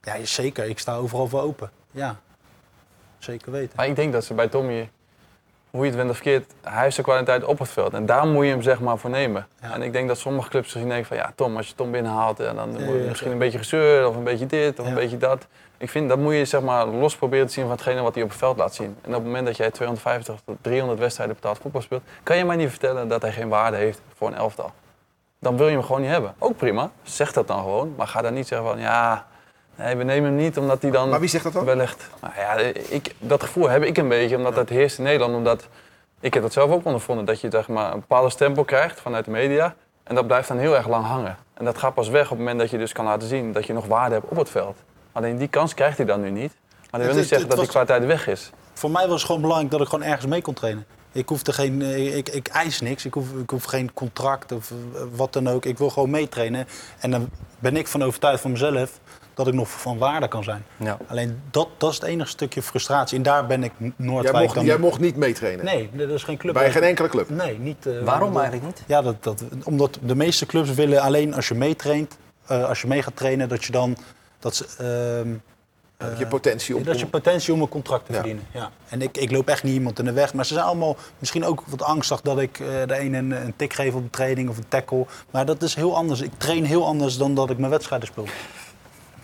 Ja, 0.05 0.25
zeker. 0.25 0.65
Ik 0.65 0.79
sta 0.79 0.95
overal 0.95 1.27
voor 1.27 1.41
open. 1.41 1.69
Ja, 1.91 2.15
zeker 3.17 3.51
weten. 3.51 3.73
Maar 3.75 3.87
ik 3.87 3.95
denk 3.95 4.13
dat 4.13 4.25
ze 4.25 4.33
bij 4.33 4.47
Tommy, 4.47 4.89
hoe 5.69 5.81
je 5.83 5.89
het 5.89 5.95
went 5.95 6.09
of 6.09 6.15
verkeerd, 6.15 6.53
hij 6.61 6.81
heeft 6.83 6.93
zijn 6.93 7.05
kwaliteit 7.05 7.43
op 7.43 7.59
het 7.59 7.69
veld. 7.69 7.93
En 7.93 8.05
daar 8.05 8.27
moet 8.27 8.45
je 8.45 8.51
hem 8.51 8.61
zeg 8.61 8.79
maar 8.79 8.97
voor 8.97 9.09
nemen. 9.09 9.47
Ja. 9.61 9.73
En 9.73 9.81
ik 9.81 9.93
denk 9.93 10.07
dat 10.07 10.17
sommige 10.17 10.49
clubs 10.49 10.65
misschien 10.65 10.89
denken 10.89 11.07
van 11.07 11.17
ja, 11.17 11.31
Tom, 11.35 11.57
als 11.57 11.67
je 11.67 11.75
Tom 11.75 11.91
binnenhaalt, 11.91 12.37
ja, 12.37 12.53
dan 12.53 12.85
wordt 12.85 13.01
ja, 13.01 13.07
misschien 13.07 13.27
ja. 13.27 13.33
een 13.33 13.39
beetje 13.39 13.57
gezeur 13.57 14.07
of 14.07 14.15
een 14.15 14.23
beetje 14.23 14.45
dit 14.45 14.79
of 14.79 14.85
Ja. 14.85 14.91
een 14.91 14.97
beetje 14.97 15.17
dat. 15.17 15.47
Ik 15.77 15.89
vind 15.89 16.09
dat 16.09 16.17
moet 16.17 16.33
je 16.33 16.45
zeg 16.45 16.61
maar 16.61 16.85
los 16.85 17.15
proberen 17.15 17.47
te 17.47 17.53
zien 17.53 17.63
van 17.63 17.71
hetgene 17.73 18.01
wat 18.01 18.13
hij 18.13 18.23
op 18.23 18.29
het 18.29 18.37
veld 18.37 18.57
laat 18.57 18.75
zien. 18.75 18.97
En 19.01 19.09
op 19.09 19.15
het 19.15 19.23
moment 19.23 19.45
dat 19.45 19.57
jij 19.57 19.71
250 19.71 20.35
tot 20.45 20.57
300 20.61 20.99
wedstrijden 20.99 21.35
betaald 21.35 21.57
voetbal 21.57 21.81
speelt, 21.81 22.03
kan 22.23 22.37
je 22.37 22.45
mij 22.45 22.55
niet 22.55 22.69
vertellen 22.69 23.07
dat 23.07 23.21
hij 23.21 23.31
geen 23.31 23.49
waarde 23.49 23.77
heeft 23.77 24.01
voor 24.15 24.27
een 24.27 24.35
elftal. 24.35 24.71
Dan 25.39 25.57
wil 25.57 25.67
je 25.67 25.73
hem 25.73 25.83
gewoon 25.83 26.01
niet 26.01 26.09
hebben. 26.09 26.35
Ook 26.39 26.57
prima, 26.57 26.91
zeg 27.03 27.31
dat 27.33 27.47
dan 27.47 27.59
gewoon. 27.59 27.93
Maar 27.97 28.07
ga 28.07 28.21
dan 28.21 28.33
niet 28.33 28.47
zeggen 28.47 28.67
van 28.67 28.79
ja, 28.79 29.25
nee, 29.77 29.95
we 29.95 30.03
nemen 30.03 30.29
hem 30.29 30.35
niet 30.39 30.57
omdat 30.57 30.81
hij 30.81 30.91
dan 30.91 31.09
Maar 31.09 31.19
wie 31.19 31.29
zegt 31.29 31.43
dat 31.43 31.53
dan? 31.53 31.65
wellicht. 31.65 32.09
Nou 32.21 32.33
ja, 32.37 32.53
ik, 32.89 33.15
dat 33.19 33.43
gevoel 33.43 33.69
heb 33.69 33.83
ik 33.83 33.97
een 33.97 34.07
beetje, 34.07 34.37
omdat 34.37 34.55
dat 34.55 34.69
heerst 34.69 34.97
in 34.97 35.03
Nederland. 35.03 35.35
Omdat 35.35 35.67
ik 36.19 36.33
heb 36.33 36.43
dat 36.43 36.53
zelf 36.53 36.71
ook 36.71 36.85
ondervonden, 36.85 37.25
dat 37.25 37.41
je 37.41 37.47
zeg 37.51 37.67
maar, 37.67 37.93
een 37.93 37.99
bepaalde 37.99 38.29
stempel 38.29 38.63
krijgt 38.63 38.99
vanuit 39.01 39.25
de 39.25 39.31
media. 39.31 39.75
En 40.03 40.15
dat 40.15 40.27
blijft 40.27 40.47
dan 40.47 40.57
heel 40.57 40.75
erg 40.75 40.87
lang 40.87 41.05
hangen. 41.05 41.37
En 41.53 41.65
dat 41.65 41.77
gaat 41.77 41.93
pas 41.93 42.09
weg 42.09 42.23
op 42.23 42.29
het 42.29 42.37
moment 42.39 42.59
dat 42.59 42.69
je 42.69 42.77
dus 42.77 42.91
kan 42.91 43.05
laten 43.05 43.27
zien 43.27 43.51
dat 43.51 43.65
je 43.65 43.73
nog 43.73 43.85
waarde 43.85 44.13
hebt 44.15 44.29
op 44.29 44.37
het 44.37 44.49
veld. 44.49 44.77
Alleen 45.11 45.37
die 45.37 45.47
kans 45.47 45.73
krijgt 45.73 45.97
hij 45.97 46.05
dan 46.05 46.21
nu 46.21 46.29
niet. 46.29 46.53
Maar 46.91 46.99
dat 46.99 47.01
wil 47.01 47.09
niet 47.09 47.19
het- 47.19 47.27
zeggen 47.27 47.49
dat 47.49 47.57
het 47.57 47.65
was- 47.73 47.75
kwaliteit 47.85 48.05
weg 48.05 48.27
is. 48.27 48.51
Voor 48.73 48.91
mij 48.91 49.03
was 49.07 49.15
het 49.17 49.25
gewoon 49.25 49.41
belangrijk 49.41 49.71
dat 49.71 49.81
ik 49.81 49.87
gewoon 49.87 50.05
ergens 50.05 50.25
mee 50.25 50.41
kon 50.41 50.53
trainen. 50.53 50.85
Ik, 51.11 51.29
hoefde 51.29 51.53
geen, 51.53 51.81
eh, 51.81 52.17
ik, 52.17 52.29
ik 52.29 52.47
eis 52.47 52.81
niks, 52.81 53.05
ik 53.05 53.13
hoef, 53.13 53.31
ik 53.41 53.49
hoef 53.49 53.63
geen 53.63 53.93
contract 53.93 54.51
of 54.51 54.71
eh, 54.71 55.01
wat 55.15 55.33
dan 55.33 55.47
ook. 55.49 55.65
Ik 55.65 55.77
wil 55.77 55.89
gewoon 55.89 56.09
meetrainen. 56.09 56.67
En 56.99 57.11
dan 57.11 57.29
ben 57.59 57.75
ik 57.77 57.87
van 57.87 58.03
overtuigd 58.03 58.41
van 58.41 58.51
mezelf 58.51 58.99
dat 59.35 59.47
ik 59.47 59.53
nog 59.53 59.69
van 59.69 59.97
waarde 59.97 60.27
kan 60.27 60.43
zijn. 60.43 60.65
Ja. 60.77 60.97
Alleen 61.07 61.41
dat, 61.51 61.67
dat 61.77 61.89
is 61.91 61.95
het 61.95 62.05
enige 62.05 62.29
stukje 62.29 62.61
frustratie. 62.61 63.17
En 63.17 63.23
daar 63.23 63.45
ben 63.47 63.63
ik 63.63 63.71
Noordwijk 63.95 64.33
Jij, 64.35 64.41
mocht, 64.43 64.55
dan... 64.55 64.65
jij 64.65 64.77
mocht 64.77 64.99
niet 64.99 65.15
meetrainen. 65.15 65.65
Nee, 65.65 65.89
dat 65.93 66.09
is 66.09 66.23
geen 66.23 66.37
club. 66.37 66.53
Bij 66.53 66.71
geen 66.71 66.83
enkele 66.83 67.07
club. 67.09 67.29
Nee, 67.29 67.59
niet. 67.59 67.85
eh, 67.85 67.93
Waarom 68.03 68.37
eigenlijk 68.37 68.65
niet? 68.65 68.83
Ja, 68.87 69.01
dat, 69.01 69.23
dat, 69.23 69.43
omdat 69.63 69.99
de 70.01 70.15
meeste 70.15 70.45
clubs 70.45 70.73
willen 70.73 71.01
alleen 71.01 71.33
als 71.33 71.47
je 71.47 71.53
meetraint, 71.55 72.17
eh, 72.45 72.63
als 72.67 72.81
je 72.81 72.87
mee 72.87 73.01
gaat 73.01 73.15
trainen, 73.15 73.49
dat 73.49 73.63
je 73.63 73.71
dan... 73.71 73.97
Dat 74.39 74.55
ze, 74.55 74.65
ehm, 74.77 75.33
je 76.17 76.27
potentie 76.27 76.75
om... 76.75 76.83
dat 76.83 76.99
je 76.99 77.05
potentie 77.05 77.53
om 77.53 77.61
een 77.61 77.69
contract 77.69 78.05
te 78.05 78.11
Ja. 78.11 78.17
verdienen. 78.17 78.43
Ja. 78.53 78.69
En 78.89 79.01
ik, 79.01 79.17
ik 79.17 79.31
loop 79.31 79.47
echt 79.47 79.63
niet 79.63 79.73
iemand 79.73 79.99
in 79.99 80.05
de 80.05 80.11
weg. 80.11 80.33
Maar 80.33 80.45
ze 80.45 80.53
zijn 80.53 80.65
allemaal 80.65 80.95
misschien 81.19 81.45
ook 81.45 81.63
wat 81.67 81.81
angstig 81.81 82.21
dat 82.21 82.39
ik 82.39 82.59
eh, 82.59 82.67
de 82.85 82.95
ene 82.97 83.17
een, 83.17 83.31
een 83.31 83.53
tik 83.55 83.73
geef 83.73 83.93
op 83.93 84.01
een 84.01 84.09
training 84.09 84.49
of 84.49 84.57
een 84.57 84.67
tackle. 84.67 85.05
Maar 85.31 85.45
dat 85.45 85.61
is 85.63 85.75
heel 85.75 85.95
anders. 85.95 86.21
Ik 86.21 86.31
train 86.37 86.63
heel 86.65 86.85
anders 86.85 87.17
dan 87.17 87.35
dat 87.35 87.49
ik 87.49 87.57
mijn 87.57 87.71
wedstrijden 87.71 88.07
speel. 88.07 88.25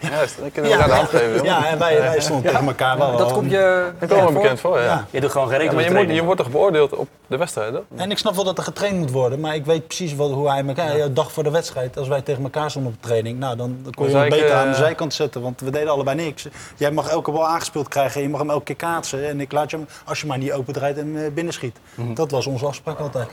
Juist, 0.09 0.37
dan 0.39 0.51
kunnen 0.51 0.71
we 0.71 0.77
elkaar 0.77 0.89
de 0.89 0.95
hand 0.95 1.09
geven. 1.09 1.43
Ja, 1.43 1.67
en 1.67 1.79
wij, 1.79 2.01
wij 2.01 2.19
stonden 2.21 2.51
tegen 2.51 2.67
elkaar 2.67 2.97
wel. 2.97 3.17
Dat 3.17 3.31
komt 3.31 3.51
je... 3.51 3.91
Dat 3.99 4.23
komt 4.23 4.33
bekend 4.33 4.59
voor, 4.59 4.79
ja. 4.79 4.83
Ja. 4.83 5.05
Je 5.09 5.21
doet 5.21 5.31
gewoon 5.31 5.47
geen 5.47 5.57
Ja, 5.57 5.63
rekening 5.63 5.89
maar 5.89 6.01
je, 6.01 6.07
moet, 6.07 6.15
je 6.15 6.23
wordt 6.23 6.41
toch 6.41 6.51
beoordeeld 6.51 6.95
op 6.95 7.07
de 7.27 7.37
wedstrijden? 7.37 7.85
En 7.95 8.11
ik 8.11 8.17
snap 8.17 8.35
wel 8.35 8.43
dat 8.43 8.57
er 8.57 8.63
getraind 8.63 8.97
moet 8.97 9.11
worden, 9.11 9.39
maar 9.39 9.55
ik 9.55 9.65
weet 9.65 9.87
precies 9.87 10.15
wat, 10.15 10.31
hoe 10.31 10.49
hij 10.49 10.65
elkaar. 10.65 10.97
Ja. 10.97 11.07
dag 11.07 11.31
voor 11.31 11.43
de 11.43 11.51
wedstrijd, 11.51 11.97
als 11.97 12.07
wij 12.07 12.21
tegen 12.21 12.43
elkaar 12.43 12.69
stonden 12.69 12.91
op 12.93 13.01
de 13.01 13.07
training, 13.07 13.39
nou, 13.39 13.55
dan 13.55 13.85
kon 13.95 14.09
je 14.09 14.17
hem 14.17 14.29
beter 14.29 14.49
eh, 14.49 14.59
aan 14.59 14.69
de 14.69 14.75
zijkant 14.75 15.13
zetten, 15.13 15.41
want 15.41 15.61
we 15.61 15.71
deden 15.71 15.89
allebei 15.89 16.15
niks. 16.15 16.47
Jij 16.77 16.91
mag 16.91 17.09
elke 17.09 17.31
bal 17.31 17.47
aangespeeld 17.47 17.87
krijgen 17.87 18.15
en 18.15 18.21
je 18.21 18.29
mag 18.29 18.39
hem 18.39 18.49
elke 18.49 18.63
keer 18.63 18.75
kaatsen. 18.75 19.27
En 19.27 19.41
ik 19.41 19.51
laat 19.51 19.71
je 19.71 19.77
hem, 19.77 19.87
als 20.05 20.21
je 20.21 20.27
maar 20.27 20.37
niet 20.37 20.51
open 20.51 20.73
draait 20.73 20.97
en 20.97 21.23
eh, 21.25 21.31
binnenschiet. 21.31 21.77
Dat 22.13 22.31
was 22.31 22.47
onze 22.47 22.65
afspraak 22.65 22.99
altijd. 22.99 23.29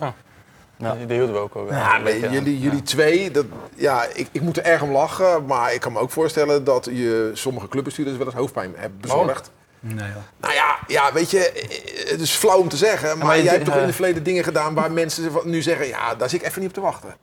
Ja. 0.78 0.92
Die, 0.94 1.06
die 1.06 1.16
hielden 1.16 1.34
we 1.34 1.40
ook. 1.40 1.56
ook 1.56 1.70
Ja, 1.70 2.00
jullie, 2.30 2.58
jullie 2.60 2.82
twee, 2.82 3.30
dat, 3.30 3.44
ja, 3.74 4.04
ik, 4.14 4.28
ik 4.32 4.40
moet 4.40 4.56
er 4.56 4.64
erg 4.64 4.82
om 4.82 4.90
lachen. 4.92 5.44
Maar 5.46 5.74
ik 5.74 5.80
kan 5.80 5.92
me 5.92 5.98
ook 5.98 6.10
voorstellen 6.10 6.64
dat 6.64 6.88
je 6.92 7.30
sommige 7.34 7.68
clubbestuurders 7.68 8.16
wel 8.18 8.26
eens 8.26 8.34
hoofdpijn 8.36 8.72
hebben 8.76 9.00
bezorgd. 9.00 9.50
Nee, 9.80 9.94
joh. 9.96 10.16
Nou 10.40 10.54
ja, 10.54 10.76
ja, 10.86 11.12
weet 11.12 11.30
je, 11.30 11.66
het 12.10 12.20
is 12.20 12.30
flauw 12.30 12.58
om 12.58 12.68
te 12.68 12.76
zeggen. 12.76 13.18
Maar, 13.18 13.26
maar 13.26 13.36
je- 13.36 13.42
jij 13.42 13.52
hebt 13.52 13.64
toch 13.64 13.76
in 13.76 13.82
het 13.82 13.94
verleden 13.94 14.22
dingen 14.22 14.44
gedaan 14.44 14.74
waar 14.74 14.90
mensen 14.92 15.30
nu 15.44 15.62
zeggen... 15.62 15.86
Ja, 15.86 16.14
daar 16.14 16.28
zit 16.28 16.40
ik 16.40 16.46
even 16.46 16.60
niet 16.60 16.68
op 16.68 16.74
te 16.74 16.80
wachten. 16.80 17.14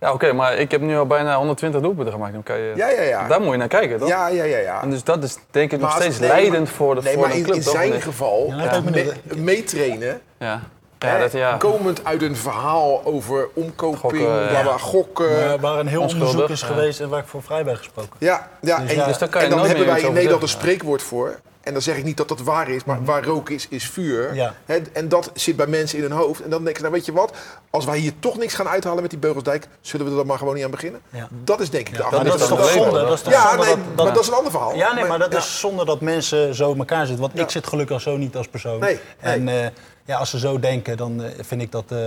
Ja, 0.00 0.12
oké, 0.12 0.32
maar 0.32 0.56
ik 0.58 0.70
heb 0.70 0.80
nu 0.80 0.96
al 0.96 1.06
bijna 1.06 1.36
120 1.36 1.80
doelpunten 1.80 2.12
gemaakt. 2.12 2.32
Dan 2.32 2.42
kan 2.42 2.58
je, 2.58 2.72
Ja, 2.76 2.88
ja, 2.88 3.02
ja. 3.02 3.28
Daar 3.28 3.40
moet 3.40 3.50
je 3.52 3.56
naar 3.56 3.68
kijken, 3.68 3.98
toch? 3.98 4.08
Ja, 4.08 4.26
ja, 4.28 4.44
ja, 4.44 4.56
ja. 4.58 4.82
En 4.82 4.90
dus 4.90 5.04
dat 5.04 5.22
is 5.22 5.36
denk 5.50 5.72
ik 5.72 5.80
nog 5.80 5.90
Maar 5.90 6.00
steeds 6.00 6.18
nee, 6.18 6.28
leidend 6.28 6.64
maar- 6.64 6.74
voor 6.74 6.94
de, 6.94 7.00
Nee, 7.02 7.12
voor 7.12 7.22
maar 7.22 7.30
de 7.30 7.36
in, 7.36 7.42
club. 7.44 7.56
in 7.56 7.62
toch? 7.62 7.72
zijn 7.72 7.90
Nee. 7.90 8.00
geval, 8.00 8.52
meetrainen... 9.34 10.20
Ja, 10.98 11.18
dat. 11.18 11.58
Komend 11.58 12.04
uit 12.04 12.22
een 12.22 12.36
verhaal 12.36 13.04
over 13.04 13.48
omkoping, 13.54 14.00
Gokken, 14.00 14.52
ja. 14.52 14.78
gokken. 14.78 15.46
Maar 15.46 15.60
waar 15.60 15.78
een 15.78 15.86
heel 15.86 16.00
onschuldig, 16.00 16.30
onderzoek 16.30 16.50
is 16.50 16.60
ja. 16.60 16.66
geweest 16.66 17.00
en 17.00 17.08
waar 17.08 17.20
ik 17.20 17.26
voor 17.26 17.42
vrij 17.42 17.64
ben 17.64 17.76
gesproken. 17.76 18.12
Ja, 18.18 18.48
ja, 18.60 18.78
Dus 18.78 18.90
en, 18.90 18.96
ja, 18.96 19.06
dus 19.06 19.18
daar 19.18 19.28
kan 19.28 19.40
je 19.40 19.48
en 19.48 19.56
dan 19.56 19.66
hebben 19.66 19.86
wij 19.86 20.00
in 20.00 20.12
Nederland 20.12 20.42
een 20.42 20.48
spreekwoord 20.48 21.02
voor. 21.02 21.40
En 21.64 21.72
dan 21.72 21.82
zeg 21.82 21.96
ik 21.96 22.04
niet 22.04 22.16
dat 22.16 22.28
dat 22.28 22.40
waar 22.40 22.68
is, 22.68 22.84
maar 22.84 23.04
waar 23.04 23.24
rook 23.24 23.50
is, 23.50 23.66
is 23.68 23.88
vuur. 23.90 24.34
Ja. 24.34 24.54
Hè, 24.64 24.78
en 24.92 25.08
dat 25.08 25.30
zit 25.34 25.56
bij 25.56 25.66
mensen 25.66 25.98
in 25.98 26.04
hun 26.04 26.12
hoofd. 26.12 26.42
En 26.42 26.50
dan 26.50 26.58
denken 26.64 26.76
ze, 26.76 26.80
nou 26.82 26.94
weet 26.94 27.04
je 27.04 27.12
wat, 27.12 27.36
als 27.70 27.84
wij 27.84 27.98
hier 27.98 28.12
toch 28.18 28.36
niks 28.38 28.54
gaan 28.54 28.68
uithalen 28.68 29.00
met 29.02 29.10
die 29.10 29.18
Beugelsdijk, 29.18 29.66
zullen 29.80 30.06
we 30.06 30.12
er 30.12 30.18
dan 30.18 30.26
maar 30.26 30.38
gewoon 30.38 30.54
niet 30.54 30.64
aan 30.64 30.70
beginnen? 30.70 31.00
Ja. 31.10 31.28
Dat 31.44 31.60
is 31.60 31.70
denk 31.70 31.88
ik 31.88 31.96
de 31.96 32.02
Maar 32.02 32.10
dat 32.10 32.24
dat 32.24 32.40
is 32.40 32.46
toch 32.46 32.66
de 32.66 32.72
zonde? 32.72 33.00
Dat 33.00 33.12
is 33.12 33.20
toch 33.20 33.32
Ja, 33.32 33.48
zonde 33.48 33.64
nee, 33.64 33.74
dat, 33.94 34.04
maar 34.04 34.14
dat 34.14 34.22
is 34.22 34.28
een 34.28 34.34
ander 34.34 34.50
verhaal. 34.50 34.74
Ja, 34.74 34.94
nee, 34.94 35.04
maar 35.04 35.18
dat 35.18 35.32
ja. 35.32 35.38
is 35.38 35.60
zonder 35.60 35.86
dat 35.86 36.00
mensen 36.00 36.54
zo 36.54 36.72
in 36.72 36.78
elkaar 36.78 37.06
zitten. 37.06 37.20
Want 37.20 37.36
Ja. 37.36 37.42
ik 37.42 37.50
zit 37.50 37.66
gelukkig 37.66 38.00
zo 38.00 38.16
niet 38.16 38.36
als 38.36 38.48
persoon. 38.48 38.80
Nee, 38.80 38.98
nee. 39.22 39.34
En 39.34 39.48
eh, 39.48 39.66
ja, 40.04 40.16
als 40.16 40.30
ze 40.30 40.38
zo 40.38 40.60
denken, 40.60 40.96
dan 40.96 41.22
eh, 41.22 41.30
vind 41.44 41.62
ik 41.62 41.72
dat 41.72 41.84
eh, 41.88 41.98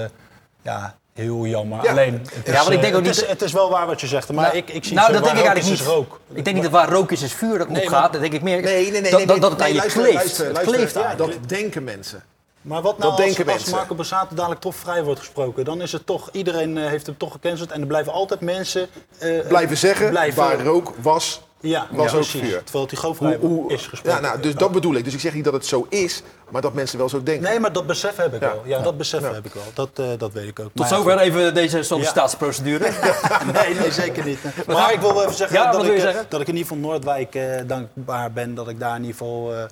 ja, 0.62 0.96
heel 1.14 1.46
jammer. 1.46 1.84
Ja. 1.84 1.92
Alleen, 1.92 2.14
het 2.14 2.46
Ja, 2.46 2.52
is, 2.54 2.58
want 2.60 2.70
ik 2.72 2.82
denk 2.82 2.94
eh, 2.94 3.00
ook 3.00 3.06
het 3.06 3.16
niet- 3.16 3.24
Is, 3.24 3.30
het 3.30 3.42
is 3.42 3.52
wel 3.52 3.70
waar 3.70 3.88
wat 3.88 4.02
je 4.02 4.08
zegt, 4.08 4.32
maar 4.32 4.44
Nou, 4.46 4.58
ik, 4.58 4.70
ik 4.70 4.84
zie 4.84 4.96
nou, 4.96 5.08
zo 5.08 5.14
dat 5.14 5.24
denk 5.24 5.36
ik 5.36 5.42
rook 5.44 5.52
eigenlijk 5.54 5.80
niet. 5.80 5.90
rook. 5.90 6.20
Ik 6.34 6.44
denk 6.44 6.56
niet 6.56 6.64
dat 6.66 6.74
waar 6.74 6.90
rook 6.90 7.12
is, 7.12 7.22
is 7.22 7.34
vuur 7.34 7.58
dat 7.58 7.70
Nee, 7.70 7.82
opgaat. 7.84 8.02
maar- 8.02 8.12
Dat 8.12 8.22
denk 8.22 8.34
ik 8.34 8.42
meer 8.42 8.62
Nee, 8.62 8.92
nee, 8.92 9.02
nee. 9.02 9.12
dat, 9.12 9.20
nee, 9.20 9.28
dat, 9.28 9.42
dat 9.42 9.50
het 9.52 9.60
nee, 9.60 9.68
aan 9.80 9.86
je 9.86 9.92
kleeft. 9.92 10.14
luister, 10.14 10.46
het 10.46 10.54
luister. 10.54 10.76
kleeft 10.76 10.94
Ja, 10.94 11.04
aan 11.06 11.12
je. 11.12 11.18
dat 11.18 11.50
denken 11.50 11.84
mensen. 11.84 12.24
Maar 12.68 12.82
wat 12.82 12.98
nou 12.98 13.10
Dat 13.12 13.20
als, 13.26 13.36
denken 13.36 13.46
als 13.46 13.54
mensen. 13.56 13.76
Marco 13.76 13.96
Borsato 13.96 14.36
dadelijk 14.36 14.62
toch 14.62 14.76
vrij 14.76 15.04
wordt 15.04 15.20
gesproken? 15.20 15.66
Dan 15.66 15.82
is 15.82 15.92
het 15.92 16.06
toch, 16.06 16.30
iedereen 16.32 16.78
eh, 16.78 16.86
heeft 16.88 17.06
hem 17.06 17.18
toch 17.18 17.32
gecanceld. 17.32 17.72
En 17.72 17.82
er 17.82 17.88
blijven 17.88 18.14
altijd 18.14 18.40
mensen... 18.42 18.88
eh, 19.18 19.48
Blijven 19.48 19.78
zeggen, 19.78 20.10
blijven- 20.10 20.44
waar 20.44 20.62
rook 20.64 20.94
was, 21.02 21.42
ja, 21.60 21.88
was 21.92 22.12
ja, 22.12 22.18
ook 22.18 22.24
precies. 22.24 22.50
vuur. 22.50 22.64
Terwijl 22.64 22.88
hij 22.88 22.98
gewoon 22.98 23.16
vrij 23.16 23.36
Hoe- 23.42 23.50
hoe- 23.50 23.74
is 23.74 23.88
gesproken. 23.88 24.22
Ja, 24.22 24.28
nou, 24.28 24.42
dus 24.42 24.56
dat 24.56 24.72
bedoel 24.72 24.96
ik. 24.96 25.04
Dus 25.04 25.14
ik 25.14 25.20
zeg 25.20 25.34
niet 25.34 25.44
dat 25.44 25.54
het 25.54 25.66
zo 25.66 25.86
is, 25.90 26.22
maar 26.50 26.62
dat 26.62 26.74
mensen 26.74 26.98
wel 26.98 27.10
zo 27.10 27.24
denken. 27.24 27.44
Nee, 27.50 27.60
maar 27.60 27.74
dat 27.74 27.88
besef 27.88 28.16
heb 28.16 28.34
ik 28.34 28.42
Ja. 28.42 28.48
wel. 28.48 28.62
Ja, 28.66 28.78
Ja. 28.78 28.84
dat 28.84 28.98
besef 28.98 29.22
Ja. 29.22 29.34
heb 29.34 29.46
ik 29.46 29.54
wel. 29.54 29.64
Dat, 29.74 29.90
eh, 29.94 30.06
dat 30.18 30.32
weet 30.34 30.48
ik 30.48 30.60
ook. 30.60 30.70
Tot 30.74 30.88
zover 30.88 31.18
even 31.18 31.54
deze 31.54 31.84
sollicitatieprocedure. 31.84 32.90
nee, 33.54 33.74
nee, 33.76 33.92
zeker 33.92 34.26
niet. 34.26 34.40
Maar 34.68 34.94
ik 34.94 35.00
wil 35.00 35.14
wel 35.14 35.24
even 35.24 35.36
zeggen, 35.36 35.58
Ja, 35.58 35.72
dat, 35.72 35.86
ik, 35.86 36.00
zeggen? 36.00 36.26
dat 36.30 36.42
ik 36.42 36.48
in 36.48 36.56
ieder 36.56 36.68
geval 36.74 36.90
Noordwijk 36.90 37.36
eh, 37.36 37.44
dankbaar 37.68 38.32
ben. 38.32 38.56
Dat 38.56 38.68
ik 38.68 38.80
daar 38.80 38.96
in 38.96 39.02
ieder 39.02 39.18
geval 39.18 39.54
eh, 39.56 39.64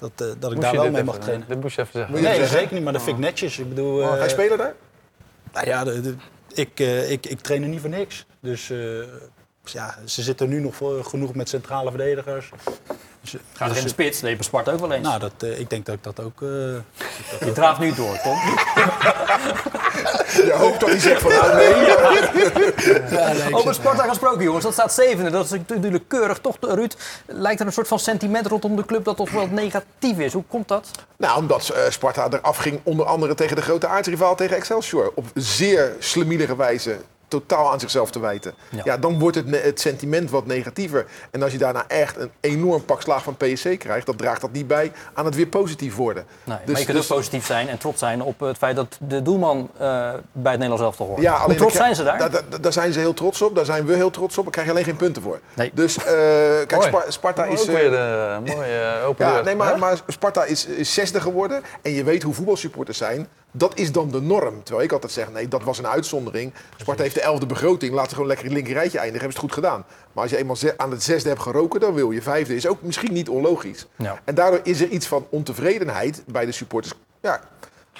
dat, 0.00 0.10
eh, 0.16 0.26
dat 0.38 0.50
ik 0.50 0.56
Moest 0.56 0.60
daar 0.60 0.72
wel 0.72 0.82
mee 0.82 0.92
even- 0.92 1.04
mag 1.04 1.18
trainen. 1.18 1.48
Dit 1.48 1.60
moest 1.60 1.74
je 1.76 1.80
even 1.80 1.92
zeggen. 1.92 2.12
Moet 2.12 2.20
je 2.22 2.28
Nee, 2.28 2.36
zeggen? 2.38 2.58
zeker 2.58 2.74
niet, 2.74 2.84
maar 2.84 2.92
dat 2.92 3.02
vind 3.02 3.16
ik 3.16 3.22
netjes. 3.22 3.58
Ik 3.58 3.68
bedoel, 3.68 3.96
Oh, 3.98 4.04
eh, 4.04 4.12
Ga 4.18 4.24
je 4.24 4.28
spelen 4.30 4.58
daar? 4.58 4.74
Nou 5.52 5.66
ja, 5.66 5.84
de- 5.84 6.00
de- 6.00 6.14
ik, 6.54 6.80
eh, 6.80 7.10
ik, 7.10 7.26
ik 7.26 7.40
train 7.40 7.62
er 7.62 7.68
niet 7.68 7.80
voor 7.80 7.90
niks. 7.90 8.26
Dus 8.40 8.70
eh, 8.70 8.78
ja, 9.64 9.98
ze 10.04 10.22
zitten 10.22 10.48
nu 10.48 10.60
nog 10.60 10.76
genoeg 11.02 11.34
met 11.34 11.48
centrale 11.48 11.90
verdedigers. 11.90 12.50
Dus, 13.20 13.36
Gaat 13.52 13.60
er 13.60 13.68
dus, 13.68 13.76
in 13.76 13.82
de 13.82 13.88
spits, 13.88 14.20
bij 14.20 14.36
Sparta 14.40 14.72
ook 14.72 14.80
wel 14.80 14.92
eens. 14.92 15.06
Nou, 15.06 15.20
dat, 15.20 15.32
eh, 15.38 15.58
ik 15.60 15.70
denk 15.70 15.86
dat 15.86 15.94
ik 15.94 16.02
dat 16.02 16.20
ook... 16.20 16.42
eh, 16.42 16.48
je 17.46 17.52
draaft 17.54 17.80
nu 17.80 17.94
door, 17.94 18.18
Tom. 18.22 18.38
Je 20.44 20.52
hoopt 20.52 20.80
dat 20.80 20.88
hij 20.88 20.98
zegt 20.98 21.20
van 21.20 21.30
nou 21.30 21.54
nee. 21.54 21.74
ja, 23.10 23.32
nee, 23.32 23.54
Over 23.54 23.74
Sparta 23.74 24.08
gesproken, 24.08 24.42
jongens. 24.42 24.64
Dat 24.64 24.72
staat 24.72 24.92
zevende. 24.92 25.30
Dat 25.30 25.44
is 25.44 25.60
natuurlijk 25.66 26.04
keurig. 26.08 26.38
Toch, 26.38 26.56
Ruud, 26.60 26.94
lijkt 27.26 27.60
er 27.60 27.66
een 27.66 27.72
soort 27.72 27.88
van 27.88 27.98
sentiment 27.98 28.46
rondom 28.46 28.76
de 28.76 28.84
club 28.84 29.04
dat 29.04 29.16
toch 29.16 29.30
wel 29.30 29.46
negatief 29.46 30.18
is. 30.18 30.32
Hoe 30.32 30.44
komt 30.48 30.68
dat? 30.68 30.90
Nou, 31.16 31.38
omdat 31.38 31.68
eh, 31.68 31.90
Sparta 31.90 32.28
eraf 32.30 32.56
ging, 32.56 32.80
onder 32.82 33.06
andere 33.06 33.34
tegen 33.34 33.56
de 33.56 33.62
grote 33.62 33.86
aardsrivaal 33.86 34.34
tegen 34.34 34.56
Excelsior. 34.56 35.12
Op 35.14 35.24
zeer 35.34 35.96
slemielige 35.98 36.56
wijze. 36.56 36.96
Totaal 37.30 37.72
aan 37.72 37.80
zichzelf 37.80 38.10
te 38.10 38.20
wijten. 38.20 38.54
Ja. 38.68 38.80
Ja. 38.84 38.96
dan 38.96 39.18
wordt 39.18 39.36
het, 39.36 39.62
het 39.62 39.80
sentiment 39.80 40.30
wat 40.30 40.46
negatiever. 40.46 41.06
En 41.30 41.42
als 41.42 41.52
je 41.52 41.58
daarna 41.58 41.84
echt 41.88 42.16
een 42.16 42.30
enorm 42.40 42.84
pak 42.84 43.02
slaag 43.02 43.22
van 43.22 43.36
PSC 43.36 43.78
krijgt, 43.78 44.06
dan 44.06 44.16
draagt 44.16 44.40
dat 44.40 44.52
niet 44.52 44.66
bij 44.66 44.92
aan 45.14 45.24
het 45.24 45.34
weer 45.34 45.46
positief 45.46 45.96
worden. 45.96 46.24
Nee, 46.44 46.56
Dus- 46.58 46.66
maar 46.66 46.78
je 46.78 46.84
kunt 46.86 46.96
dus- 46.98 47.10
ook 47.10 47.16
positief 47.16 47.46
zijn 47.46 47.68
en 47.68 47.78
trots 47.78 47.98
zijn 47.98 48.22
op 48.22 48.40
het 48.40 48.56
feit 48.56 48.76
dat 48.76 48.98
de 49.00 49.22
doelman 49.22 49.70
eh, 49.72 49.78
bij 50.32 50.50
het 50.52 50.60
Nederlands 50.60 50.82
elftal 50.82 51.06
hoort. 51.06 51.20
Ja, 51.20 51.32
Hoe 51.34 51.40
alleen 51.44 51.56
trots 51.56 51.74
zijn 51.76 51.94
ze 51.94 52.04
daar? 52.04 52.16
krijg- 52.16 52.32
da- 52.32 52.42
da- 52.48 52.58
Daar 52.58 52.72
zijn 52.72 52.92
ze 52.92 52.98
heel 52.98 53.14
trots 53.14 53.42
op. 53.42 53.54
Daar 53.54 53.64
zijn 53.64 53.86
we 53.86 53.94
heel 53.94 54.10
trots 54.10 54.38
op. 54.38 54.42
Daar 54.42 54.52
krijg 54.52 54.66
je 54.66 54.72
alleen 54.72 54.84
geen 54.84 54.96
punten 54.96 55.22
voor. 55.22 55.40
Nee. 55.54 55.70
Dus 55.74 55.96
eh, 55.96 56.04
kijk, 56.66 56.90
Mooi. 56.90 57.04
Sparta 57.08 57.44
is... 57.44 57.60
Ook 57.60 57.66
eh, 57.66 57.74
weer 57.74 57.90
de 57.90 58.38
mooie 58.44 58.64
eh, 59.00 59.06
open 59.08 59.26
Ja, 59.26 59.32
deur. 59.34 59.44
nee, 59.44 59.54
maar, 59.56 59.78
maar 59.78 59.98
Sparta 60.06 60.44
is, 60.44 60.66
is 60.66 60.94
zesde 60.94 61.20
geworden. 61.20 61.62
En 61.82 61.90
je 61.92 62.04
weet 62.04 62.22
hoe 62.22 62.34
voetbalsupporters 62.34 62.98
zijn. 62.98 63.28
Dat 63.52 63.78
is 63.78 63.92
dan 63.92 64.10
de 64.10 64.20
norm. 64.20 64.62
Terwijl 64.62 64.86
ik 64.86 64.92
altijd 64.92 65.12
zeg, 65.12 65.32
nee, 65.32 65.48
dat 65.48 65.62
was 65.62 65.78
een 65.78 65.86
uitzondering. 65.86 66.52
Sparta 66.76 67.02
heeft 67.02 67.14
de 67.14 67.20
elfde 67.20 67.46
begroting. 67.46 67.92
Laten 67.92 68.08
ze 68.08 68.14
gewoon 68.14 68.28
lekker 68.28 68.46
in 68.46 68.52
het 68.52 68.60
linker 68.60 68.80
rijtje 68.80 68.98
eindigen. 68.98 69.20
Hebben 69.28 69.40
ze 69.40 69.46
het 69.46 69.54
goed 69.54 69.64
gedaan. 69.64 69.84
Maar 70.12 70.22
als 70.22 70.32
je 70.32 70.38
eenmaal 70.38 70.56
aan 70.76 70.90
het 70.90 71.02
zesde 71.02 71.28
hebt 71.28 71.40
geroken, 71.40 71.80
dan 71.80 71.94
wil 71.94 72.10
je 72.10 72.22
vijfde. 72.22 72.54
Is 72.54 72.66
ook 72.66 72.82
misschien 72.82 73.12
niet 73.12 73.28
onlogisch. 73.28 73.86
Ja. 73.96 74.18
En 74.24 74.34
daardoor 74.34 74.60
is 74.62 74.80
er 74.80 74.88
iets 74.88 75.06
van 75.06 75.26
ontevredenheid 75.30 76.22
bij 76.26 76.46
de 76.46 76.52
supporters. 76.52 76.94
Ja, 77.20 77.40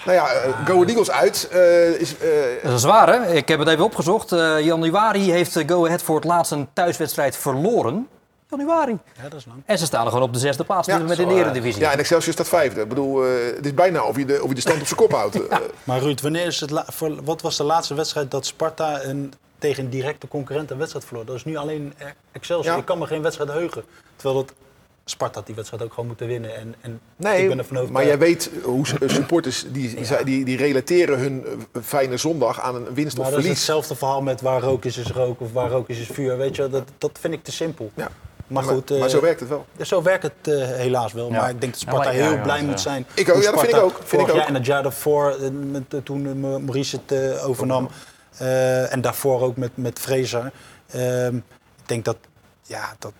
nou 0.04 0.16
ja, 0.16 0.28
eh, 0.32 0.66
Go 0.66 0.72
Ahead 0.74 0.88
Eagles 0.88 1.10
uit. 1.10 1.48
eh, 1.52 1.88
is, 2.00 2.16
eh, 2.18 2.28
Dat 2.62 2.78
is 2.78 2.84
waar, 2.84 3.08
hè? 3.12 3.32
Ik 3.34 3.48
heb 3.48 3.58
het 3.58 3.68
even 3.68 3.84
opgezocht. 3.84 4.30
Januari 4.60 5.30
heeft 5.30 5.62
Go 5.66 5.84
Ahead 5.86 6.02
voor 6.02 6.16
het 6.16 6.24
laatst 6.24 6.52
een 6.52 6.68
thuiswedstrijd 6.72 7.36
verloren. 7.36 8.08
Januari. 8.50 8.98
Ja, 9.16 9.22
dat 9.22 9.34
is 9.34 9.46
lang. 9.46 9.62
En 9.64 9.78
ze 9.78 9.84
staan 9.84 10.04
er 10.04 10.10
gewoon 10.12 10.26
op 10.26 10.32
de 10.32 10.38
zesde 10.38 10.64
plaats 10.64 10.86
Ja, 10.86 10.98
met 10.98 11.18
in 11.18 11.28
de 11.28 11.34
eh, 11.34 11.40
Eredivisie. 11.40 11.80
ja, 11.82 11.92
en 11.92 11.98
Excelsior 11.98 12.32
staat 12.32 12.48
vijfde. 12.48 12.80
Ik 12.80 12.88
bedoel, 12.88 13.24
eh, 13.24 13.30
het 13.56 13.66
is 13.66 13.74
bijna 13.74 14.02
of 14.04 14.16
je 14.16 14.24
de, 14.24 14.42
of 14.42 14.48
je 14.48 14.54
de 14.54 14.60
stand 14.60 14.80
op 14.80 14.86
zijn 14.86 14.98
kop 14.98 15.12
houdt. 15.12 15.38
Eh, 15.48 15.58
Maar 15.84 16.00
Ruud, 16.00 16.20
wanneer 16.20 16.46
is 16.46 16.60
het 16.60 16.72
voor, 16.86 17.24
wat 17.24 17.40
was 17.42 17.56
de 17.56 17.64
laatste 17.64 17.94
wedstrijd 17.94 18.30
dat 18.30 18.46
Sparta 18.46 19.02
een, 19.02 19.32
tegen 19.58 19.84
een 19.84 19.90
directe 19.90 20.28
concurrent 20.28 20.70
een 20.70 20.78
wedstrijd 20.78 21.04
verloor? 21.04 21.24
Dat 21.24 21.36
is 21.36 21.44
nu 21.44 21.56
alleen 21.56 21.92
eh, 21.98 22.06
Excelsior. 22.32 22.72
Ja. 22.74 22.78
Ik 22.80 22.84
kan 22.86 22.98
me 22.98 23.06
geen 23.06 23.22
wedstrijd 23.22 23.50
heugen. 23.50 23.84
Terwijl 24.16 24.44
dat 24.44 24.54
Sparta 25.04 25.36
had 25.38 25.46
die 25.46 25.54
wedstrijd 25.54 25.82
ook 25.82 25.90
gewoon 25.92 26.06
moeten 26.06 26.26
winnen. 26.26 26.54
En, 26.56 26.74
en 26.80 26.92
ik 26.92 26.98
Nee, 27.16 27.48
ben 27.48 27.58
ervan 27.58 27.76
overtuigd. 27.76 27.92
maar 27.92 28.04
jij 28.06 28.18
weet 28.18 28.50
hoe 28.62 28.86
supporters 29.06 29.64
die, 29.68 29.98
die, 30.24 30.44
die 30.44 30.56
relateren 30.56 31.18
hun 31.18 31.44
eh, 31.72 31.82
fijne 31.82 32.16
zondag 32.16 32.60
aan 32.60 32.74
een 32.74 32.94
winst 32.94 33.16
Maar 33.16 33.26
of 33.26 33.30
dat 33.32 33.38
is 33.40 33.44
verlies. 33.44 33.48
hetzelfde 33.66 33.94
verhaal 33.94 34.22
met 34.22 34.40
waar 34.40 34.60
rook 34.60 34.84
is, 34.84 34.96
is 34.96 35.06
rook 35.10 35.40
of 35.40 35.52
waar 35.52 35.70
rook 35.70 35.88
is, 35.88 35.98
is 36.00 36.06
vuur. 36.06 36.36
Weet 36.36 36.56
je, 36.56 36.68
dat, 36.68 36.84
dat 36.98 37.10
vind 37.20 37.34
ik 37.34 37.44
te 37.44 37.52
simpel. 37.52 37.90
Ja. 37.94 38.08
Maar 38.50 38.64
Maar- 38.64 38.74
goed, 38.74 38.90
eh, 38.90 38.98
maar 38.98 39.08
zo 39.08 39.20
werkt 39.20 39.40
het 39.40 39.48
wel. 39.48 39.66
ja, 39.76 39.84
zo 39.84 40.02
werkt 40.02 40.22
het 40.22 40.32
eh, 40.54 40.54
helaas 40.66 41.12
wel. 41.12 41.30
Ja. 41.32 41.40
Maar 41.40 41.50
ik 41.50 41.60
denk 41.60 41.72
dat 41.72 41.80
Sparta 41.80 42.10
heel 42.10 42.32
ja, 42.32 42.42
blij 42.42 42.60
ja. 42.60 42.64
moet 42.64 42.80
zijn. 42.80 43.06
Ik 43.14 43.28
ook, 43.34 43.42
ja, 43.42 43.50
dat 43.50 43.60
vind 43.60 43.72
ik 43.74 43.82
ook, 43.82 44.00
vind 44.04 44.22
ik 44.28 44.34
ook. 44.34 44.40
en 44.40 44.54
het 44.54 44.66
jaar 44.66 44.82
daarvoor, 44.82 45.30
eh, 45.30 45.48
met, 45.50 45.94
eh, 45.94 46.00
toen 46.04 46.26
eh, 46.26 46.32
Maurice 46.34 46.96
het 47.06 47.12
eh, 47.12 47.48
overnam. 47.48 47.88
eh, 48.38 48.92
en 48.92 49.00
daarvoor 49.00 49.42
ook 49.42 49.56
met, 49.56 49.70
met 49.74 49.98
Fraser. 49.98 50.52
Ehm, 50.90 51.36
ik 51.36 51.42
denk 51.86 52.04
dat, 52.04 52.16
ja, 52.62 52.94
dat, 52.98 53.12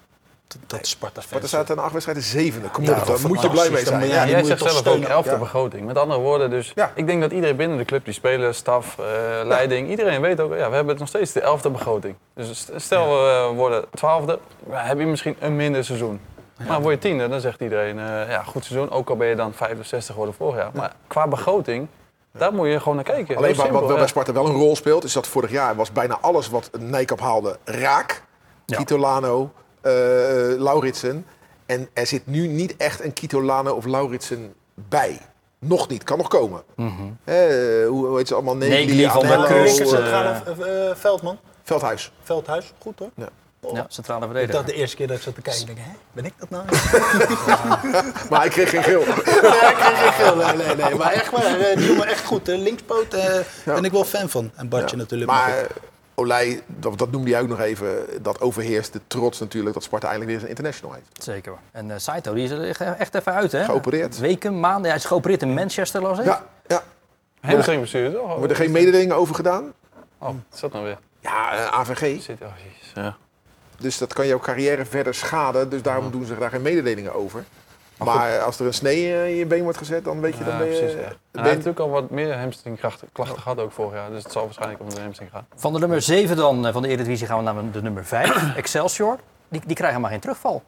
dat, 0.58 0.70
dat 0.78 0.86
Sparta 0.86 1.20
Sparta 1.20 1.46
staat 1.46 1.70
aan 1.70 1.78
acht 1.78 1.92
wedstrijden 1.92 2.24
zevende. 2.24 2.68
Kom 2.68 2.82
op, 2.82 2.88
Ja, 2.90 3.04
daar 3.04 3.26
moet 3.28 3.42
je 3.42 3.50
blij 3.50 3.70
mee 3.70 3.84
zijn. 3.84 4.08
Ja, 4.08 4.22
die 4.24 4.30
Jij 4.30 4.44
zegt 4.44 4.60
toch 4.60 4.70
zelf 4.70 4.86
ook 4.86 5.02
elfde 5.04 5.30
Ja. 5.30 5.38
begroting. 5.38 5.86
Met 5.86 5.98
andere 5.98 6.20
woorden, 6.20 6.50
dus 6.50 6.72
Ja. 6.74 6.92
ik 6.94 7.06
denk 7.06 7.20
dat 7.20 7.32
iedereen 7.32 7.56
binnen 7.56 7.78
de 7.78 7.84
club, 7.84 8.04
die 8.04 8.14
spelers, 8.14 8.56
staf, 8.58 8.98
eh, 8.98 9.04
leiding, 9.44 9.88
iedereen 9.88 10.20
weet 10.20 10.40
ook, 10.40 10.54
ja, 10.56 10.68
we 10.70 10.74
hebben 10.74 10.98
nog 10.98 11.08
steeds 11.08 11.32
de 11.32 11.40
elfde 11.40 11.70
begroting. 11.70 12.14
Dus 12.34 12.58
st- 12.58 12.70
stel 12.76 13.08
we 13.08 13.28
eh, 13.50 13.56
worden 13.56 13.84
twaalfde, 13.94 14.38
heb 14.70 14.98
je 14.98 15.06
misschien 15.06 15.36
een 15.40 15.56
minder 15.56 15.84
seizoen. 15.84 16.20
Maar 16.68 16.80
word 16.82 16.94
je 16.94 17.00
tiende, 17.00 17.28
dan 17.28 17.40
zegt 17.40 17.60
iedereen, 17.60 17.98
eh, 17.98 18.28
ja, 18.28 18.42
goed 18.42 18.64
seizoen, 18.64 18.90
ook 18.90 19.08
al 19.10 19.16
ben 19.16 19.26
je 19.28 19.34
dan 19.36 19.52
65 19.54 20.06
geworden 20.12 20.34
vorig 20.34 20.56
jaar. 20.56 20.70
Maar 20.74 20.92
qua 21.06 21.28
begroting, 21.28 21.86
daar 22.32 22.52
moet 22.52 22.66
je 22.68 22.78
gewoon 22.78 22.94
naar 22.94 23.04
kijken. 23.04 23.36
Alleen 23.36 23.54
wat, 23.54 23.70
wel 23.86 23.96
bij 23.96 24.06
Sparta 24.06 24.32
wel 24.32 24.46
een 24.46 24.52
rol 24.54 24.76
speelt, 24.76 25.04
is 25.04 25.12
dat 25.12 25.26
vorig 25.26 25.50
jaar 25.50 25.74
was 25.76 25.92
bijna 25.92 26.18
alles 26.20 26.48
wat 26.48 26.70
Nijkamp 26.78 27.20
haalde 27.20 27.56
raak. 27.64 28.22
Ja. 28.66 28.76
Kitolano, 28.76 29.42
eh 29.42 29.48
Lauritsen. 30.58 31.26
En 31.66 31.88
er 31.92 32.06
zit 32.06 32.26
nu 32.26 32.46
niet 32.46 32.76
echt 32.76 33.04
een 33.04 33.12
Kitolano 33.12 33.72
of 33.74 33.84
Lauritsen 33.84 34.54
bij. 34.74 35.18
Nog 35.58 35.88
niet, 35.88 36.04
kan 36.04 36.18
nog 36.18 36.28
komen. 36.28 36.62
Eh, 36.76 37.34
hoe, 37.88 38.06
hoe 38.06 38.16
heet 38.16 38.28
ze 38.28 38.34
allemaal? 38.34 38.56
Negli, 38.56 39.06
Van 39.08 39.26
der 39.26 39.44
Kust, 39.46 39.80
eh, 39.80 39.86
Centrale 39.86 40.42
eh, 40.90 40.96
Veldman, 40.96 41.38
Veldhuis. 41.62 42.12
Veldhuis, 42.22 42.72
goed 42.78 42.98
hoor. 42.98 43.10
Ja. 43.16 43.28
Ja, 43.72 43.86
centrale 43.88 44.20
Ik 44.20 44.26
verdediger. 44.26 44.54
dacht 44.54 44.66
de 44.66 44.74
eerste 44.80 44.96
keer 44.96 45.06
dat 45.06 45.16
ik 45.16 45.22
zat 45.22 45.34
te 45.34 45.40
kijken, 45.42 45.60
ik 45.60 45.66
denk, 45.66 45.78
hè, 45.78 45.92
ben 46.12 46.24
ik 46.24 46.32
dat 46.38 46.50
nou? 46.50 46.64
Maar 48.30 48.40
hij 48.40 48.48
kreeg 48.48 48.70
geen 48.70 48.82
geel. 48.82 49.00
nee, 49.00 49.08
ik 49.08 49.76
kreeg 49.78 49.98
geen 50.02 50.12
geel. 50.12 50.36
Nee, 50.36 50.56
nee, 50.66 50.76
nee. 50.76 50.94
Maar 50.94 51.12
echt 51.12 51.30
waar, 51.30 51.60
eh, 51.60 51.76
die 51.76 51.86
jongen 51.86 52.06
echt 52.06 52.24
goed. 52.24 52.46
hè. 52.46 52.54
Linkspoot 52.54 53.14
eh 53.14 53.38
ben 53.64 53.84
ik 53.84 53.92
wel 53.92 54.04
fan 54.04 54.28
van. 54.28 54.50
En 54.56 54.68
Bartje 54.68 54.96
natuurlijk. 54.96 55.30
Maar 55.30 55.50
goed. 55.52 55.76
Olij, 56.20 56.62
dat, 56.66 56.98
dat 56.98 57.10
noemde 57.10 57.30
hij 57.30 57.40
ook 57.40 57.48
nog 57.48 57.60
even, 57.60 58.06
dat 58.22 58.40
overheerst 58.40 58.92
de 58.92 59.00
trots 59.06 59.38
natuurlijk 59.40 59.74
dat 59.74 59.82
Sparta 59.82 60.08
eindelijk 60.08 60.32
weer 60.32 60.42
een 60.42 60.48
international 60.48 60.94
heeft. 60.94 61.22
Zeker. 61.24 61.52
En 61.70 61.90
eh, 61.90 61.98
Saito, 61.98 62.34
die 62.34 62.44
is 62.44 62.50
er 62.50 62.62
echt- 62.98 63.14
even 63.14 63.32
uit, 63.32 63.52
hè? 63.52 63.64
Geopereerd. 63.64 64.18
Weken, 64.18 64.60
maanden. 64.60 64.90
Hij 64.90 64.98
is 64.98 65.04
geopereerd 65.04 65.42
in 65.42 65.54
Manchester, 65.54 66.02
las 66.02 66.18
ik. 66.18 66.24
Ja, 66.24 66.44
ja. 66.66 66.82
Hamstringblessure, 67.40 68.12
toch? 68.12 68.28
Worden 68.28 68.50
er 68.50 68.56
geen 68.56 68.70
mededelingen 68.70 69.16
over 69.16 69.34
gedaan? 69.34 69.72
Oh, 70.18 70.26
wat 70.28 70.34
is 70.54 70.60
dat 70.60 70.72
nou 70.72 70.84
weer? 70.84 70.98
Ja, 71.20 71.52
eh, 71.52 71.78
AVG. 71.78 72.22
Zit, 72.22 72.40
oh, 72.42 72.48
jezus. 72.56 72.92
Ja. 72.94 73.16
Dus 73.78 73.98
dat 73.98 74.12
kan 74.12 74.26
jouw 74.26 74.38
carrière 74.38 74.84
verder 74.84 75.14
schaden. 75.14 75.68
Dus 75.68 75.82
daarom 75.82 76.10
doen 76.10 76.24
ze 76.24 76.38
daar 76.38 76.50
geen 76.50 76.62
mededelingen 76.62 77.14
over. 77.14 77.44
Maar, 78.04 78.40
als 78.40 78.58
er 78.60 78.66
een 78.66 78.74
snee 78.74 79.12
eh, 79.14 79.28
in 79.28 79.34
je 79.36 79.46
been 79.46 79.62
wordt 79.62 79.78
gezet, 79.78 80.04
dan 80.04 80.20
weet 80.20 80.36
je, 80.36 80.44
dan 80.44 80.52
Ja, 80.52 80.58
ben 80.58 80.68
je... 80.68 80.78
precies, 80.78 80.94
ja. 80.94 81.00
En 81.00 81.08
ben 81.08 81.16
hij 81.32 81.42
je- 81.42 81.48
heeft 81.48 81.56
natuurlijk 81.66 81.80
al 81.80 81.90
wat 81.90 82.10
meer 82.10 82.38
hamstringklachten 82.38 83.08
gehad 83.14 83.58
ook 83.58 83.72
vorig 83.72 83.92
jaar. 83.94 84.10
Dus 84.10 84.22
het 84.22 84.32
zal 84.32 84.44
waarschijnlijk 84.44 84.80
om 84.80 84.90
de 84.94 85.00
hamstring 85.00 85.30
gaan. 85.30 85.46
Van 85.56 85.72
de 85.72 85.78
nummer 85.78 86.02
7 86.02 86.36
dan 86.36 86.66
eh, 86.66 86.72
van 86.72 86.82
de 86.82 86.88
Eredivisie 86.88 87.26
gaan 87.26 87.36
we 87.36 87.42
naar 87.52 87.70
de 87.72 87.82
nummer 87.82 88.04
5, 88.04 88.54
Excelsior. 88.56 89.18
Die, 89.48 89.60
die 89.66 89.76
krijgen 89.76 90.00
maar 90.00 90.10
geen 90.10 90.20
terugval. 90.20 90.62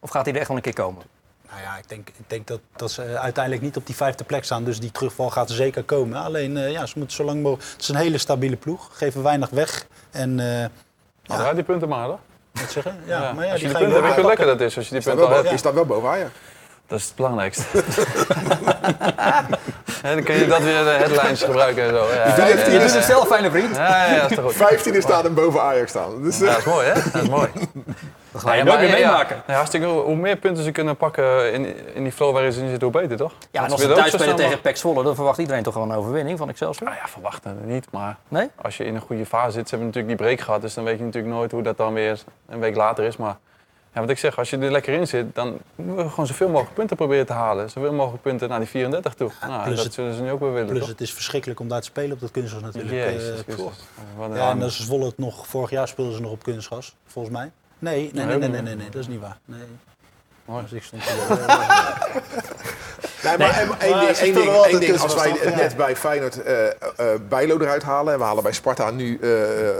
Of 0.00 0.10
gaat 0.10 0.24
hij 0.24 0.32
er 0.34 0.38
echt 0.40 0.48
wel 0.48 0.56
een 0.56 0.62
keer 0.62 0.74
komen? 0.74 1.02
Nou 1.50 1.60
ja, 1.62 1.76
ik 1.76 1.88
denk, 1.88 2.08
ik 2.08 2.14
denk 2.26 2.46
dat, 2.46 2.60
dat 2.76 2.90
ze 2.90 3.18
uiteindelijk 3.18 3.64
niet 3.64 3.76
op 3.76 3.86
die 3.86 3.94
vijfde 3.96 4.24
plek 4.24 4.44
staan. 4.44 4.64
Dus 4.64 4.80
die 4.80 4.90
terugval 4.90 5.30
gaat 5.30 5.48
er 5.48 5.54
zeker 5.54 5.82
komen. 5.84 6.22
Alleen, 6.22 6.56
eh, 6.56 6.70
ja, 6.70 6.86
ze 6.86 6.98
moeten 6.98 7.16
zo 7.16 7.24
lang 7.24 7.42
mogelijk... 7.42 7.70
Het 7.72 7.80
is 7.82 7.88
een 7.88 7.96
hele 7.96 8.18
stabiele 8.18 8.56
ploeg. 8.56 8.88
Geven 8.92 9.22
weinig 9.22 9.50
weg. 9.50 9.86
En, 10.10 10.30
eh 10.40 10.46
Maar 11.26 11.38
ja. 11.46 11.54
die 11.54 11.62
punten 11.64 11.88
maar, 11.88 12.04
hoor. 12.06 12.18
wat 12.52 12.70
zeggen? 12.70 12.96
Ja, 13.06 13.22
Ja, 13.22 13.32
maar 13.32 13.44
ja, 13.44 13.52
als 13.52 13.60
je 13.60 13.66
die 13.66 13.76
die 13.76 13.84
punten 13.86 14.04
hebt, 14.04 14.16
weet 14.16 14.16
je 14.16 14.22
wel 14.22 14.30
hoe 14.30 14.38
lekker 14.38 14.46
dat 14.46 14.60
is 14.60 14.76
als 14.76 14.88
je 14.88 14.94
die 14.94 15.02
punten 15.02 15.20
wel, 15.22 15.28
al 15.30 15.36
hebt. 15.36 15.50
je 15.50 15.56
staat 15.56 15.74
wel 15.74 15.84
boven 15.86 16.08
Ajax. 16.08 16.30
Dat 16.88 16.98
is 16.98 17.04
het 17.04 17.14
belangrijkste. 17.16 17.64
en 20.02 20.14
dan 20.14 20.22
kun 20.22 20.34
je 20.34 20.46
dat 20.46 20.62
weer 20.62 20.84
de 20.84 20.90
headlines 20.90 21.42
gebruiken 21.42 21.82
en 21.82 21.88
zo. 21.88 22.06
Ja, 22.14 22.26
ja, 22.36 22.44
heeft 22.44 22.92
Je 22.94 23.02
zelf, 23.02 23.26
fijne 23.26 23.50
vriend. 23.50 23.76
ja, 23.76 24.04
ja, 24.04 24.14
ja, 24.14 24.20
dat 24.20 24.30
is 24.30 24.36
toch 24.36 24.44
goed. 24.44 24.54
15 24.54 25.02
staat 25.02 25.22
hem 25.22 25.34
boven 25.34 25.62
Ajax 25.62 25.90
staan. 25.90 26.22
Dus, 26.22 26.38
Ja, 26.38 26.44
eh, 26.46 26.50
dat 26.50 26.58
is 26.58 26.64
mooi, 26.64 26.86
hè? 26.86 26.92
Dat 27.12 27.22
is 27.22 27.28
mooi. 27.28 27.48
Dat 28.32 28.40
ga 28.42 28.52
je 28.52 28.58
Ja, 28.58 28.64
nooit 28.64 28.78
meer 28.80 28.88
ja, 28.88 28.96
ja. 28.96 29.06
meemaken. 29.06 29.42
Ja, 29.46 29.54
hartstikke. 29.54 29.86
Hoe 29.86 30.16
meer 30.16 30.36
punten 30.36 30.64
ze 30.64 30.70
kunnen 30.70 30.96
pakken 30.96 31.52
in, 31.52 31.94
in 31.94 32.02
die 32.02 32.12
flow 32.12 32.32
waarin 32.32 32.52
ze 32.52 32.60
nu 32.60 32.68
zitten, 32.68 32.88
hoe 32.92 33.00
beter, 33.00 33.16
toch? 33.16 33.32
Ja, 33.50 33.64
en 33.64 33.70
als 33.70 33.80
ze 33.80 33.92
thuis 33.92 34.12
spelen 34.12 34.36
tegen 34.36 34.60
PEC 34.60 34.76
Zwolle, 34.76 35.02
dan 35.02 35.14
verwacht 35.14 35.38
iedereen 35.38 35.62
toch 35.62 35.74
wel 35.74 35.82
een 35.82 35.92
overwinning 35.92 36.38
van 36.38 36.48
Excelsior? 36.48 36.88
Nou 36.88 37.00
ja, 37.02 37.08
verwachten 37.08 37.58
we 37.60 37.66
niet, 37.72 37.86
maar 37.90 38.16
Nee? 38.28 38.50
als 38.62 38.76
je 38.76 38.84
in 38.84 38.94
een 38.94 39.00
goede 39.00 39.26
fase 39.26 39.50
zit, 39.50 39.68
ze 39.68 39.74
hebben 39.74 39.86
natuurlijk 39.86 40.18
die 40.18 40.26
break 40.26 40.40
gehad, 40.40 40.60
dus 40.60 40.74
dan 40.74 40.84
weet 40.84 40.98
je 40.98 41.04
natuurlijk 41.04 41.34
nooit 41.34 41.50
hoe 41.50 41.62
dat 41.62 41.76
dan 41.76 41.92
weer 41.92 42.18
een 42.48 42.60
week 42.60 42.76
later 42.76 43.04
is. 43.04 43.16
Maar 43.16 43.36
Ja, 43.98 44.04
wat 44.04 44.12
ik 44.12 44.18
zeg, 44.22 44.38
als 44.38 44.50
je 44.50 44.58
er 44.58 44.70
lekker 44.70 44.94
in 44.94 45.06
zit, 45.08 45.34
dan 45.34 45.58
moeten 45.76 46.04
we 46.04 46.10
gewoon 46.10 46.26
zoveel 46.26 46.48
mogelijk 46.48 46.74
punten 46.74 46.96
proberen 46.96 47.26
te 47.26 47.32
halen. 47.32 47.70
Zoveel 47.70 47.92
mogelijk 47.92 48.22
punten 48.22 48.48
naar 48.48 48.58
die 48.58 48.68
34 48.68 49.14
toe. 49.14 49.30
nou, 49.46 49.74
dat 49.74 49.84
het- 49.84 49.92
zullen 49.94 50.14
ze 50.14 50.22
nu 50.22 50.30
ook 50.30 50.40
wel 50.40 50.50
willen, 50.52 50.66
Plus 50.68 50.78
toch? 50.80 50.88
het 50.88 51.00
is 51.00 51.12
verschrikkelijk 51.12 51.60
om 51.60 51.68
daar 51.68 51.80
te 51.80 51.86
spelen 51.86 52.12
op 52.12 52.20
dat 52.20 52.30
kunstgras 52.30 52.62
natuurlijk. 52.62 52.94
Jezus 52.94 53.44
Eh, 53.46 54.36
ja, 54.36 54.50
en 54.50 54.58
dat 54.58 54.68
is 54.70 54.80
Zwolle 54.84 55.04
het 55.04 55.18
nog. 55.18 55.46
Vorig 55.46 55.70
jaar 55.70 55.88
speelden 55.88 56.14
ze 56.14 56.20
nog 56.20 56.30
op 56.30 56.42
kunstgras, 56.42 56.94
volgens 57.06 57.34
mij. 57.34 57.50
Nee, 57.78 58.10
nee, 58.12 58.24
nee, 58.24 58.38
nee, 58.38 58.48
nee, 58.48 58.62
nee, 58.62 58.76
nee, 58.76 58.90
dat 58.90 59.00
is 59.00 59.08
niet 59.08 59.20
waar. 59.20 59.38
Nee. 59.44 59.60
Dus 60.62 60.72
ik 60.72 60.82
stond 60.82 61.02
Nee, 63.28 63.38
maar 63.38 63.48
Nee, 63.48 63.56
één- 63.58 63.68
maar 63.68 63.78
één 63.80 64.34
ding, 64.34 64.48
één 64.48 64.80
één 64.80 64.98
als 65.00 65.14
wij 65.14 65.30
het 65.40 65.56
net 65.56 65.76
bij 65.76 65.96
Feyenoord 65.96 66.42
eh 66.42 66.66
eh 66.66 66.72
Bijlo 67.28 67.58
eruit 67.58 67.82
halen 67.82 68.12
en 68.12 68.18
we 68.18 68.24
halen 68.24 68.42
bij 68.42 68.52
Sparta 68.52 68.90
nu 68.90 69.18
eh 69.18 69.28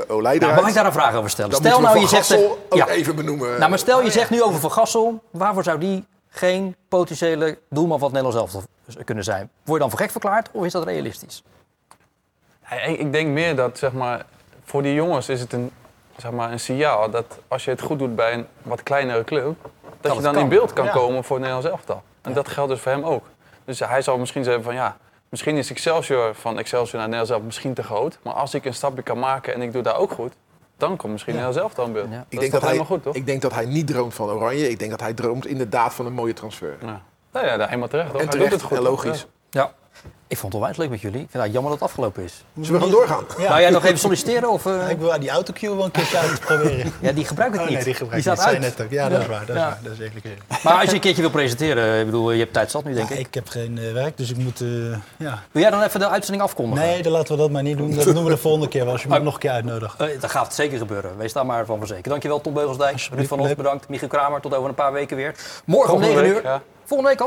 Olij 0.09 0.35
eruit. 0.35 0.41
Nou, 0.41 0.55
mag 0.55 0.69
ik 0.69 0.75
daar 0.75 0.87
een 0.87 0.93
vraag 0.93 1.15
over 1.15 1.31
stellen? 1.31 1.51
Dan 1.51 1.61
Stel 1.61 1.81
nou, 1.81 1.95
je 1.95 2.01
Van 2.01 2.09
zegt... 2.09 2.27
Gassel 2.27 2.67
ook 2.69 2.79
Ja. 2.79 2.89
even 2.89 3.17
benoemen. 3.17 3.59
Nou, 3.59 3.71
maar 3.71 3.79
stel 3.79 4.03
je 4.03 4.11
zegt 4.11 4.31
nu 4.31 4.43
over 4.43 4.61
Van 4.61 4.73
Gassel, 4.73 5.23
waarvoor 5.31 5.63
zou 5.65 5.79
die 5.79 6.07
geen 6.29 6.77
potentiële 6.89 7.59
doelman 7.71 7.99
van 7.99 8.13
het 8.13 8.23
Nederlands 8.23 8.55
elftal 8.55 8.71
kunnen 9.05 9.25
zijn? 9.25 9.51
Word 9.65 9.73
je 9.73 9.79
dan 9.79 9.91
voor 9.91 9.99
gek 9.99 10.11
verklaard 10.11 10.49
of 10.53 10.65
is 10.65 10.73
dat 10.73 10.85
realistisch? 10.85 11.43
Ik, 12.87 13.13
denk 13.13 13.29
meer 13.29 13.57
dat 13.57 13.79
zeg 13.79 13.93
maar, 13.93 14.25
voor 14.65 14.83
die 14.83 14.95
jongens 14.95 15.29
is 15.29 15.41
het 15.41 15.53
een, 15.53 15.71
zeg 16.17 16.31
maar, 16.31 16.53
een 16.53 16.61
signaal 16.61 17.11
dat 17.11 17.25
als 17.49 17.65
je 17.65 17.71
het 17.71 17.81
goed 17.81 17.99
doet 17.99 18.17
bij 18.17 18.33
een 18.33 18.47
wat 18.63 18.83
kleinere 18.83 19.25
club, 19.25 19.57
dat 20.01 20.15
je 20.15 20.21
dan 20.21 20.33
kan. 20.33 20.43
in 20.43 20.49
beeld 20.49 20.73
kan 20.73 20.85
Ja. 20.85 20.91
komen 20.91 21.25
voor 21.25 21.37
het 21.37 21.47
Nederlands 21.47 21.77
elftal. 21.79 22.03
En 22.23 22.33
dat 22.33 22.49
geldt 22.49 22.71
dus 22.71 22.81
voor 22.81 22.93
hem 22.93 23.05
ook. 23.05 23.25
Dus 23.69 23.79
hij 23.79 24.03
zal 24.03 24.19
misschien 24.19 24.45
zeggen 24.45 24.63
van 24.63 24.75
ja, 24.75 24.97
misschien 25.29 25.57
is 25.57 25.71
Excelsior 25.71 26.35
van 26.35 26.59
Excelsior 26.59 27.01
naar 27.01 27.09
Nederlands 27.09 27.31
elftal 27.31 27.47
misschien 27.47 27.75
te 27.75 27.83
groot. 27.83 28.19
Maar 28.23 28.33
als 28.33 28.55
ik 28.55 28.65
een 28.65 28.75
stapje 28.75 29.03
kan 29.03 29.19
maken 29.19 29.55
en 29.55 29.63
ik 29.63 29.73
doe 29.73 29.83
daar 29.83 29.97
ook 29.97 30.11
goed, 30.11 30.33
dan 30.77 30.97
komt 30.97 31.13
misschien 31.13 31.35
Nederlands 31.35 31.63
elftal 31.63 31.87
in 31.87 31.93
beeld. 31.93 32.11
Dat 32.11 32.21
ik, 32.29 32.33
is 32.33 32.39
denk 32.39 32.53
dat 32.53 32.61
hij, 32.61 32.71
helemaal 32.71 32.91
goed, 32.91 33.03
toch? 33.03 33.15
ik 33.15 33.27
denk 33.27 33.43
dat 33.43 33.55
hij 33.55 33.65
niet 33.67 33.87
droomt 33.87 34.15
van 34.15 34.31
Oranje. 34.31 34.71
Ik 34.71 34.79
denk 34.79 34.91
dat 34.91 35.01
hij 35.01 35.15
droomt 35.15 35.47
inderdaad 35.47 35.95
van 35.95 36.07
een 36.07 36.13
mooie 36.13 36.33
transfer. 36.33 36.77
Ja. 36.81 37.03
Nou 37.33 37.47
ja, 37.47 37.57
daar 37.57 37.67
helemaal 37.69 37.89
terecht. 37.89 38.11
En 38.11 38.17
Hij 38.17 38.27
terecht, 38.27 38.51
doet 38.51 38.61
het 38.61 38.69
goed. 38.69 38.79
en 38.79 38.85
toch? 38.85 39.05
logisch. 39.05 39.27
Ja. 39.51 39.73
Ik 40.27 40.37
vond 40.37 40.53
het 40.53 40.63
onwijs 40.63 40.77
leuk 40.79 40.91
met 40.91 41.01
jullie. 41.01 41.21
Ik 41.21 41.27
vind 41.31 41.43
het 41.43 41.53
jammer 41.53 41.71
dat 41.71 41.81
het 41.81 41.89
afgelopen 41.89 42.23
is. 42.23 42.45
Zullen 42.61 42.81
we 42.81 42.87
gewoon 42.87 42.91
doorgaan? 42.91 43.25
Ja. 43.39 43.49
Nou 43.49 43.61
jij 43.61 43.71
nog 43.71 43.85
even 43.85 43.99
solliciteren? 43.99 44.51
Of, 44.51 44.67
eh? 44.67 44.91
Ik 44.91 44.99
wil 44.99 45.21
die 45.21 45.31
autocue 45.31 45.75
wel 45.75 45.85
een 45.85 45.91
keertje 45.91 46.19
uitproberen. 46.19 46.93
Ja, 47.01 47.13
die 47.13 47.25
gebruik 47.25 47.55
ik 47.55 47.61
Oh, 47.61 47.67
niet. 47.67 47.75
nee, 47.75 47.85
die 47.85 47.95
gebruik 47.95 48.23
staat 48.23 48.39
ik 48.39 48.45
niet. 48.45 48.53
uit. 48.55 48.61
Net 48.79 48.87
ook. 48.87 48.91
Ja, 48.93 49.09
dat 49.09 49.21
is 49.21 49.27
waar. 49.27 49.47
Dat 49.47 49.49
is, 49.49 49.55
Ja. 49.63 49.69
waar. 49.69 49.79
Dat 49.83 49.93
is 49.93 50.01
eigenlijk. 50.01 50.27
Maar 50.63 50.73
als 50.75 50.85
je 50.89 50.95
een 50.95 51.01
keertje 51.01 51.21
wil 51.23 51.31
presenteren, 51.31 51.99
ik 52.01 52.05
bedoel, 52.05 52.31
je 52.33 52.39
hebt 52.39 52.53
tijd 52.53 52.71
zat 52.71 52.85
nu 52.85 52.95
denk 52.95 53.09
Ja, 53.09 53.15
ik. 53.15 53.27
ik 53.27 53.35
heb 53.35 53.49
geen 53.49 53.79
eh, 53.79 53.93
werk, 53.93 54.17
dus 54.17 54.31
ik 54.31 54.37
moet... 54.37 54.61
eh, 54.61 54.69
ja. 55.17 55.43
Wil 55.53 55.63
jij 55.63 55.71
dan 55.71 55.83
even 55.83 56.01
de 56.01 56.09
uitzending 56.09 56.45
afkondigen? 56.45 56.85
Nee, 56.87 57.03
dan 57.03 57.13
laten 57.13 57.35
we 57.37 57.41
dat 57.43 57.51
maar 57.51 57.63
niet 57.63 57.77
doen. 57.79 57.95
Dat 57.95 58.05
doen 58.15 58.25
we 58.25 58.31
de 58.31 58.37
volgende 58.37 58.69
keer 58.69 58.85
wel, 58.85 58.93
als 58.93 59.03
je 59.03 59.09
me 59.09 59.19
nog 59.19 59.35
een 59.35 59.41
keer 59.41 59.51
uitnodigt. 59.51 60.01
Eh, 60.01 60.21
dat 60.21 60.31
gaat 60.31 60.55
zeker 60.55 60.79
gebeuren. 60.79 61.17
Wees 61.17 61.33
daar 61.33 61.47
maar 61.47 61.67
van 61.67 61.79
verzekerd. 61.79 62.09
Dankjewel 62.09 62.41
Tom 62.41 62.53
Beugelsdijk. 62.55 63.09
Ruud 63.13 63.27
van 63.27 63.43
leuk. 63.43 63.57
bedankt. 63.57 63.89
Michiel 63.89 64.09
Kramer 64.09 64.41
tot 64.41 64.55
over 64.55 64.69
een 64.69 64.75
paar 64.75 64.93
weken 64.93 65.17
weer. 65.17 65.35
Morgen 65.65 65.95
om 65.95 66.01
Volgende 66.01 66.23
9 66.23 66.35
week, 66.35 66.45
uur. 66.45 66.51
ja. 66.51 66.63
Volgende 66.85 67.11
week 67.13 67.21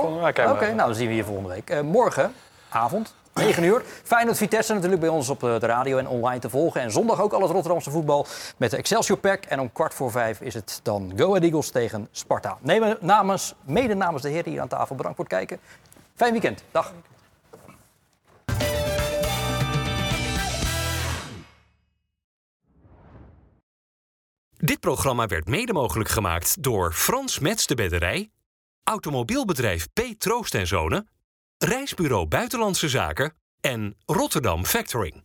al? 0.43 0.49
Oké, 0.51 0.65
nou 0.65 0.77
dan 0.77 0.95
zien 0.95 1.07
we 1.07 1.15
je 1.15 1.23
volgende 1.23 1.49
week. 1.49 1.69
Eh, 1.69 1.79
morgen, 1.81 2.33
avond, 2.71 3.13
9 3.33 3.63
uur. 3.63 3.83
Feyenoord 4.03 4.37
Vitesse 4.37 4.73
natuurlijk 4.73 5.01
bij 5.01 5.09
ons 5.09 5.29
op 5.29 5.43
eh, 5.43 5.59
de 5.59 5.65
radio 5.65 5.97
en 5.97 6.07
online 6.07 6.39
te 6.39 6.49
volgen. 6.49 6.81
En 6.81 6.91
zondag 6.91 7.21
ook 7.21 7.33
al 7.33 7.41
het 7.41 7.51
Rotterdamse 7.51 7.91
voetbal 7.91 8.25
met 8.57 8.71
de 8.71 8.77
Excelsior 8.77 9.17
Pack. 9.17 9.43
En 9.43 9.59
om 9.59 9.71
kwart 9.71 9.93
voor 9.93 10.11
vijf 10.11 10.41
is 10.41 10.53
het 10.53 10.79
dan 10.83 11.13
Go 11.15 11.27
Ahead 11.27 11.43
Eagles 11.43 11.69
tegen 11.69 12.07
Sparta. 12.11 12.57
Nemen 12.61 12.97
namens, 12.99 13.55
mede 13.63 13.93
namens 13.93 14.23
de 14.23 14.29
heren 14.29 14.51
hier 14.51 14.61
aan 14.61 14.67
tafel. 14.67 14.95
Bedankt 14.95 15.17
voor 15.17 15.25
het 15.25 15.33
kijken. 15.33 15.59
Fijn 16.15 16.31
weekend. 16.31 16.63
Dag. 16.71 16.93
Dit 24.57 24.79
programma 24.79 25.27
werd 25.27 25.47
mede 25.47 25.73
mogelijk 25.73 26.09
gemaakt 26.09 26.63
door 26.63 26.93
Frans 26.93 27.39
Mets 27.39 27.67
de 27.67 27.75
Bedderij, 27.75 28.31
Automobielbedrijf 28.83 29.87
P. 29.93 30.01
Troost 30.17 30.55
en 30.55 30.67
Zonen, 30.67 31.09
Reisbureau 31.63 32.27
Buitenlandse 32.27 32.89
Zaken 32.89 33.33
en 33.61 33.95
Rotterdam 34.05 34.65
Factoring. 34.65 35.15